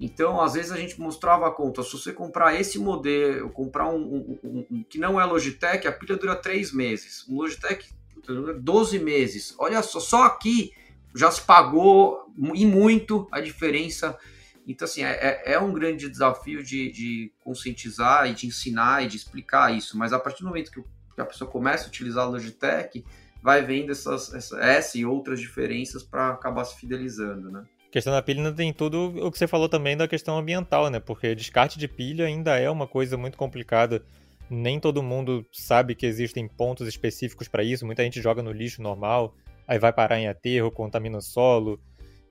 Então, 0.00 0.40
às 0.40 0.54
vezes 0.54 0.72
a 0.72 0.78
gente 0.78 0.98
mostrava 0.98 1.46
a 1.46 1.50
conta, 1.50 1.82
se 1.82 1.92
você 1.92 2.10
comprar 2.10 2.58
esse 2.58 2.78
modelo, 2.78 3.50
comprar 3.50 3.86
um, 3.86 3.98
um, 3.98 4.38
um, 4.42 4.66
um 4.70 4.82
que 4.82 4.98
não 4.98 5.20
é 5.20 5.24
Logitech, 5.26 5.86
a 5.86 5.92
pilha 5.92 6.16
dura 6.16 6.34
3 6.34 6.72
meses. 6.72 7.28
Um 7.28 7.36
Logitech 7.36 7.86
dura 8.26 8.54
12 8.54 8.98
meses. 8.98 9.54
Olha 9.58 9.82
só, 9.82 10.00
só 10.00 10.22
aqui 10.24 10.72
já 11.14 11.30
se 11.30 11.42
pagou 11.42 12.32
e 12.54 12.64
muito 12.64 13.28
a 13.30 13.42
diferença. 13.42 14.18
Então, 14.66 14.86
assim, 14.86 15.04
é, 15.04 15.42
é, 15.44 15.52
é 15.52 15.60
um 15.60 15.70
grande 15.70 16.08
desafio 16.08 16.64
de, 16.64 16.90
de, 16.90 17.32
conscientizar 17.44 18.26
e 18.26 18.32
de 18.32 18.46
ensinar 18.46 19.04
e 19.04 19.06
de 19.06 19.18
explicar 19.18 19.76
isso. 19.76 19.98
Mas 19.98 20.14
a 20.14 20.18
partir 20.18 20.42
do 20.42 20.48
momento 20.48 20.70
que, 20.70 20.82
a 21.20 21.26
pessoa 21.26 21.50
começa 21.50 21.84
a 21.84 21.88
utilizar 21.88 22.24
a 22.24 22.28
Logitech, 22.28 23.04
vai 23.42 23.60
vendo 23.60 23.92
essas, 23.92 24.32
essa, 24.32 24.58
essa 24.60 24.96
e 24.96 25.04
outras 25.04 25.38
diferenças 25.38 26.02
para 26.02 26.30
acabar 26.30 26.64
se 26.64 26.80
fidelizando, 26.80 27.50
né? 27.50 27.66
Questão 27.90 28.12
da 28.12 28.22
pilha 28.22 28.38
ainda 28.38 28.52
tem 28.52 28.72
tudo 28.72 29.26
o 29.26 29.30
que 29.32 29.38
você 29.38 29.48
falou 29.48 29.68
também 29.68 29.96
da 29.96 30.06
questão 30.06 30.38
ambiental, 30.38 30.88
né? 30.90 31.00
Porque 31.00 31.34
descarte 31.34 31.78
de 31.78 31.88
pilha 31.88 32.26
ainda 32.26 32.56
é 32.56 32.70
uma 32.70 32.86
coisa 32.86 33.16
muito 33.16 33.36
complicada. 33.36 34.02
Nem 34.48 34.78
todo 34.78 35.02
mundo 35.02 35.44
sabe 35.52 35.94
que 35.94 36.06
existem 36.06 36.46
pontos 36.46 36.86
específicos 36.86 37.48
para 37.48 37.64
isso. 37.64 37.84
Muita 37.84 38.04
gente 38.04 38.20
joga 38.20 38.42
no 38.42 38.52
lixo 38.52 38.80
normal, 38.80 39.34
aí 39.66 39.78
vai 39.78 39.92
parar 39.92 40.20
em 40.20 40.28
aterro, 40.28 40.70
contamina 40.70 41.18
o 41.18 41.22
solo. 41.22 41.80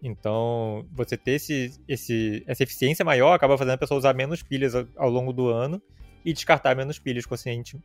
Então, 0.01 0.85
você 0.93 1.17
ter 1.17 1.31
esse, 1.31 1.73
esse, 1.87 2.41
essa 2.47 2.63
eficiência 2.63 3.03
maior 3.03 3.33
acaba 3.33 3.57
fazendo 3.57 3.73
a 3.73 3.77
pessoa 3.77 3.97
usar 3.97 4.13
menos 4.13 4.41
pilhas 4.41 4.73
ao 4.75 5.09
longo 5.09 5.33
do 5.33 5.49
ano 5.49 5.81
e 6.23 6.33
descartar 6.33 6.75
menos 6.75 6.99
pilhas 6.99 7.25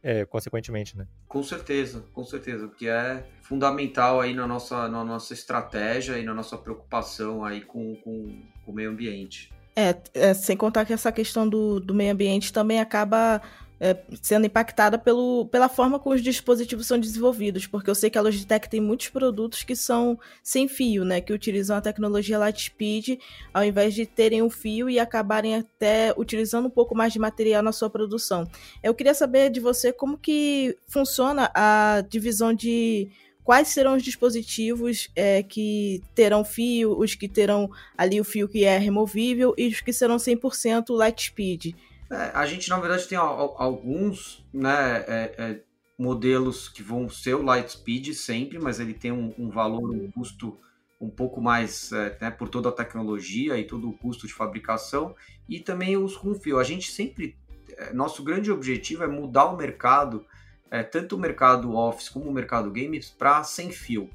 é, 0.02 0.24
consequentemente, 0.24 0.96
né? 0.96 1.06
Com 1.28 1.42
certeza, 1.42 2.04
com 2.12 2.24
certeza, 2.24 2.66
porque 2.66 2.88
é 2.88 3.24
fundamental 3.42 4.20
aí 4.20 4.34
na 4.34 4.46
nossa, 4.46 4.88
na 4.88 5.04
nossa 5.04 5.32
estratégia 5.32 6.18
e 6.18 6.24
na 6.24 6.34
nossa 6.34 6.56
preocupação 6.56 7.44
aí 7.44 7.60
com, 7.60 7.96
com, 7.96 8.42
com 8.64 8.72
o 8.72 8.74
meio 8.74 8.90
ambiente. 8.90 9.52
É, 9.76 9.96
é, 10.14 10.34
sem 10.34 10.56
contar 10.56 10.84
que 10.84 10.92
essa 10.92 11.10
questão 11.10 11.48
do, 11.48 11.80
do 11.80 11.92
meio 11.92 12.12
ambiente 12.12 12.52
também 12.52 12.80
acaba 12.80 13.42
é, 13.84 14.02
sendo 14.22 14.46
impactada 14.46 14.96
pelo, 14.96 15.44
pela 15.52 15.68
forma 15.68 15.98
como 15.98 16.14
os 16.14 16.22
dispositivos 16.22 16.86
são 16.86 16.98
desenvolvidos, 16.98 17.66
porque 17.66 17.90
eu 17.90 17.94
sei 17.94 18.08
que 18.08 18.16
a 18.16 18.22
Logitech 18.22 18.66
tem 18.66 18.80
muitos 18.80 19.10
produtos 19.10 19.62
que 19.62 19.76
são 19.76 20.18
sem 20.42 20.66
fio, 20.66 21.04
né, 21.04 21.20
que 21.20 21.34
utilizam 21.34 21.76
a 21.76 21.82
tecnologia 21.82 22.38
Lightspeed, 22.38 23.18
ao 23.52 23.62
invés 23.62 23.92
de 23.92 24.06
terem 24.06 24.40
um 24.40 24.48
fio 24.48 24.88
e 24.88 24.98
acabarem 24.98 25.56
até 25.56 26.14
utilizando 26.16 26.64
um 26.64 26.70
pouco 26.70 26.94
mais 26.96 27.12
de 27.12 27.18
material 27.18 27.62
na 27.62 27.72
sua 27.72 27.90
produção. 27.90 28.48
Eu 28.82 28.94
queria 28.94 29.12
saber 29.12 29.50
de 29.50 29.60
você 29.60 29.92
como 29.92 30.16
que 30.16 30.74
funciona 30.88 31.50
a 31.54 32.02
divisão 32.08 32.54
de 32.54 33.10
quais 33.44 33.68
serão 33.68 33.96
os 33.96 34.02
dispositivos 34.02 35.10
é, 35.14 35.42
que 35.42 36.02
terão 36.14 36.42
fio, 36.42 36.98
os 36.98 37.14
que 37.14 37.28
terão 37.28 37.70
ali 37.98 38.18
o 38.18 38.24
fio 38.24 38.48
que 38.48 38.64
é 38.64 38.78
removível 38.78 39.52
e 39.58 39.68
os 39.68 39.82
que 39.82 39.92
serão 39.92 40.16
100% 40.16 40.86
Lightspeed. 40.88 41.76
É, 42.14 42.30
a 42.32 42.46
gente, 42.46 42.70
na 42.70 42.78
verdade, 42.78 43.08
tem 43.08 43.18
alguns 43.18 44.46
né, 44.52 45.04
é, 45.08 45.34
é, 45.36 45.60
modelos 45.98 46.68
que 46.68 46.82
vão 46.82 47.08
ser 47.08 47.34
o 47.34 47.42
Lightspeed 47.42 48.14
sempre, 48.14 48.58
mas 48.60 48.78
ele 48.78 48.94
tem 48.94 49.10
um, 49.10 49.34
um 49.36 49.50
valor, 49.50 49.90
um 49.90 50.10
custo 50.12 50.56
um 51.00 51.10
pouco 51.10 51.40
mais 51.40 51.90
é, 51.90 52.16
né, 52.20 52.30
por 52.30 52.48
toda 52.48 52.68
a 52.68 52.72
tecnologia 52.72 53.58
e 53.58 53.64
todo 53.64 53.88
o 53.88 53.92
custo 53.92 54.28
de 54.28 54.32
fabricação, 54.32 55.16
e 55.48 55.58
também 55.58 55.96
os 55.96 56.16
fio. 56.40 56.60
A 56.60 56.64
gente 56.64 56.92
sempre, 56.92 57.36
é, 57.76 57.92
nosso 57.92 58.22
grande 58.22 58.50
objetivo 58.52 59.02
é 59.02 59.08
mudar 59.08 59.46
o 59.46 59.56
mercado, 59.56 60.24
é, 60.70 60.84
tanto 60.84 61.16
o 61.16 61.18
mercado 61.18 61.74
Office 61.74 62.08
como 62.08 62.30
o 62.30 62.32
mercado 62.32 62.70
Games, 62.70 63.10
para 63.10 63.42
sem 63.42 63.72
fio. 63.72 64.08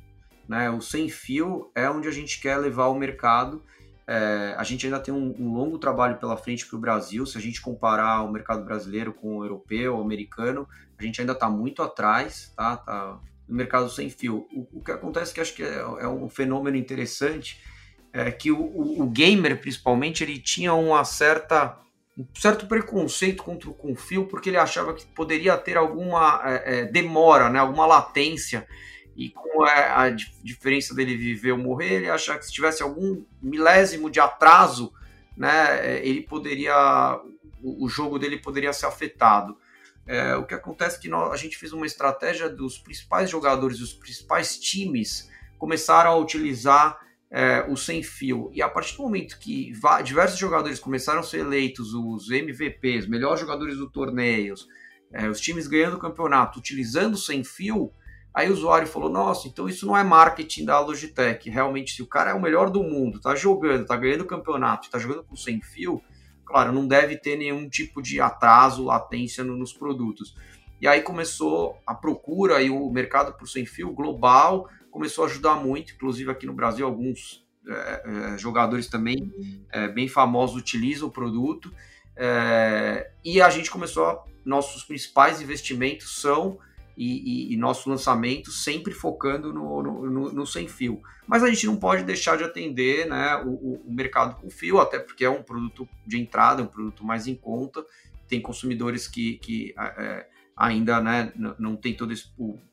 Né? 0.47 0.71
O 0.71 0.79
sem 0.79 1.09
fio 1.09 1.69
é 1.75 1.89
onde 1.89 2.07
a 2.07 2.11
gente 2.11 2.39
quer 2.39 2.57
levar 2.57 2.87
o 2.87 2.97
mercado. 2.97 3.61
É, 4.11 4.55
a 4.57 4.63
gente 4.63 4.87
ainda 4.87 4.99
tem 4.99 5.13
um, 5.13 5.35
um 5.37 5.53
longo 5.53 5.77
trabalho 5.77 6.17
pela 6.17 6.35
frente 6.35 6.65
para 6.65 6.75
o 6.75 6.79
Brasil. 6.79 7.27
Se 7.27 7.37
a 7.37 7.41
gente 7.41 7.61
comparar 7.61 8.23
o 8.23 8.31
mercado 8.31 8.65
brasileiro 8.65 9.13
com 9.13 9.37
o 9.37 9.43
europeu, 9.43 9.97
o 9.97 10.01
americano, 10.01 10.67
a 10.97 11.03
gente 11.03 11.21
ainda 11.21 11.33
está 11.33 11.47
muito 11.47 11.83
atrás, 11.83 12.51
tá? 12.57 12.77
tá 12.77 13.19
no 13.47 13.55
mercado 13.55 13.87
sem 13.87 14.09
fio. 14.09 14.47
O, 14.51 14.79
o 14.79 14.83
que 14.83 14.91
acontece 14.91 15.31
que 15.31 15.39
acho 15.39 15.53
que 15.53 15.61
é, 15.61 15.75
é 15.77 16.07
um 16.07 16.27
fenômeno 16.27 16.75
interessante 16.75 17.61
é 18.11 18.31
que 18.31 18.51
o, 18.51 18.59
o, 18.59 19.03
o, 19.03 19.05
gamer, 19.05 19.61
principalmente, 19.61 20.23
ele 20.23 20.39
tinha 20.39 20.73
uma 20.73 21.05
certa 21.05 21.77
um 22.17 22.25
certo 22.33 22.65
preconceito 22.65 23.43
contra 23.43 23.69
o 23.69 23.73
com 23.75 23.95
fio, 23.95 24.25
porque 24.25 24.49
ele 24.49 24.57
achava 24.57 24.95
que 24.95 25.05
poderia 25.05 25.55
ter 25.55 25.77
alguma 25.77 26.41
é, 26.43 26.79
é, 26.79 26.85
demora, 26.85 27.47
né, 27.47 27.59
alguma 27.59 27.85
latência, 27.85 28.67
e 29.15 29.29
com 29.29 29.63
a, 29.63 30.03
a 30.03 30.09
diferença 30.09 30.93
dele 30.95 31.15
viver 31.15 31.51
ou 31.51 31.57
morrer, 31.57 31.93
ele 31.93 32.09
achava 32.09 32.39
que 32.39 32.45
se 32.45 32.51
tivesse 32.51 32.81
algum 32.81 33.23
milésimo 33.41 34.09
de 34.09 34.19
atraso, 34.19 34.93
né, 35.35 35.97
é, 35.97 36.07
ele 36.07 36.21
poderia, 36.21 37.19
o, 37.61 37.85
o 37.85 37.89
jogo 37.89 38.17
dele 38.17 38.37
poderia 38.37 38.73
ser 38.73 38.85
afetado. 38.85 39.57
É, 40.05 40.35
o 40.35 40.45
que 40.45 40.53
acontece 40.53 40.97
é 40.97 40.99
que 41.01 41.09
nós, 41.09 41.31
a 41.31 41.35
gente 41.35 41.57
fez 41.57 41.71
uma 41.71 41.85
estratégia 41.85 42.49
dos 42.49 42.77
principais 42.77 43.29
jogadores, 43.29 43.79
dos 43.79 43.93
principais 43.93 44.57
times 44.57 45.29
começaram 45.57 46.11
a 46.11 46.17
utilizar 46.17 46.99
é, 47.29 47.65
o 47.69 47.77
sem 47.77 48.01
fio. 48.01 48.49
E 48.53 48.61
a 48.61 48.69
partir 48.69 48.97
do 48.97 49.03
momento 49.03 49.37
que 49.37 49.71
diversos 50.03 50.39
jogadores 50.39 50.79
começaram 50.79 51.19
a 51.19 51.23
ser 51.23 51.39
eleitos 51.39 51.93
os 51.93 52.31
MVPs, 52.31 53.07
melhores 53.07 53.39
jogadores 53.39 53.77
do 53.77 53.89
torneio, 53.89 54.55
é, 55.11 55.27
os 55.27 55.39
times 55.39 55.67
ganhando 55.67 55.97
o 55.97 55.99
campeonato 55.99 56.59
utilizando 56.59 57.13
o 57.13 57.17
sem 57.17 57.43
fio, 57.43 57.91
aí 58.33 58.49
o 58.49 58.53
usuário 58.53 58.87
falou: 58.87 59.09
Nossa, 59.09 59.47
então 59.47 59.67
isso 59.67 59.85
não 59.85 59.95
é 59.95 60.03
marketing 60.03 60.65
da 60.65 60.79
Logitech. 60.79 61.49
Realmente, 61.49 61.93
se 61.93 62.01
o 62.01 62.07
cara 62.07 62.31
é 62.31 62.33
o 62.33 62.41
melhor 62.41 62.69
do 62.69 62.83
mundo, 62.83 63.19
tá 63.19 63.35
jogando, 63.35 63.85
tá 63.85 63.95
ganhando 63.95 64.25
campeonato, 64.25 64.89
tá 64.89 64.97
jogando 64.97 65.23
com 65.23 65.35
sem 65.35 65.61
fio, 65.61 66.01
claro, 66.45 66.71
não 66.71 66.87
deve 66.87 67.17
ter 67.17 67.37
nenhum 67.37 67.69
tipo 67.69 68.01
de 68.01 68.19
atraso, 68.19 68.85
latência 68.85 69.43
no, 69.43 69.55
nos 69.55 69.73
produtos. 69.73 70.35
E 70.81 70.87
aí 70.87 71.01
começou 71.01 71.77
a 71.85 71.93
procura 71.93 72.61
e 72.61 72.69
o 72.69 72.89
mercado 72.89 73.33
por 73.33 73.47
sem 73.47 73.65
fio 73.65 73.91
global 73.91 74.69
começou 74.89 75.25
a 75.25 75.27
ajudar 75.27 75.55
muito, 75.55 75.93
inclusive 75.93 76.31
aqui 76.31 76.45
no 76.45 76.53
Brasil 76.53 76.85
alguns 76.85 77.45
é, 77.67 78.33
é, 78.33 78.37
jogadores 78.37 78.87
também 78.87 79.31
é, 79.71 79.87
bem 79.87 80.07
famosos 80.07 80.55
utilizam 80.55 81.07
o 81.07 81.11
produto 81.11 81.71
e 83.23 83.41
a 83.41 83.49
gente 83.49 83.71
começou 83.71 84.05
a, 84.05 84.23
nossos 84.43 84.83
principais 84.83 85.41
investimentos 85.41 86.19
são 86.19 86.57
e, 86.99 87.51
e, 87.51 87.53
e 87.53 87.57
nosso 87.57 87.89
lançamento 87.89 88.51
sempre 88.51 88.93
focando 88.93 89.53
no, 89.53 89.81
no, 89.81 90.09
no, 90.11 90.31
no, 90.33 90.45
sem 90.45 90.67
fio. 90.67 91.01
Mas 91.25 91.41
a 91.41 91.47
gente 91.47 91.65
não 91.65 91.77
pode 91.77 92.03
deixar 92.03 92.37
de 92.37 92.43
atender 92.43 93.07
né, 93.07 93.37
o, 93.37 93.81
o, 93.87 93.93
mercado 93.93 94.35
com 94.35 94.49
fio, 94.49 94.81
até 94.81 94.99
porque 94.99 95.23
é 95.23 95.29
um 95.29 95.41
produto 95.41 95.87
de 96.05 96.19
entrada, 96.19 96.61
um 96.61 96.67
produto 96.67 97.05
mais 97.05 97.25
em 97.25 97.35
conta. 97.35 97.85
Tem 98.27 98.41
consumidores 98.41 99.07
que, 99.07 99.37
que 99.37 99.73
é, 99.79 100.27
ainda 100.57 100.99
né, 100.99 101.31
não 101.57 101.77
tem 101.77 101.95
todo 101.95 102.11
esse 102.11 102.25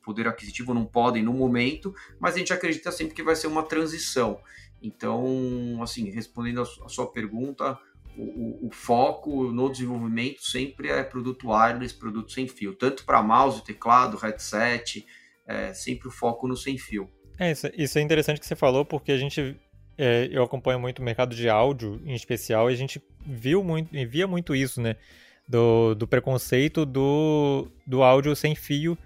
poder 0.03 0.27
aquisitivo, 0.27 0.73
não 0.73 0.85
podem 0.85 1.23
no 1.23 1.31
momento, 1.31 1.95
mas 2.19 2.35
a 2.35 2.39
gente 2.39 2.51
acredita 2.51 2.91
sempre 2.91 3.15
que 3.15 3.23
vai 3.23 3.35
ser 3.35 3.47
uma 3.47 3.63
transição. 3.63 4.41
Então, 4.81 5.79
assim, 5.81 6.09
respondendo 6.09 6.61
a 6.61 6.89
sua 6.89 7.07
pergunta, 7.07 7.79
o, 8.17 8.67
o, 8.67 8.69
foco 8.71 9.51
no 9.51 9.69
desenvolvimento 9.71 10.41
sempre 10.41 10.89
é 10.89 11.03
produto 11.03 11.49
wireless, 11.49 11.93
produto 11.93 12.31
sem 12.31 12.47
fio, 12.47 12.73
tanto 12.73 13.05
para 13.05 13.21
mouse, 13.21 13.63
teclado, 13.63 14.17
headset, 14.17 15.05
é 15.45 15.73
sempre 15.73 16.07
o 16.07 16.11
foco 16.11 16.47
no 16.47 16.57
sem 16.57 16.77
fio. 16.77 17.09
É, 17.39 17.51
isso, 17.51 17.69
isso 17.77 17.99
é 17.99 18.01
interessante 18.01 18.39
que 18.39 18.45
você 18.45 18.55
falou, 18.55 18.83
porque 18.83 19.11
a 19.11 19.17
gente, 19.17 19.55
é, 19.97 20.27
eu 20.31 20.43
acompanho 20.43 20.79
muito 20.79 20.99
o 20.99 21.05
mercado 21.05 21.35
de 21.35 21.47
áudio 21.47 22.01
em 22.03 22.15
especial, 22.15 22.69
e 22.69 22.73
a 22.73 22.77
gente 22.77 23.01
viu 23.25 23.63
muito, 23.63 23.91
via 24.09 24.27
muito 24.27 24.55
isso, 24.55 24.81
né? 24.81 24.95
do, 25.47 25.95
do 25.95 26.07
preconceito 26.07 26.85
do, 26.85 27.67
do 27.85 28.03
áudio 28.03 28.35
sem 28.35 28.53
fio 28.53 28.97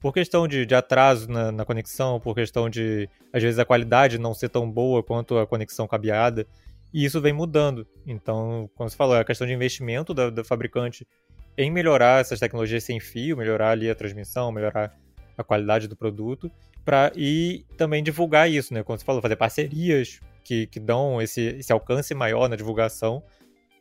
por 0.00 0.12
questão 0.14 0.46
de, 0.46 0.64
de 0.64 0.74
atraso 0.74 1.28
na, 1.28 1.50
na, 1.50 1.64
conexão, 1.64 2.20
por 2.20 2.32
questão 2.34 2.70
de, 2.70 3.08
às 3.32 3.42
vezes, 3.42 3.58
a 3.58 3.64
qualidade 3.64 4.16
não 4.16 4.32
ser 4.32 4.48
tão 4.48 4.70
boa 4.70 5.02
quanto 5.02 5.36
a 5.36 5.46
conexão 5.46 5.88
cabeada. 5.88 6.46
E 6.92 7.04
isso 7.04 7.20
vem 7.20 7.32
mudando. 7.32 7.86
Então, 8.06 8.70
como 8.74 8.88
você 8.88 8.96
falou, 8.96 9.16
é 9.16 9.20
a 9.20 9.24
questão 9.24 9.46
de 9.46 9.52
investimento 9.52 10.14
da, 10.14 10.30
da 10.30 10.44
fabricante 10.44 11.06
em 11.56 11.70
melhorar 11.70 12.20
essas 12.20 12.38
tecnologias 12.38 12.84
sem 12.84 13.00
fio, 13.00 13.36
melhorar 13.36 13.70
ali 13.70 13.90
a 13.90 13.94
transmissão, 13.94 14.52
melhorar 14.52 14.96
a 15.36 15.44
qualidade 15.44 15.88
do 15.88 15.96
produto, 15.96 16.50
para 16.84 17.12
e 17.14 17.64
também 17.76 18.02
divulgar 18.02 18.50
isso, 18.50 18.72
né? 18.72 18.82
Como 18.82 18.98
você 18.98 19.04
falou, 19.04 19.20
fazer 19.20 19.36
parcerias 19.36 20.20
que, 20.42 20.66
que 20.68 20.80
dão 20.80 21.20
esse, 21.20 21.42
esse 21.42 21.72
alcance 21.72 22.14
maior 22.14 22.48
na 22.48 22.56
divulgação 22.56 23.22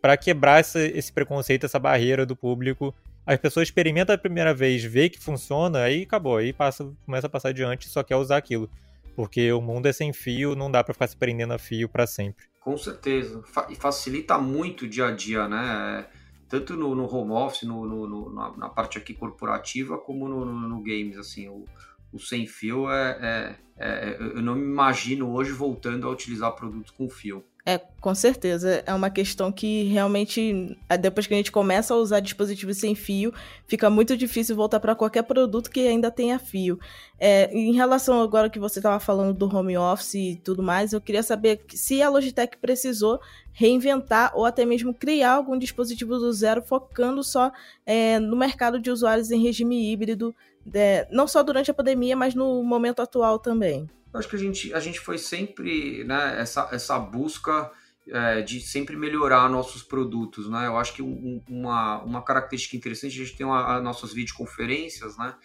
para 0.01 0.17
quebrar 0.17 0.59
esse, 0.59 0.87
esse 0.89 1.13
preconceito, 1.13 1.65
essa 1.65 1.79
barreira 1.79 2.25
do 2.25 2.35
público. 2.35 2.93
As 3.25 3.37
pessoas 3.37 3.67
experimentam 3.67 4.15
a 4.15 4.17
primeira 4.17 4.53
vez, 4.53 4.83
vê 4.83 5.09
que 5.09 5.19
funciona, 5.19 5.83
aí 5.83 6.03
acabou, 6.03 6.37
aí 6.37 6.51
passa, 6.51 6.91
começa 7.05 7.27
a 7.27 7.29
passar 7.29 7.49
adiante 7.49 7.87
só 7.87 8.03
quer 8.03 8.15
usar 8.15 8.37
aquilo. 8.37 8.69
Porque 9.15 9.51
o 9.51 9.61
mundo 9.61 9.87
é 9.87 9.93
sem 9.93 10.13
fio, 10.13 10.55
não 10.55 10.69
dá 10.69 10.83
para 10.83 10.93
ficar 10.93 11.07
se 11.07 11.17
prendendo 11.17 11.53
a 11.53 11.57
fio 11.57 11.89
para 11.89 12.05
sempre. 12.05 12.45
Com 12.67 12.77
certeza. 12.77 13.41
E 13.69 13.75
facilita 13.75 14.37
muito 14.37 14.83
o 14.83 14.89
dia 14.89 15.07
a 15.07 15.11
dia, 15.11 15.47
né? 15.47 16.05
Tanto 16.49 16.75
no, 16.75 16.93
no 16.93 17.05
home 17.05 17.31
office, 17.31 17.63
no, 17.63 17.85
no, 17.85 18.33
na, 18.33 18.57
na, 18.57 18.67
parte 18.67 18.97
aqui 18.97 19.13
corporativa, 19.13 19.97
como 19.97 20.27
no, 20.27 20.81
games, 20.81 21.17
assim. 21.17 21.47
O, 21.47 21.63
o 22.11 22.19
sem 22.19 22.45
fio 22.45 22.91
é, 22.91 23.55
é, 23.77 23.87
é, 24.09 24.17
Eu 24.19 24.41
não 24.41 24.53
me 24.53 24.65
imagino 24.65 25.31
hoje 25.31 25.53
voltando 25.53 26.09
a 26.09 26.11
utilizar 26.11 26.51
produtos 26.57 26.91
com 26.91 27.09
fio. 27.09 27.41
É, 27.69 27.81
com 27.99 28.15
certeza. 28.15 28.81
É 28.85 28.93
uma 28.93 29.09
questão 29.09 29.51
que 29.51 29.83
realmente, 29.89 30.79
depois 31.01 31.27
que 31.27 31.33
a 31.33 31.37
gente 31.37 31.51
começa 31.51 31.93
a 31.93 31.97
usar 31.97 32.21
dispositivos 32.21 32.77
sem 32.77 32.95
fio, 32.95 33.33
fica 33.67 33.89
muito 33.89 34.15
difícil 34.15 34.55
voltar 34.55 34.79
para 34.79 34.95
qualquer 34.95 35.23
produto 35.23 35.69
que 35.69 35.85
ainda 35.85 36.09
tenha 36.09 36.39
fio. 36.39 36.79
É, 37.19 37.53
em 37.53 37.73
relação 37.73 38.21
agora 38.21 38.49
que 38.49 38.57
você 38.57 38.79
estava 38.79 39.01
falando 39.01 39.33
do 39.33 39.53
home 39.53 39.77
office 39.77 40.13
e 40.13 40.35
tudo 40.37 40.63
mais, 40.63 40.93
eu 40.93 41.01
queria 41.01 41.21
saber 41.21 41.59
se 41.67 42.01
a 42.01 42.07
Logitech 42.07 42.55
precisou 42.55 43.19
reinventar 43.51 44.31
ou 44.33 44.45
até 44.45 44.65
mesmo 44.65 44.93
criar 44.93 45.33
algum 45.33 45.57
dispositivo 45.57 46.17
do 46.17 46.31
zero 46.31 46.61
focando 46.61 47.21
só 47.21 47.51
é, 47.85 48.17
no 48.17 48.37
mercado 48.37 48.79
de 48.79 48.89
usuários 48.89 49.29
em 49.29 49.43
regime 49.43 49.91
híbrido, 49.91 50.33
é, 50.73 51.05
não 51.11 51.27
só 51.27 51.43
durante 51.43 51.69
a 51.69 51.73
pandemia, 51.73 52.15
mas 52.15 52.33
no 52.33 52.63
momento 52.63 53.01
atual 53.01 53.37
também. 53.37 53.89
Eu 54.13 54.19
acho 54.19 54.29
que 54.29 54.35
a 54.35 54.39
gente, 54.39 54.73
a 54.73 54.79
gente 54.79 54.99
foi 54.99 55.17
sempre, 55.17 56.03
né, 56.03 56.39
essa, 56.39 56.69
essa 56.71 56.97
busca 56.97 57.71
é, 58.09 58.41
de 58.41 58.61
sempre 58.61 58.95
melhorar 58.95 59.49
nossos 59.49 59.83
produtos, 59.83 60.49
né? 60.49 60.67
Eu 60.67 60.77
acho 60.77 60.93
que 60.93 61.01
um, 61.01 61.41
uma, 61.49 62.01
uma 62.03 62.21
característica 62.21 62.77
interessante, 62.77 63.19
a 63.21 63.25
gente 63.25 63.37
tem 63.37 63.45
as 63.49 63.83
nossas 63.83 64.13
videoconferências, 64.13 65.17
né? 65.17 65.35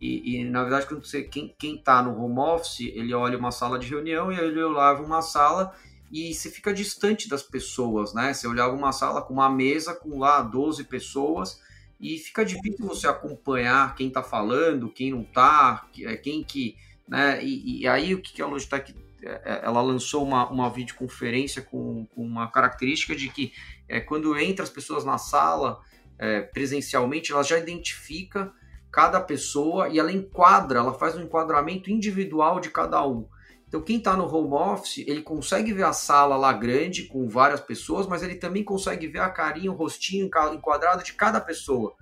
E, 0.00 0.36
e, 0.36 0.44
na 0.44 0.62
verdade, 0.62 0.86
quando 0.86 1.04
você, 1.04 1.22
quem, 1.22 1.54
quem 1.58 1.76
tá 1.78 2.02
no 2.02 2.16
home 2.16 2.38
office, 2.38 2.80
ele 2.80 3.14
olha 3.14 3.38
uma 3.38 3.52
sala 3.52 3.78
de 3.78 3.88
reunião 3.88 4.32
e 4.32 4.36
ele 4.36 4.62
olhava 4.62 5.02
uma 5.02 5.22
sala 5.22 5.74
e 6.10 6.34
você 6.34 6.50
fica 6.50 6.74
distante 6.74 7.28
das 7.28 7.42
pessoas, 7.42 8.12
né? 8.12 8.34
Você 8.34 8.46
olhava 8.46 8.74
uma 8.74 8.92
sala 8.92 9.22
com 9.22 9.32
uma 9.32 9.48
mesa 9.48 9.94
com 9.94 10.18
lá 10.18 10.42
12 10.42 10.84
pessoas 10.84 11.60
e 12.00 12.18
fica 12.18 12.44
difícil 12.44 12.84
você 12.84 13.06
acompanhar 13.06 13.94
quem 13.94 14.10
tá 14.10 14.22
falando, 14.22 14.90
quem 14.90 15.12
não 15.12 15.22
tá, 15.22 15.88
é, 16.00 16.16
quem 16.16 16.42
que 16.42 16.76
né? 17.08 17.42
E, 17.42 17.82
e 17.82 17.88
aí 17.88 18.14
o 18.14 18.22
que 18.22 18.40
a 18.40 18.46
Logitech 18.46 18.94
é, 19.22 19.40
é, 19.44 19.60
ela 19.64 19.80
lançou 19.80 20.24
uma, 20.24 20.48
uma 20.50 20.68
videoconferência 20.68 21.62
com, 21.62 22.06
com 22.06 22.22
uma 22.24 22.50
característica 22.50 23.14
de 23.14 23.28
que 23.28 23.52
é, 23.88 24.00
quando 24.00 24.36
entra 24.36 24.64
as 24.64 24.70
pessoas 24.70 25.04
na 25.04 25.16
sala 25.16 25.80
é, 26.18 26.40
presencialmente, 26.40 27.32
ela 27.32 27.42
já 27.42 27.58
identifica 27.58 28.52
cada 28.90 29.20
pessoa 29.20 29.88
e 29.88 29.98
ela 29.98 30.12
enquadra, 30.12 30.80
ela 30.80 30.92
faz 30.92 31.16
um 31.16 31.22
enquadramento 31.22 31.90
individual 31.90 32.60
de 32.60 32.70
cada 32.70 33.06
um. 33.06 33.28
Então 33.66 33.80
quem 33.80 33.96
está 33.96 34.16
no 34.16 34.26
home 34.26 34.52
office, 34.54 34.98
ele 35.06 35.22
consegue 35.22 35.72
ver 35.72 35.84
a 35.84 35.92
sala 35.92 36.36
lá 36.36 36.52
grande 36.52 37.04
com 37.04 37.28
várias 37.28 37.60
pessoas, 37.60 38.06
mas 38.06 38.22
ele 38.22 38.34
também 38.34 38.62
consegue 38.62 39.06
ver 39.06 39.20
a 39.20 39.30
carinha, 39.30 39.72
o 39.72 39.74
rostinho 39.74 40.28
enquadrado 40.52 41.02
de 41.02 41.14
cada 41.14 41.40
pessoa. 41.40 41.94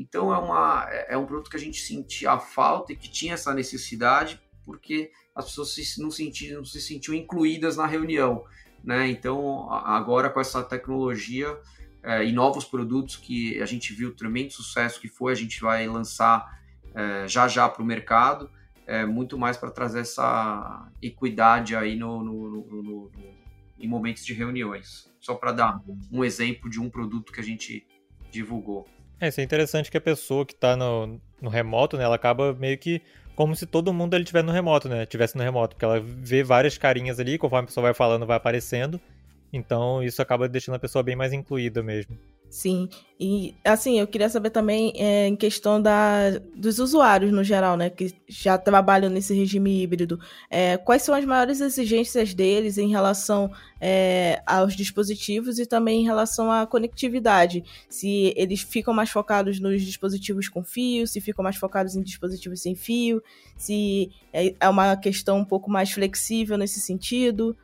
Então 0.00 0.34
é, 0.34 0.38
uma, 0.38 0.88
é 1.08 1.16
um 1.16 1.26
produto 1.26 1.50
que 1.50 1.56
a 1.56 1.60
gente 1.60 1.80
sentia 1.80 2.38
falta 2.38 2.92
e 2.92 2.96
que 2.96 3.10
tinha 3.10 3.34
essa 3.34 3.52
necessidade, 3.52 4.40
porque 4.64 5.10
as 5.34 5.44
pessoas 5.44 5.74
se, 5.74 6.00
não, 6.00 6.10
sentiam, 6.10 6.58
não 6.58 6.64
se 6.64 6.80
sentiam 6.80 7.14
incluídas 7.14 7.76
na 7.76 7.86
reunião. 7.86 8.44
Né? 8.82 9.08
Então, 9.10 9.70
agora 9.70 10.30
com 10.30 10.40
essa 10.40 10.62
tecnologia 10.62 11.54
é, 12.02 12.24
e 12.24 12.32
novos 12.32 12.64
produtos 12.64 13.16
que 13.16 13.60
a 13.60 13.66
gente 13.66 13.92
viu 13.92 14.14
tremendo 14.14 14.52
sucesso 14.52 14.98
que 14.98 15.08
foi, 15.08 15.32
a 15.32 15.36
gente 15.36 15.60
vai 15.60 15.86
lançar 15.86 16.58
é, 16.94 17.28
já 17.28 17.46
já 17.46 17.68
para 17.68 17.82
o 17.82 17.86
mercado, 17.86 18.50
é, 18.86 19.04
muito 19.04 19.38
mais 19.38 19.58
para 19.58 19.70
trazer 19.70 20.00
essa 20.00 20.90
equidade 21.02 21.76
aí 21.76 21.94
no, 21.94 22.24
no, 22.24 22.50
no, 22.50 22.82
no, 22.82 23.10
em 23.78 23.86
momentos 23.86 24.24
de 24.24 24.32
reuniões. 24.32 25.12
Só 25.20 25.34
para 25.34 25.52
dar 25.52 25.82
um 26.10 26.24
exemplo 26.24 26.70
de 26.70 26.80
um 26.80 26.88
produto 26.88 27.32
que 27.32 27.40
a 27.40 27.44
gente 27.44 27.86
divulgou. 28.30 28.88
É, 29.20 29.28
isso 29.28 29.40
é 29.40 29.44
interessante 29.44 29.90
que 29.90 29.96
a 29.96 30.00
pessoa 30.00 30.46
que 30.46 30.54
está 30.54 30.76
no, 30.76 31.20
no 31.40 31.50
remoto, 31.50 31.96
né, 31.96 32.04
ela 32.04 32.14
acaba 32.14 32.54
meio 32.54 32.78
que 32.78 33.02
como 33.36 33.54
se 33.54 33.66
todo 33.66 33.92
mundo 33.92 34.14
ele 34.14 34.24
tivesse 34.24 34.46
no 34.46 34.52
remoto, 34.52 34.88
né? 34.88 35.06
Tivesse 35.06 35.36
no 35.36 35.42
remoto, 35.42 35.74
porque 35.74 35.84
ela 35.84 36.00
vê 36.00 36.42
várias 36.42 36.76
carinhas 36.76 37.18
ali, 37.18 37.38
conforme 37.38 37.64
a 37.64 37.66
pessoa 37.66 37.84
vai 37.84 37.94
falando, 37.94 38.26
vai 38.26 38.36
aparecendo. 38.36 39.00
Então 39.52 40.02
isso 40.02 40.20
acaba 40.20 40.48
deixando 40.48 40.74
a 40.74 40.78
pessoa 40.78 41.02
bem 41.02 41.16
mais 41.16 41.32
incluída 41.32 41.82
mesmo. 41.82 42.18
Sim, 42.50 42.88
e 43.18 43.54
assim, 43.64 44.00
eu 44.00 44.08
queria 44.08 44.28
saber 44.28 44.50
também 44.50 44.92
é, 44.96 45.28
em 45.28 45.36
questão 45.36 45.80
da, 45.80 46.30
dos 46.56 46.80
usuários 46.80 47.30
no 47.30 47.44
geral, 47.44 47.76
né, 47.76 47.88
que 47.88 48.12
já 48.26 48.58
trabalham 48.58 49.08
nesse 49.08 49.32
regime 49.32 49.80
híbrido, 49.80 50.18
é, 50.50 50.76
quais 50.76 51.02
são 51.02 51.14
as 51.14 51.24
maiores 51.24 51.60
exigências 51.60 52.34
deles 52.34 52.76
em 52.76 52.88
relação 52.88 53.52
é, 53.80 54.42
aos 54.44 54.74
dispositivos 54.74 55.60
e 55.60 55.66
também 55.66 56.00
em 56.00 56.04
relação 56.04 56.50
à 56.50 56.66
conectividade? 56.66 57.62
Se 57.88 58.34
eles 58.36 58.62
ficam 58.62 58.92
mais 58.92 59.10
focados 59.10 59.60
nos 59.60 59.82
dispositivos 59.82 60.48
com 60.48 60.64
fio, 60.64 61.06
se 61.06 61.20
ficam 61.20 61.44
mais 61.44 61.54
focados 61.54 61.94
em 61.94 62.02
dispositivos 62.02 62.60
sem 62.62 62.74
fio, 62.74 63.22
se 63.56 64.10
é, 64.32 64.68
uma 64.68 64.96
questão 64.96 65.38
um 65.38 65.44
pouco 65.44 65.70
mais 65.70 65.92
flexível 65.92 66.58
nesse 66.58 66.80
sentido? 66.80 67.56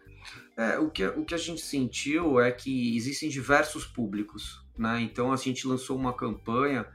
É, 0.57 0.79
o, 0.79 0.89
que, 0.91 1.05
o 1.05 1.25
que 1.25 1.35
a 1.35 1.39
gente 1.39 1.61
sentiu 1.61 2.39
é 2.39 2.53
que 2.53 2.97
existem 2.97 3.29
diversos 3.29 3.85
públicos 3.85 4.65
né? 4.79 5.01
Então 5.01 5.33
a 5.33 5.37
gente 5.37 5.67
lançou 5.67 5.97
uma 5.97 6.13
campanha 6.13 6.87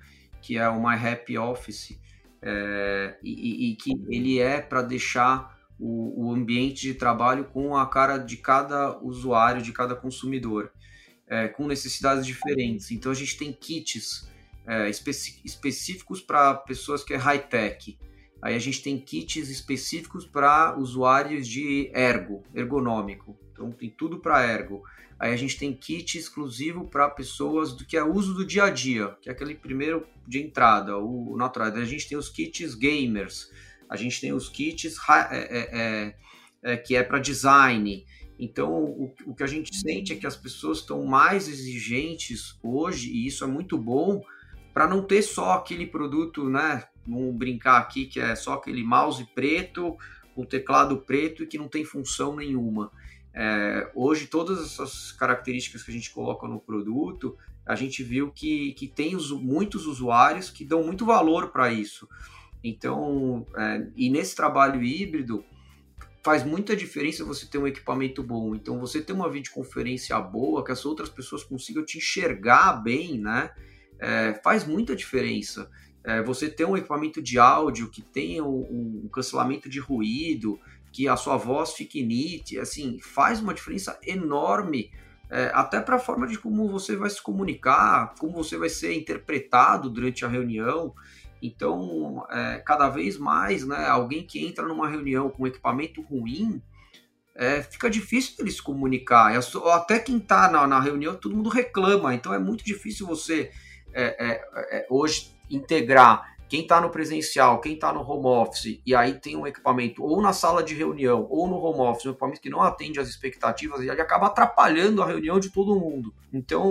que 0.42 0.58
é 0.58 0.68
o 0.68 0.82
My 0.82 0.96
Happy 0.96 1.38
Office 1.38 2.00
é, 2.42 3.18
e, 3.24 3.72
e, 3.72 3.76
que 3.76 3.92
ele 4.10 4.40
é 4.40 4.60
para 4.60 4.82
deixar 4.82 5.60
o, 5.80 6.26
o, 6.26 6.34
ambiente 6.34 6.82
de 6.82 6.94
trabalho 6.96 7.46
com 7.46 7.78
a 7.78 7.88
cara 7.88 8.18
de 8.18 8.38
cada 8.38 8.98
usuário, 9.00 9.62
de 9.62 9.72
cada 9.72 9.96
consumidor, 9.96 10.72
é, 11.28 11.48
com 11.48 11.68
necessidades 11.68 12.26
diferentes. 12.26 12.90
Então 12.90 13.12
a 13.12 13.16
gente 13.16 13.38
tem 13.38 13.54
kits 13.54 14.28
é, 14.66 14.90
específicos 14.90 16.22
para 16.22 16.56
pessoas 16.56 17.04
que 17.04 17.14
é 17.14 17.18
high 17.18 17.48
tech. 17.48 17.98
Aí 18.42 18.56
a 18.56 18.60
gente 18.60 18.82
tem 18.82 18.98
kits 18.98 19.50
específicos 19.50 20.26
para 20.26 20.76
usuários 20.80 21.48
de 21.48 21.92
ergo, 21.94 22.44
ergonômico. 22.56 23.38
Então 23.62 23.72
tem 23.72 23.90
tudo 23.90 24.18
para 24.18 24.44
ergo. 24.44 24.84
Aí 25.20 25.32
a 25.32 25.38
gente 25.38 25.58
tem 25.58 25.72
kit 25.72 26.18
exclusivo 26.18 26.88
para 26.88 27.08
pessoas 27.08 27.74
do 27.74 27.86
que 27.86 27.96
é 27.96 28.04
uso 28.04 28.34
do 28.34 28.44
dia 28.44 28.64
a 28.64 28.70
dia, 28.72 29.16
que 29.22 29.30
é 29.30 29.32
aquele 29.32 29.54
primeiro 29.54 30.08
de 30.28 30.42
entrada, 30.42 30.98
o 30.98 31.38
natural. 31.38 31.72
A 31.74 31.86
gente 31.86 32.10
tem 32.10 32.18
os 32.18 32.28
kits 32.28 32.74
gamers, 32.74 33.52
a 33.88 33.96
gente 33.96 34.20
tem 34.20 34.34
os 34.34 34.50
kits 34.50 34.98
é, 35.08 35.38
é, 35.38 35.80
é, 35.80 36.74
é 36.74 36.78
que 36.78 36.96
é 36.96 37.04
para 37.04 37.20
design. 37.20 38.04
Então, 38.40 38.74
o, 38.74 39.14
o, 39.28 39.36
que 39.36 39.44
a 39.44 39.48
gente 39.48 39.76
sente 39.76 40.12
é 40.12 40.16
que 40.16 40.26
as 40.26 40.36
pessoas 40.36 40.80
estão 40.80 41.06
mais 41.06 41.48
exigentes 41.48 42.58
hoje, 42.64 43.12
e 43.12 43.28
isso 43.28 43.44
é 43.44 43.48
muito 43.48 43.78
bom, 43.78 44.24
para 44.74 44.88
não 44.88 45.04
ter 45.04 45.22
só 45.22 45.52
aquele 45.52 45.86
produto, 45.86 46.50
né? 46.50 46.86
Vamos 47.06 47.36
brincar 47.36 47.78
aqui 47.78 48.08
que 48.08 48.20
é 48.20 48.36
só 48.36 48.54
aquele 48.54 48.84
mouse 48.84 49.24
preto, 49.36 49.96
com 50.34 50.44
teclado 50.44 50.98
preto 50.98 51.44
e 51.44 51.48
que 51.48 51.60
não 51.60 51.68
tem 51.68 51.86
função 51.86 52.36
nenhuma. 52.36 52.92
É, 53.34 53.90
hoje, 53.96 54.28
todas 54.28 54.60
essas 54.60 55.12
características 55.14 55.84
que 55.84 55.92
a 55.92 55.94
gente 55.94 56.12
coloca 56.12 56.48
no 56.48 56.60
produto, 56.60 57.38
a 57.66 57.76
gente 57.76 58.04
viu 58.04 58.32
que, 58.32 58.74
que 58.74 58.88
tem 58.88 59.16
os, 59.16 59.32
muitos 59.32 59.86
usuários 59.86 60.50
que 60.50 60.66
dão 60.66 60.84
muito 60.84 61.06
valor 61.06 61.50
para 61.50 61.72
isso. 61.72 62.08
Então, 62.64 63.46
é, 63.56 63.88
e 63.96 64.10
nesse 64.10 64.36
trabalho 64.36 64.84
híbrido, 64.84 65.44
faz 66.24 66.44
muita 66.44 66.76
diferença 66.76 67.26
você 67.26 67.46
ter 67.46 67.58
um 67.58 67.68
equipamento 67.68 68.22
bom. 68.22 68.54
Então, 68.54 68.80
você 68.80 69.02
ter 69.02 69.14
uma 69.14 69.30
videoconferência 69.30 70.20
boa, 70.20 70.64
que 70.64 70.72
as 70.72 70.86
outras 70.86 71.10
pessoas 71.10 71.44
consigam 71.44 71.84
te 71.84 71.98
enxergar 71.98 72.74
bem, 72.74 73.18
né? 73.18 73.52
É, 74.00 74.34
faz 74.44 74.66
muita 74.66 74.96
diferença. 74.96 75.70
É, 76.04 76.22
você 76.22 76.50
ter 76.50 76.66
um 76.66 76.76
equipamento 76.76 77.22
de 77.22 77.38
áudio 77.38 77.90
que 77.90 78.02
tenha 78.02 78.44
um, 78.44 79.04
um 79.06 79.10
cancelamento 79.10 79.70
de 79.70 79.80
ruído, 79.80 80.60
que 80.92 81.08
a 81.08 81.16
sua 81.16 81.38
voz 81.38 81.74
fique 81.74 82.04
nítida, 82.04 82.62
assim, 82.62 83.00
faz 83.00 83.40
uma 83.40 83.54
diferença 83.54 84.00
enorme, 84.06 84.92
é, 85.30 85.50
até 85.54 85.80
para 85.80 85.96
a 85.96 86.00
forma 86.00 86.28
de 86.28 86.38
como 86.38 86.68
você 86.68 86.96
vai 86.96 87.10
se 87.10 87.22
comunicar, 87.22 88.14
como 88.20 88.34
você 88.34 88.58
vai 88.58 88.70
ser 88.70 88.94
interpretado 88.94 89.90
durante 89.90 90.26
a 90.26 90.28
reunião. 90.28 90.94
Então, 91.42 92.26
é, 92.30 92.62
cada 92.66 92.90
vez 92.90 93.18
mais, 93.18 93.66
né, 93.66 93.88
alguém 93.88 94.24
que 94.24 94.46
entra 94.46 94.68
numa 94.68 94.90
reunião 94.90 95.30
com 95.30 95.48
equipamento 95.48 96.02
ruim, 96.02 96.62
é, 97.34 97.64
fica 97.64 97.90
difícil 97.90 98.36
ele 98.40 98.52
se 98.52 98.62
comunicar. 98.62 99.34
Até 99.74 100.00
quem 100.00 100.18
está 100.18 100.52
na, 100.52 100.68
na, 100.68 100.80
reunião, 100.80 101.16
todo 101.16 101.36
mundo 101.36 101.50
reclama. 101.50 102.14
Então, 102.14 102.34
é 102.34 102.40
muito 102.40 102.64
difícil 102.64 103.08
você 103.08 103.52
é, 103.94 104.04
é, 104.04 104.78
é, 104.78 104.88
hoje 104.90 105.32
integrar 105.50 106.36
quem 106.52 106.64
está 106.64 106.82
no 106.82 106.90
presencial, 106.90 107.62
quem 107.62 107.76
está 107.76 107.94
no 107.94 108.02
home 108.02 108.26
office, 108.26 108.82
e 108.86 108.94
aí 108.94 109.14
tem 109.14 109.38
um 109.38 109.48
equipamento 109.48 110.04
ou 110.04 110.22
na 110.22 110.34
sala 110.34 110.62
de 110.62 110.76
reunião 110.76 111.26
ou 111.30 111.48
no 111.48 111.56
home 111.56 111.80
office, 111.80 112.08
um 112.08 112.10
equipamento 112.10 112.42
que 112.42 112.50
não 112.50 112.62
atende 112.62 113.00
às 113.00 113.08
expectativas, 113.08 113.80
ele 113.80 113.90
acaba 113.90 114.28
atrapalhando 114.28 115.02
a 115.02 115.06
reunião 115.06 115.40
de 115.40 115.50
todo 115.50 115.80
mundo. 115.80 116.14
Então, 116.34 116.62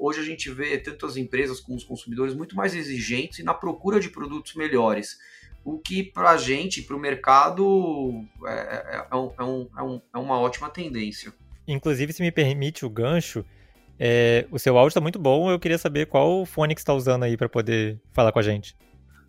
hoje 0.00 0.18
a 0.18 0.24
gente 0.24 0.50
vê 0.50 0.76
tanto 0.76 1.06
as 1.06 1.16
empresas 1.16 1.60
como 1.60 1.78
os 1.78 1.84
consumidores 1.84 2.34
muito 2.34 2.56
mais 2.56 2.74
exigentes 2.74 3.38
e 3.38 3.44
na 3.44 3.54
procura 3.54 4.00
de 4.00 4.08
produtos 4.08 4.54
melhores. 4.56 5.16
O 5.64 5.78
que 5.78 6.02
para 6.02 6.30
a 6.30 6.36
gente, 6.36 6.82
para 6.82 6.96
o 6.96 6.98
mercado, 6.98 8.24
é, 8.44 8.52
é, 8.52 9.06
é, 9.08 9.14
um, 9.14 9.30
é, 9.38 9.82
um, 9.84 10.02
é, 10.12 10.18
uma 10.18 10.40
ótima 10.40 10.68
tendência. 10.68 11.32
Inclusive, 11.68 12.12
se 12.12 12.22
me 12.22 12.32
permite 12.32 12.84
o 12.84 12.90
gancho, 12.90 13.44
é, 14.00 14.48
o 14.50 14.58
seu 14.58 14.76
áudio 14.76 14.88
está 14.88 15.00
muito 15.00 15.20
bom. 15.20 15.48
Eu 15.48 15.60
queria 15.60 15.78
saber 15.78 16.06
qual 16.06 16.44
fone 16.44 16.74
que 16.74 16.80
está 16.80 16.92
usando 16.92 17.22
aí 17.22 17.36
para 17.36 17.48
poder 17.48 18.00
falar 18.10 18.32
com 18.32 18.40
a 18.40 18.42
gente. 18.42 18.74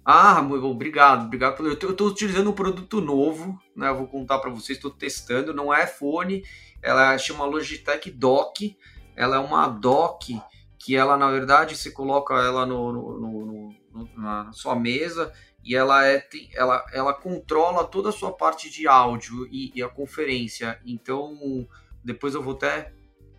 Ah, 0.05 0.41
muito 0.41 0.65
obrigado, 0.65 1.25
obrigado. 1.25 1.65
Eu 1.65 1.91
estou 1.91 2.07
utilizando 2.07 2.49
um 2.49 2.53
produto 2.53 2.99
novo, 2.99 3.57
né? 3.75 3.87
Eu 3.87 3.97
vou 3.97 4.07
contar 4.07 4.39
para 4.39 4.49
vocês, 4.49 4.77
estou 4.77 4.91
testando. 4.91 5.53
Não 5.53 5.73
é 5.73 5.87
fone, 5.87 6.43
ela 6.81 7.17
chama 7.17 7.45
Logitech 7.45 8.11
Dock. 8.11 8.77
Ela 9.15 9.37
é 9.37 9.39
uma 9.39 9.67
dock 9.67 10.41
que 10.77 10.95
ela, 10.95 11.15
na 11.15 11.31
verdade, 11.31 11.77
você 11.77 11.89
coloca 11.91 12.33
ela 12.33 12.65
no, 12.65 12.91
no, 12.91 13.19
no, 13.19 13.45
no 13.45 14.09
na 14.17 14.51
sua 14.51 14.75
mesa 14.75 15.31
e 15.63 15.75
ela 15.75 16.05
é 16.05 16.27
ela, 16.53 16.83
ela 16.91 17.13
controla 17.13 17.85
toda 17.85 18.09
a 18.09 18.11
sua 18.11 18.33
parte 18.33 18.69
de 18.69 18.87
áudio 18.87 19.47
e, 19.49 19.71
e 19.73 19.81
a 19.81 19.87
conferência. 19.87 20.77
Então, 20.85 21.67
depois 22.03 22.35
eu 22.35 22.43
vou 22.43 22.55
até 22.55 22.91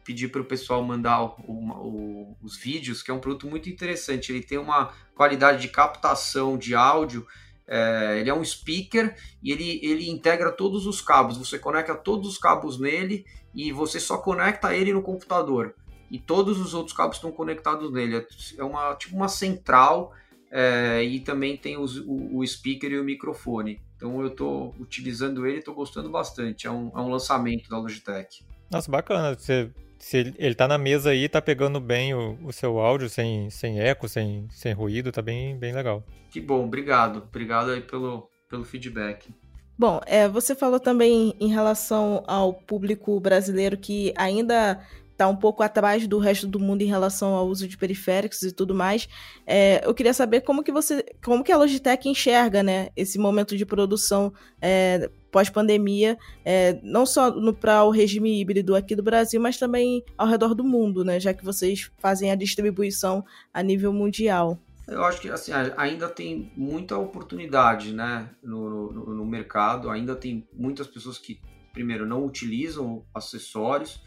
pedir 0.04 0.28
para 0.28 0.40
o 0.40 0.44
pessoal 0.44 0.82
mandar 0.82 1.22
o, 1.22 1.34
o, 1.48 2.36
os 2.42 2.56
vídeos, 2.56 3.02
que 3.02 3.10
é 3.10 3.14
um 3.14 3.18
produto 3.18 3.46
muito 3.46 3.68
interessante. 3.68 4.30
Ele 4.30 4.42
tem 4.42 4.58
uma 4.58 4.92
qualidade 5.14 5.62
de 5.62 5.68
captação 5.68 6.58
de 6.58 6.74
áudio. 6.74 7.26
É, 7.66 8.18
ele 8.20 8.28
é 8.28 8.34
um 8.34 8.44
speaker 8.44 9.16
e 9.42 9.50
ele, 9.50 9.80
ele 9.82 10.10
integra 10.10 10.52
todos 10.52 10.86
os 10.86 11.00
cabos. 11.00 11.38
Você 11.38 11.58
conecta 11.58 11.94
todos 11.94 12.28
os 12.28 12.38
cabos 12.38 12.78
nele 12.78 13.24
e 13.54 13.72
você 13.72 13.98
só 13.98 14.18
conecta 14.18 14.74
ele 14.74 14.92
no 14.92 15.02
computador. 15.02 15.74
E 16.10 16.18
todos 16.18 16.60
os 16.60 16.74
outros 16.74 16.94
cabos 16.94 17.16
estão 17.16 17.32
conectados 17.32 17.90
nele. 17.90 18.26
É 18.58 18.62
uma 18.62 18.94
tipo 18.94 19.16
uma 19.16 19.28
central 19.28 20.12
é, 20.50 21.02
e 21.02 21.18
também 21.18 21.56
tem 21.56 21.76
os, 21.76 21.96
o, 21.96 22.38
o, 22.38 22.46
speaker 22.46 22.92
e 22.92 23.00
o 23.00 23.04
microfone. 23.04 23.80
Então 23.96 24.20
eu 24.20 24.28
estou 24.28 24.74
utilizando 24.78 25.46
ele 25.46 25.56
e 25.56 25.58
estou 25.58 25.74
gostando 25.74 26.10
bastante. 26.10 26.66
É 26.66 26.70
um, 26.70 26.92
é 26.94 27.00
um 27.00 27.08
lançamento 27.08 27.68
da 27.68 27.78
Logitech. 27.78 28.44
Nossa, 28.70 28.90
bacana. 28.90 29.34
Você 29.34 29.70
se 30.04 30.18
ele, 30.18 30.34
ele 30.36 30.54
tá 30.54 30.68
na 30.68 30.76
mesa 30.76 31.10
aí, 31.10 31.30
tá 31.30 31.40
pegando 31.40 31.80
bem 31.80 32.12
o, 32.12 32.38
o 32.44 32.52
seu 32.52 32.78
áudio, 32.78 33.08
sem, 33.08 33.48
sem 33.48 33.80
eco, 33.80 34.06
sem, 34.06 34.46
sem 34.50 34.74
ruído, 34.74 35.10
tá 35.10 35.22
bem, 35.22 35.56
bem 35.56 35.72
legal. 35.72 36.04
Que 36.30 36.42
bom, 36.42 36.62
obrigado. 36.62 37.24
Obrigado 37.26 37.70
aí 37.70 37.80
pelo, 37.80 38.28
pelo 38.46 38.64
feedback. 38.64 39.34
Bom, 39.78 40.02
é, 40.04 40.28
você 40.28 40.54
falou 40.54 40.78
também 40.78 41.34
em 41.40 41.48
relação 41.48 42.22
ao 42.26 42.52
público 42.52 43.18
brasileiro 43.18 43.78
que 43.78 44.12
ainda 44.14 44.78
está 45.14 45.28
um 45.28 45.36
pouco 45.36 45.62
atrás 45.62 46.06
do 46.06 46.18
resto 46.18 46.46
do 46.46 46.58
mundo 46.58 46.82
em 46.82 46.86
relação 46.86 47.34
ao 47.34 47.46
uso 47.46 47.66
de 47.66 47.78
periféricos 47.78 48.42
e 48.42 48.52
tudo 48.52 48.74
mais. 48.74 49.08
É, 49.46 49.80
eu 49.86 49.94
queria 49.94 50.12
saber 50.12 50.40
como 50.42 50.62
que 50.62 50.72
você, 50.72 51.04
como 51.24 51.42
que 51.42 51.52
a 51.52 51.56
Logitech 51.56 52.08
enxerga, 52.08 52.62
né, 52.62 52.88
esse 52.96 53.18
momento 53.18 53.56
de 53.56 53.64
produção 53.64 54.32
é, 54.60 55.08
pós-pandemia, 55.30 56.18
é, 56.44 56.78
não 56.82 57.06
só 57.06 57.32
para 57.52 57.84
o 57.84 57.90
regime 57.90 58.40
híbrido 58.40 58.74
aqui 58.74 58.94
do 58.94 59.02
Brasil, 59.02 59.40
mas 59.40 59.56
também 59.56 60.04
ao 60.18 60.26
redor 60.26 60.54
do 60.54 60.64
mundo, 60.64 61.04
né? 61.04 61.18
Já 61.18 61.32
que 61.32 61.44
vocês 61.44 61.90
fazem 61.98 62.30
a 62.30 62.34
distribuição 62.34 63.24
a 63.52 63.62
nível 63.62 63.92
mundial. 63.92 64.58
Eu 64.86 65.02
acho 65.04 65.20
que 65.20 65.30
assim, 65.30 65.50
ainda 65.76 66.08
tem 66.08 66.52
muita 66.56 66.98
oportunidade 66.98 67.92
né, 67.92 68.28
no, 68.42 68.92
no, 68.92 69.14
no 69.14 69.24
mercado, 69.24 69.88
ainda 69.88 70.14
tem 70.14 70.46
muitas 70.52 70.86
pessoas 70.86 71.18
que, 71.18 71.40
primeiro, 71.72 72.06
não 72.06 72.24
utilizam 72.24 73.04
acessórios 73.14 74.02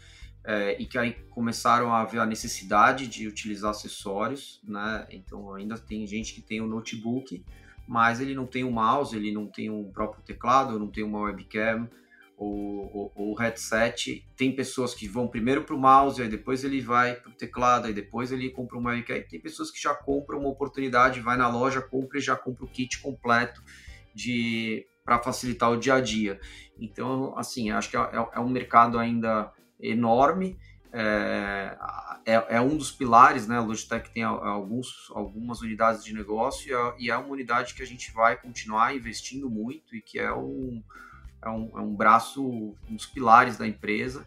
é, 0.48 0.80
e 0.80 0.86
que 0.86 0.96
aí 0.96 1.12
começaram 1.28 1.92
a 1.92 2.02
ver 2.06 2.20
a 2.20 2.24
necessidade 2.24 3.06
de 3.06 3.28
utilizar 3.28 3.72
acessórios, 3.72 4.62
né? 4.64 5.06
Então 5.10 5.52
ainda 5.52 5.76
tem 5.76 6.06
gente 6.06 6.32
que 6.32 6.40
tem 6.40 6.58
o 6.62 6.64
um 6.64 6.66
notebook, 6.66 7.44
mas 7.86 8.18
ele 8.18 8.34
não 8.34 8.46
tem 8.46 8.64
um 8.64 8.70
mouse, 8.70 9.14
ele 9.14 9.30
não 9.30 9.46
tem 9.46 9.68
um 9.68 9.92
próprio 9.92 10.22
teclado, 10.22 10.78
não 10.78 10.88
tem 10.88 11.04
uma 11.04 11.20
webcam 11.20 11.86
ou, 12.34 13.34
headset. 13.38 14.26
Tem 14.38 14.50
pessoas 14.50 14.94
que 14.94 15.06
vão 15.06 15.28
primeiro 15.28 15.64
para 15.64 15.74
o 15.74 15.78
mouse, 15.78 16.22
aí 16.22 16.28
depois 16.30 16.64
ele 16.64 16.80
vai 16.80 17.16
para 17.16 17.30
o 17.30 17.34
teclado, 17.34 17.86
aí 17.86 17.92
depois 17.92 18.32
ele 18.32 18.48
compra 18.48 18.78
uma 18.78 18.92
webcam. 18.92 19.20
Tem 19.28 19.38
pessoas 19.38 19.70
que 19.70 19.78
já 19.78 19.94
compram 19.94 20.40
uma 20.40 20.48
oportunidade, 20.48 21.20
vai 21.20 21.36
na 21.36 21.50
loja, 21.50 21.82
compra 21.82 22.16
e 22.16 22.22
já 22.22 22.34
compra 22.34 22.64
o 22.64 22.68
kit 22.68 23.00
completo. 23.00 23.62
de 24.14 24.86
para 25.04 25.22
facilitar 25.22 25.70
o 25.70 25.76
dia 25.78 25.94
a 25.94 26.00
dia. 26.02 26.38
Então, 26.78 27.32
assim, 27.38 27.70
acho 27.70 27.88
que 27.88 27.96
é, 27.96 28.00
é, 28.00 28.28
é 28.34 28.40
um 28.40 28.50
mercado 28.50 28.98
ainda 28.98 29.50
enorme. 29.80 30.58
É, 30.92 31.76
é, 32.24 32.56
é, 32.56 32.60
um 32.60 32.76
dos 32.76 32.90
pilares, 32.90 33.46
né? 33.46 33.56
A 33.56 33.60
Logitech 33.60 34.10
tem 34.10 34.22
alguns, 34.22 35.10
algumas 35.14 35.60
unidades 35.60 36.04
de 36.04 36.14
negócio 36.14 36.94
e 36.98 37.10
é, 37.10 37.16
uma 37.16 37.28
unidade 37.28 37.74
que 37.74 37.82
a 37.82 37.86
gente 37.86 38.12
vai 38.12 38.36
continuar 38.36 38.94
investindo 38.94 39.50
muito 39.50 39.94
e 39.94 40.00
que 40.00 40.18
é 40.18 40.32
um, 40.32 40.82
é 41.42 41.48
um, 41.48 41.78
é 41.78 41.80
um 41.80 41.94
braço, 41.94 42.74
um 42.88 42.94
dos 42.94 43.06
pilares 43.06 43.56
da 43.56 43.66
empresa 43.66 44.26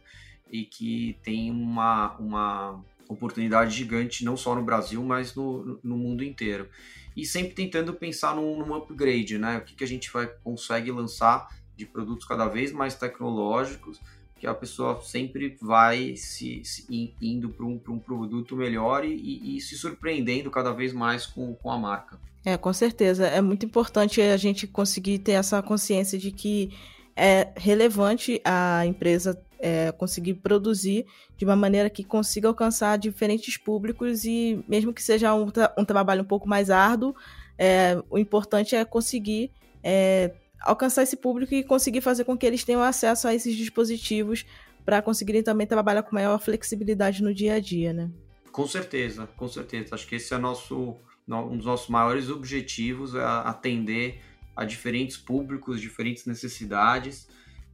e 0.52 0.66
que 0.66 1.18
tem 1.24 1.50
uma, 1.50 2.16
uma 2.18 2.84
oportunidade 3.08 3.76
gigante, 3.76 4.24
não 4.24 4.38
só 4.38 4.54
no 4.56 4.64
Brasil, 4.64 5.04
mas 5.04 5.34
no, 5.36 5.80
no 5.84 5.98
mundo 5.98 6.24
inteiro. 6.24 6.70
E 7.16 7.26
sempre 7.26 7.54
tentando 7.54 7.94
pensar 7.94 8.36
num, 8.36 8.58
num 8.58 8.74
upgrade, 8.74 9.38
né? 9.38 9.58
O 9.58 9.62
que, 9.62 9.76
que 9.76 9.84
a 9.84 9.88
gente 9.88 10.12
vai 10.12 10.28
consegue 10.28 10.92
lançar 10.92 11.48
de 11.76 11.86
produtos 11.86 12.26
cada 12.26 12.48
vez 12.48 12.72
mais 12.72 12.96
tecnológicos, 12.96 14.00
que 14.42 14.48
a 14.48 14.56
pessoa 14.56 15.00
sempre 15.04 15.56
vai 15.62 16.16
se, 16.18 16.66
se 16.66 17.16
indo 17.22 17.50
para 17.50 17.64
um, 17.64 17.80
um 17.90 18.00
produto 18.00 18.56
melhor 18.56 19.06
e, 19.06 19.56
e, 19.56 19.62
se 19.62 19.78
surpreendendo 19.78 20.50
cada 20.50 20.72
vez 20.72 20.92
mais 20.92 21.28
com, 21.28 21.54
com 21.54 21.70
a 21.72 21.78
marca. 21.78 22.20
É, 22.44 22.58
com 22.58 22.74
certeza. 22.74 23.28
É 23.28 23.40
muito 23.40 23.68
importante 23.68 24.20
a 24.20 24.36
gente 24.38 24.66
conseguir 24.66 25.20
ter 25.20 25.34
essa 25.34 25.62
consciência 25.62 26.18
de 26.18 26.32
que 26.32 26.72
é 27.16 27.50
relevante 27.56 28.42
a 28.44 28.84
empresa 28.84 29.40
é, 29.60 29.92
conseguir 29.92 30.34
produzir 30.34 31.06
de 31.38 31.46
uma 31.46 31.56
maneira 31.56 31.88
que 31.88 32.04
consiga 32.04 32.48
alcançar 32.48 32.98
diferentes 32.98 33.58
públicos 33.58 34.26
e 34.26 34.66
mesmo 34.68 34.92
que 34.92 35.04
seja 35.04 35.36
um, 35.36 35.52
tra 35.52 35.72
um 35.78 35.86
trabalho 35.86 36.24
um 36.24 36.28
pouco 36.28 36.50
mais 36.50 36.72
árduo, 36.72 37.16
é, 37.60 38.02
o 38.10 38.18
importante 38.18 38.76
é 38.76 38.84
conseguir 38.84 39.52
é, 39.84 40.32
alcançar 40.62 41.04
esse 41.04 41.18
público 41.18 41.54
e 41.54 41.64
conseguir 41.64 42.02
fazer 42.02 42.24
com 42.24 42.38
que 42.38 42.46
eles 42.46 42.64
tenham 42.64 42.82
acesso 42.82 43.28
a 43.28 43.34
esses 43.34 43.56
dispositivos 43.56 44.46
para 44.86 45.02
conseguirem 45.02 45.44
também 45.44 45.68
trabalhar 45.68 46.04
com 46.04 46.16
maior 46.16 46.40
flexibilidade 46.40 47.24
no 47.24 47.34
dia 47.34 47.56
a 47.56 47.60
dia, 47.60 47.94
né? 47.94 48.10
Com 48.52 48.68
certeza, 48.68 49.28
com 49.38 49.48
certeza. 49.48 49.96
Acho 49.96 50.08
que 50.08 50.16
esse 50.16 50.34
é 50.34 50.38
nosso, 50.38 50.98
um 51.28 51.56
dos 51.58 51.66
nossos 51.66 51.90
maiores 51.90 52.30
objetivos, 52.30 53.16
é 53.16 53.24
atender 53.24 54.22
a 54.56 54.66
diferentes 54.66 55.18
públicos, 55.18 55.80
diferentes 55.80 56.26
necessidades 56.26 57.28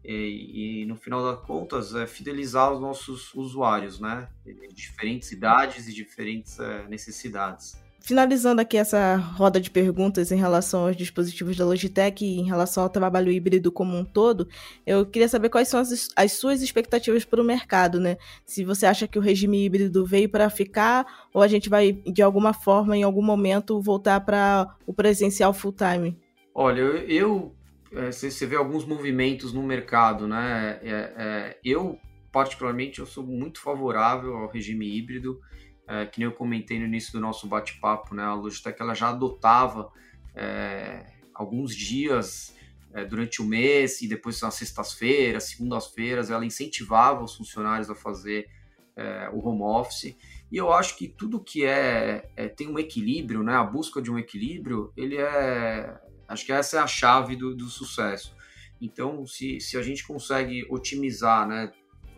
e, 0.03 0.81
e, 0.81 0.85
no 0.85 0.95
final 0.95 1.23
das 1.23 1.45
contas 1.45 1.93
é 1.93 2.07
fidelizar 2.07 2.71
os 2.71 2.79
nossos 2.79 3.33
usuários, 3.33 3.99
né? 3.99 4.29
De 4.45 4.67
diferentes 4.73 5.31
idades 5.31 5.87
e 5.87 5.93
diferentes 5.93 6.59
é, 6.59 6.87
necessidades. 6.87 7.77
Finalizando 7.99 8.61
aqui 8.61 8.77
essa 8.77 9.15
roda 9.17 9.59
de 9.59 9.69
perguntas 9.69 10.31
em 10.31 10.37
relação 10.37 10.87
aos 10.87 10.95
dispositivos 10.95 11.57
da 11.57 11.65
Logitech 11.65 12.23
e 12.23 12.39
em 12.39 12.45
relação 12.45 12.83
ao 12.83 12.89
trabalho 12.89 13.31
híbrido 13.31 13.71
como 13.71 13.97
um 13.97 14.05
todo, 14.05 14.47
eu 14.85 15.05
queria 15.05 15.27
saber 15.27 15.49
quais 15.49 15.67
são 15.67 15.79
as, 15.79 16.07
as 16.15 16.31
suas 16.31 16.61
expectativas 16.61 17.25
para 17.25 17.41
o 17.41 17.43
mercado, 17.43 17.99
né? 17.99 18.17
Se 18.45 18.63
você 18.63 18.85
acha 18.85 19.07
que 19.07 19.19
o 19.19 19.21
regime 19.21 19.65
híbrido 19.65 20.05
veio 20.05 20.29
para 20.29 20.49
ficar 20.49 21.05
ou 21.33 21.41
a 21.41 21.47
gente 21.47 21.69
vai, 21.69 21.91
de 21.91 22.21
alguma 22.21 22.53
forma, 22.53 22.95
em 22.95 23.03
algum 23.03 23.21
momento, 23.21 23.81
voltar 23.81 24.21
para 24.21 24.73
o 24.85 24.93
presencial 24.93 25.53
full-time. 25.53 26.17
Olha, 26.53 26.81
eu 26.81 27.53
é, 27.91 28.11
você 28.11 28.45
vê 28.45 28.55
alguns 28.55 28.85
movimentos 28.85 29.53
no 29.53 29.63
mercado, 29.63 30.27
né? 30.27 30.79
É, 30.81 31.13
é, 31.17 31.59
eu, 31.63 31.97
particularmente, 32.31 32.99
eu 32.99 33.05
sou 33.05 33.25
muito 33.25 33.61
favorável 33.61 34.35
ao 34.35 34.49
regime 34.49 34.97
híbrido, 34.97 35.39
é, 35.87 36.05
que 36.05 36.19
nem 36.19 36.27
eu 36.27 36.33
comentei 36.33 36.79
no 36.79 36.85
início 36.85 37.11
do 37.13 37.19
nosso 37.19 37.47
bate-papo, 37.47 38.13
né? 38.13 38.23
A 38.23 38.33
Logitech 38.33 38.81
ela 38.81 38.93
já 38.93 39.09
adotava 39.09 39.91
é, 40.35 41.05
alguns 41.33 41.75
dias 41.75 42.55
é, 42.93 43.05
durante 43.05 43.41
o 43.41 43.45
mês 43.45 44.01
e 44.01 44.07
depois 44.07 44.41
nas 44.41 44.55
sextas-feiras, 44.55 45.45
segundas-feiras, 45.45 46.29
ela 46.29 46.45
incentivava 46.45 47.23
os 47.23 47.35
funcionários 47.35 47.89
a 47.89 47.95
fazer 47.95 48.49
o 49.31 49.47
home 49.47 49.61
office. 49.61 50.17
E 50.51 50.57
eu 50.57 50.73
acho 50.73 50.97
que 50.97 51.07
tudo 51.07 51.39
que 51.39 51.63
é, 51.63 52.31
tem 52.55 52.67
um 52.67 52.79
equilíbrio, 52.79 53.43
né? 53.43 53.53
A 53.53 53.63
busca 53.63 54.01
de 54.01 54.09
um 54.09 54.17
equilíbrio, 54.17 54.91
ele 54.97 55.17
é 55.17 55.99
Acho 56.27 56.45
que 56.45 56.51
essa 56.51 56.77
é 56.77 56.79
a 56.79 56.87
chave 56.87 57.35
do, 57.35 57.55
do 57.55 57.69
sucesso. 57.69 58.35
Então, 58.81 59.25
se, 59.25 59.59
se 59.59 59.77
a 59.77 59.81
gente 59.81 60.05
consegue 60.05 60.67
otimizar 60.69 61.47
né, 61.47 61.71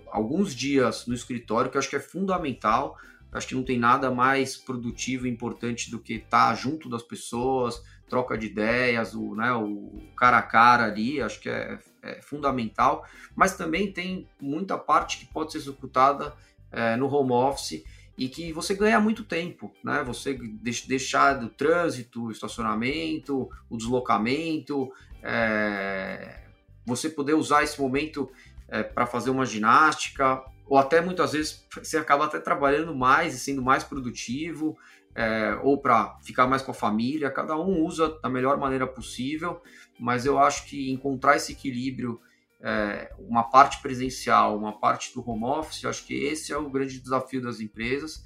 alguns 0.07 0.55
dias 0.55 1.05
no 1.05 1.13
escritório, 1.13 1.69
que 1.69 1.77
eu 1.77 1.79
acho 1.79 1.89
que 1.89 1.95
é 1.95 2.01
fundamental, 2.01 2.97
acho 3.31 3.47
que 3.47 3.55
não 3.55 3.63
tem 3.63 3.77
nada 3.77 4.09
mais 4.11 4.57
produtivo 4.57 5.27
e 5.27 5.29
importante 5.29 5.91
do 5.91 5.99
que 5.99 6.13
estar 6.15 6.55
junto 6.55 6.89
das 6.89 7.03
pessoas, 7.03 7.81
troca 8.09 8.37
de 8.37 8.47
ideias, 8.47 9.13
o, 9.13 9.35
né, 9.35 9.51
o 9.53 10.01
cara 10.17 10.39
a 10.39 10.41
cara 10.41 10.85
ali, 10.85 11.21
acho 11.21 11.39
que 11.39 11.49
é, 11.49 11.79
é 12.01 12.21
fundamental. 12.21 13.05
Mas 13.35 13.55
também 13.55 13.91
tem 13.91 14.27
muita 14.41 14.77
parte 14.77 15.19
que 15.19 15.25
pode 15.25 15.51
ser 15.51 15.59
executada 15.59 16.33
é, 16.71 16.95
no 16.95 17.07
home 17.07 17.31
office 17.31 17.83
e 18.19 18.27
que 18.27 18.51
você 18.51 18.75
ganha 18.75 18.99
muito 18.99 19.23
tempo, 19.23 19.71
né? 19.81 20.03
Você 20.05 20.37
deixar 20.85 21.35
do 21.35 21.47
trânsito, 21.47 22.25
o 22.25 22.31
estacionamento, 22.31 23.49
o 23.69 23.77
deslocamento, 23.77 24.91
é... 25.23 26.43
você 26.85 27.09
poder 27.09 27.33
usar 27.33 27.63
esse 27.63 27.79
momento 27.79 28.29
é, 28.67 28.83
para 28.83 29.05
fazer 29.05 29.29
uma 29.29 29.45
ginástica, 29.45 30.43
ou 30.69 30.77
até 30.77 31.01
muitas 31.01 31.33
vezes 31.33 31.65
você 31.73 31.97
acaba 31.97 32.25
até 32.25 32.39
trabalhando 32.39 32.95
mais 32.95 33.33
e 33.33 33.39
sendo 33.39 33.61
mais 33.61 33.83
produtivo, 33.83 34.77
é, 35.15 35.59
ou 35.63 35.81
para 35.81 36.17
ficar 36.21 36.47
mais 36.47 36.61
com 36.61 36.71
a 36.71 36.75
família. 36.75 37.31
Cada 37.31 37.57
um 37.57 37.83
usa 37.83 38.19
da 38.21 38.29
melhor 38.29 38.57
maneira 38.57 38.85
possível, 38.85 39.61
mas 39.99 40.25
eu 40.25 40.37
acho 40.37 40.65
que 40.67 40.91
encontrar 40.91 41.35
esse 41.35 41.53
equilíbrio 41.53 42.21
é, 42.61 43.11
uma 43.17 43.43
parte 43.43 43.81
presencial, 43.81 44.57
uma 44.57 44.79
parte 44.79 45.13
do 45.13 45.27
home 45.27 45.45
office, 45.45 45.85
acho 45.85 46.05
que 46.05 46.13
esse 46.13 46.53
é 46.53 46.57
o 46.57 46.69
grande 46.69 46.99
desafio 46.99 47.41
das 47.41 47.59
empresas. 47.59 48.23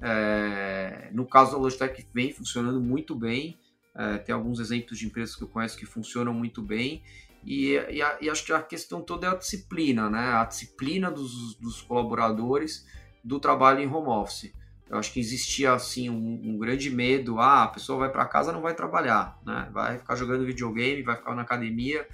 É, 0.00 1.10
no 1.12 1.26
caso 1.26 1.52
da 1.52 1.58
Logitech, 1.58 2.06
vem 2.12 2.32
funcionando 2.32 2.80
muito 2.80 3.14
bem. 3.14 3.58
É, 3.94 4.18
tem 4.18 4.34
alguns 4.34 4.58
exemplos 4.58 4.98
de 4.98 5.06
empresas 5.06 5.36
que 5.36 5.42
eu 5.42 5.48
conheço 5.48 5.76
que 5.76 5.84
funcionam 5.84 6.32
muito 6.32 6.62
bem. 6.62 7.02
E, 7.44 7.74
e, 7.74 8.02
e, 8.20 8.30
acho 8.30 8.44
que 8.44 8.52
a 8.52 8.62
questão 8.62 9.00
toda 9.02 9.26
é 9.26 9.30
a 9.30 9.34
disciplina, 9.34 10.08
né? 10.08 10.32
A 10.34 10.44
disciplina 10.44 11.10
dos, 11.10 11.54
dos 11.56 11.80
colaboradores 11.82 12.86
do 13.22 13.40
trabalho 13.40 13.80
em 13.80 13.86
home 13.86 14.08
office. 14.08 14.52
Eu 14.88 14.98
acho 14.98 15.12
que 15.12 15.20
existia 15.20 15.72
assim 15.72 16.10
um, 16.10 16.40
um 16.44 16.58
grande 16.58 16.90
medo, 16.90 17.40
ah, 17.40 17.64
a 17.64 17.68
pessoa 17.68 17.98
vai 17.98 18.10
para 18.10 18.26
casa 18.26 18.52
não 18.52 18.60
vai 18.60 18.74
trabalhar, 18.74 19.40
né? 19.44 19.68
Vai 19.72 19.98
ficar 19.98 20.14
jogando 20.14 20.44
videogame, 20.44 21.02
vai 21.02 21.16
ficar 21.16 21.34
na 21.34 21.42
academia 21.42 22.06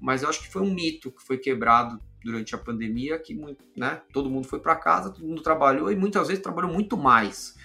mas 0.00 0.22
eu 0.22 0.28
acho 0.28 0.42
que 0.42 0.48
foi 0.48 0.62
um 0.62 0.72
mito 0.72 1.10
que 1.10 1.22
foi 1.22 1.38
quebrado 1.38 2.00
durante 2.22 2.54
a 2.54 2.58
pandemia, 2.58 3.18
que 3.18 3.34
né, 3.76 4.02
todo 4.12 4.30
mundo 4.30 4.46
foi 4.46 4.60
para 4.60 4.76
casa, 4.76 5.10
todo 5.10 5.26
mundo 5.26 5.42
trabalhou 5.42 5.90
e 5.90 5.96
muitas 5.96 6.28
vezes 6.28 6.42
trabalhou 6.42 6.72
muito 6.72 6.96
mais. 6.96 7.56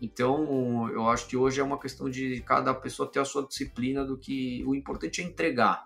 Então, 0.00 0.88
eu 0.90 1.08
acho 1.08 1.26
que 1.26 1.36
hoje 1.36 1.60
é 1.60 1.64
uma 1.64 1.78
questão 1.78 2.10
de 2.10 2.40
cada 2.42 2.74
pessoa 2.74 3.10
ter 3.10 3.20
a 3.20 3.24
sua 3.24 3.46
disciplina 3.46 4.04
do 4.04 4.16
que 4.16 4.62
o 4.66 4.74
importante 4.74 5.20
é 5.22 5.24
entregar, 5.24 5.84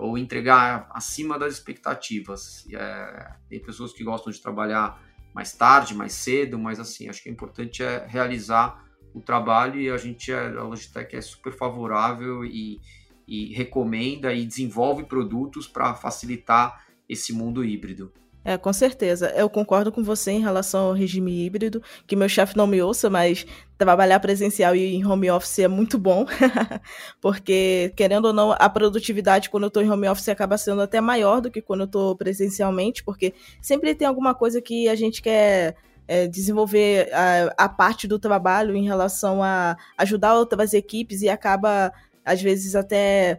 ou 0.00 0.16
entregar 0.16 0.88
acima 0.90 1.38
das 1.38 1.54
expectativas. 1.54 2.66
É, 2.72 3.34
tem 3.48 3.60
pessoas 3.60 3.92
que 3.92 4.02
gostam 4.02 4.32
de 4.32 4.40
trabalhar 4.40 5.00
mais 5.34 5.52
tarde, 5.52 5.94
mais 5.94 6.12
cedo, 6.12 6.58
mas 6.58 6.80
assim, 6.80 7.08
acho 7.08 7.22
que 7.22 7.28
o 7.28 7.32
importante 7.32 7.82
é 7.82 8.06
realizar 8.06 8.84
o 9.14 9.20
trabalho 9.20 9.80
e 9.80 9.90
a 9.90 9.96
gente, 9.96 10.32
é, 10.32 10.48
a 10.48 10.62
Logitech 10.62 11.14
é 11.14 11.20
super 11.20 11.52
favorável 11.52 12.44
e, 12.44 12.80
e 13.26 13.52
recomenda 13.54 14.32
e 14.32 14.44
desenvolve 14.44 15.04
produtos 15.04 15.66
para 15.66 15.94
facilitar 15.94 16.84
esse 17.08 17.32
mundo 17.32 17.64
híbrido. 17.64 18.12
É, 18.42 18.56
com 18.56 18.72
certeza. 18.72 19.30
Eu 19.36 19.50
concordo 19.50 19.92
com 19.92 20.02
você 20.02 20.30
em 20.32 20.40
relação 20.40 20.88
ao 20.88 20.92
regime 20.94 21.44
híbrido, 21.44 21.82
que 22.06 22.16
meu 22.16 22.28
chefe 22.28 22.56
não 22.56 22.66
me 22.66 22.80
ouça, 22.80 23.10
mas 23.10 23.46
trabalhar 23.76 24.18
presencial 24.18 24.74
e 24.74 24.94
em 24.94 25.04
home 25.06 25.30
office 25.30 25.58
é 25.58 25.68
muito 25.68 25.98
bom, 25.98 26.26
porque, 27.20 27.92
querendo 27.96 28.26
ou 28.26 28.32
não, 28.32 28.52
a 28.52 28.68
produtividade 28.68 29.50
quando 29.50 29.64
eu 29.64 29.68
estou 29.68 29.82
em 29.82 29.90
home 29.90 30.08
office 30.08 30.28
acaba 30.30 30.56
sendo 30.56 30.80
até 30.80 31.00
maior 31.00 31.40
do 31.40 31.50
que 31.50 31.60
quando 31.60 31.80
eu 31.80 31.86
estou 31.86 32.16
presencialmente, 32.16 33.04
porque 33.04 33.34
sempre 33.60 33.94
tem 33.94 34.08
alguma 34.08 34.34
coisa 34.34 34.60
que 34.60 34.88
a 34.88 34.94
gente 34.94 35.20
quer 35.20 35.76
é, 36.08 36.26
desenvolver 36.26 37.08
a, 37.12 37.64
a, 37.64 37.68
parte 37.68 38.08
do 38.08 38.18
trabalho 38.18 38.74
em 38.74 38.84
relação 38.84 39.42
a 39.42 39.76
ajudar 39.98 40.34
outras 40.34 40.72
equipes 40.74 41.22
e 41.22 41.28
acaba 41.28 41.92
às 42.24 42.42
vezes 42.42 42.74
até 42.74 43.38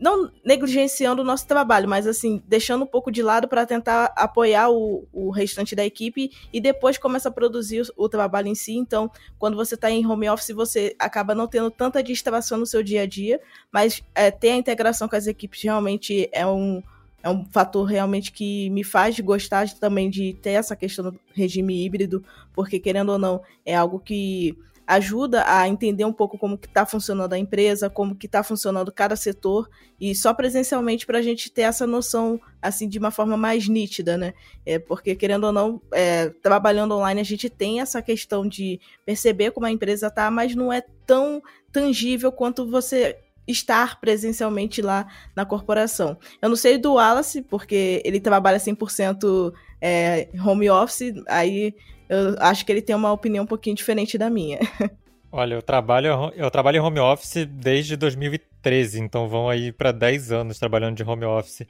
não 0.00 0.32
negligenciando 0.42 1.20
o 1.20 1.24
nosso 1.24 1.46
trabalho, 1.46 1.86
mas 1.86 2.06
assim, 2.06 2.42
deixando 2.48 2.84
um 2.84 2.86
pouco 2.86 3.12
de 3.12 3.22
lado 3.22 3.46
para 3.46 3.66
tentar 3.66 4.12
apoiar 4.16 4.70
o, 4.70 5.06
o 5.12 5.30
restante 5.30 5.76
da 5.76 5.84
equipe 5.84 6.30
e 6.50 6.58
depois 6.58 6.96
começa 6.96 7.28
a 7.28 7.32
produzir 7.32 7.82
o, 7.82 8.04
o 8.04 8.08
trabalho 8.08 8.48
em 8.48 8.54
si. 8.54 8.74
Então, 8.74 9.10
quando 9.38 9.56
você 9.56 9.74
está 9.74 9.90
em 9.90 10.06
home 10.06 10.30
office, 10.30 10.54
você 10.54 10.96
acaba 10.98 11.34
não 11.34 11.46
tendo 11.46 11.70
tanta 11.70 12.02
distração 12.02 12.56
no 12.56 12.64
seu 12.64 12.82
dia 12.82 13.02
a 13.02 13.06
dia, 13.06 13.38
mas 13.70 14.02
é, 14.14 14.30
ter 14.30 14.52
a 14.52 14.56
integração 14.56 15.06
com 15.06 15.16
as 15.16 15.26
equipes 15.26 15.62
realmente 15.62 16.30
é 16.32 16.46
um, 16.46 16.82
é 17.22 17.28
um 17.28 17.44
fator 17.44 17.84
realmente 17.84 18.32
que 18.32 18.70
me 18.70 18.82
faz 18.82 19.20
gostar 19.20 19.68
também 19.74 20.08
de 20.08 20.32
ter 20.32 20.52
essa 20.52 20.74
questão 20.74 21.10
do 21.10 21.20
regime 21.34 21.84
híbrido, 21.84 22.24
porque 22.54 22.80
querendo 22.80 23.12
ou 23.12 23.18
não, 23.18 23.42
é 23.66 23.74
algo 23.74 24.00
que 24.00 24.56
ajuda 24.90 25.44
a 25.46 25.68
entender 25.68 26.04
um 26.04 26.12
pouco 26.12 26.36
como 26.36 26.58
que 26.58 26.66
está 26.66 26.84
funcionando 26.84 27.32
a 27.32 27.38
empresa, 27.38 27.88
como 27.88 28.16
que 28.16 28.26
está 28.26 28.42
funcionando 28.42 28.90
cada 28.90 29.14
setor, 29.14 29.70
e 30.00 30.16
só 30.16 30.34
presencialmente 30.34 31.06
para 31.06 31.18
a 31.18 31.22
gente 31.22 31.48
ter 31.48 31.62
essa 31.62 31.86
noção 31.86 32.40
assim 32.60 32.88
de 32.88 32.98
uma 32.98 33.12
forma 33.12 33.36
mais 33.36 33.68
nítida, 33.68 34.18
né? 34.18 34.34
É, 34.66 34.80
porque 34.80 35.14
querendo 35.14 35.44
ou 35.44 35.52
não, 35.52 35.80
é, 35.92 36.30
trabalhando 36.42 36.92
online 36.96 37.20
a 37.20 37.24
gente 37.24 37.48
tem 37.48 37.80
essa 37.80 38.02
questão 38.02 38.44
de 38.44 38.80
perceber 39.06 39.52
como 39.52 39.64
a 39.64 39.70
empresa 39.70 40.08
está, 40.08 40.28
mas 40.28 40.56
não 40.56 40.72
é 40.72 40.82
tão 41.06 41.40
tangível 41.70 42.32
quanto 42.32 42.68
você 42.68 43.16
estar 43.46 44.00
presencialmente 44.00 44.82
lá 44.82 45.06
na 45.36 45.46
corporação. 45.46 46.18
Eu 46.42 46.48
não 46.48 46.56
sei 46.56 46.78
do 46.78 46.94
Wallace, 46.94 47.42
porque 47.42 48.02
ele 48.04 48.18
trabalha 48.18 48.58
100% 48.58 49.52
é, 49.80 50.28
home 50.44 50.68
office, 50.68 51.14
aí 51.28 51.76
eu 52.10 52.34
acho 52.40 52.66
que 52.66 52.72
ele 52.72 52.82
tem 52.82 52.94
uma 52.94 53.12
opinião 53.12 53.44
um 53.44 53.46
pouquinho 53.46 53.76
diferente 53.76 54.18
da 54.18 54.28
minha. 54.28 54.58
Olha, 55.32 55.54
eu 55.54 55.62
trabalho, 55.62 56.32
eu 56.34 56.50
trabalho 56.50 56.78
em 56.78 56.80
home 56.80 56.98
office 56.98 57.46
desde 57.46 57.96
2013, 57.96 59.00
então 59.00 59.28
vão 59.28 59.48
aí 59.48 59.70
para 59.70 59.92
10 59.92 60.32
anos 60.32 60.58
trabalhando 60.58 60.96
de 60.96 61.04
home 61.04 61.24
office. 61.24 61.64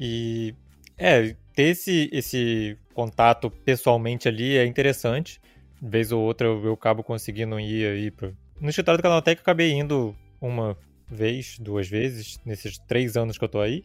E 0.00 0.54
é, 0.96 1.36
ter 1.54 1.64
esse, 1.64 2.08
esse 2.10 2.78
contato 2.94 3.50
pessoalmente 3.50 4.26
ali 4.26 4.56
é 4.56 4.64
interessante. 4.64 5.38
Vez 5.82 6.12
ou 6.12 6.22
outra 6.22 6.46
eu, 6.46 6.64
eu 6.64 6.72
acabo 6.72 7.02
conseguindo 7.02 7.60
ir 7.60 7.86
aí 7.86 8.10
pro... 8.10 8.34
No 8.58 8.70
escritório 8.70 8.98
do 8.98 9.02
Canaltech 9.02 9.38
eu 9.38 9.42
acabei 9.42 9.70
indo 9.72 10.16
uma 10.40 10.74
vez, 11.06 11.58
duas 11.58 11.86
vezes, 11.86 12.40
nesses 12.42 12.78
três 12.78 13.18
anos 13.18 13.36
que 13.36 13.44
eu 13.44 13.48
tô 13.50 13.60
aí. 13.60 13.84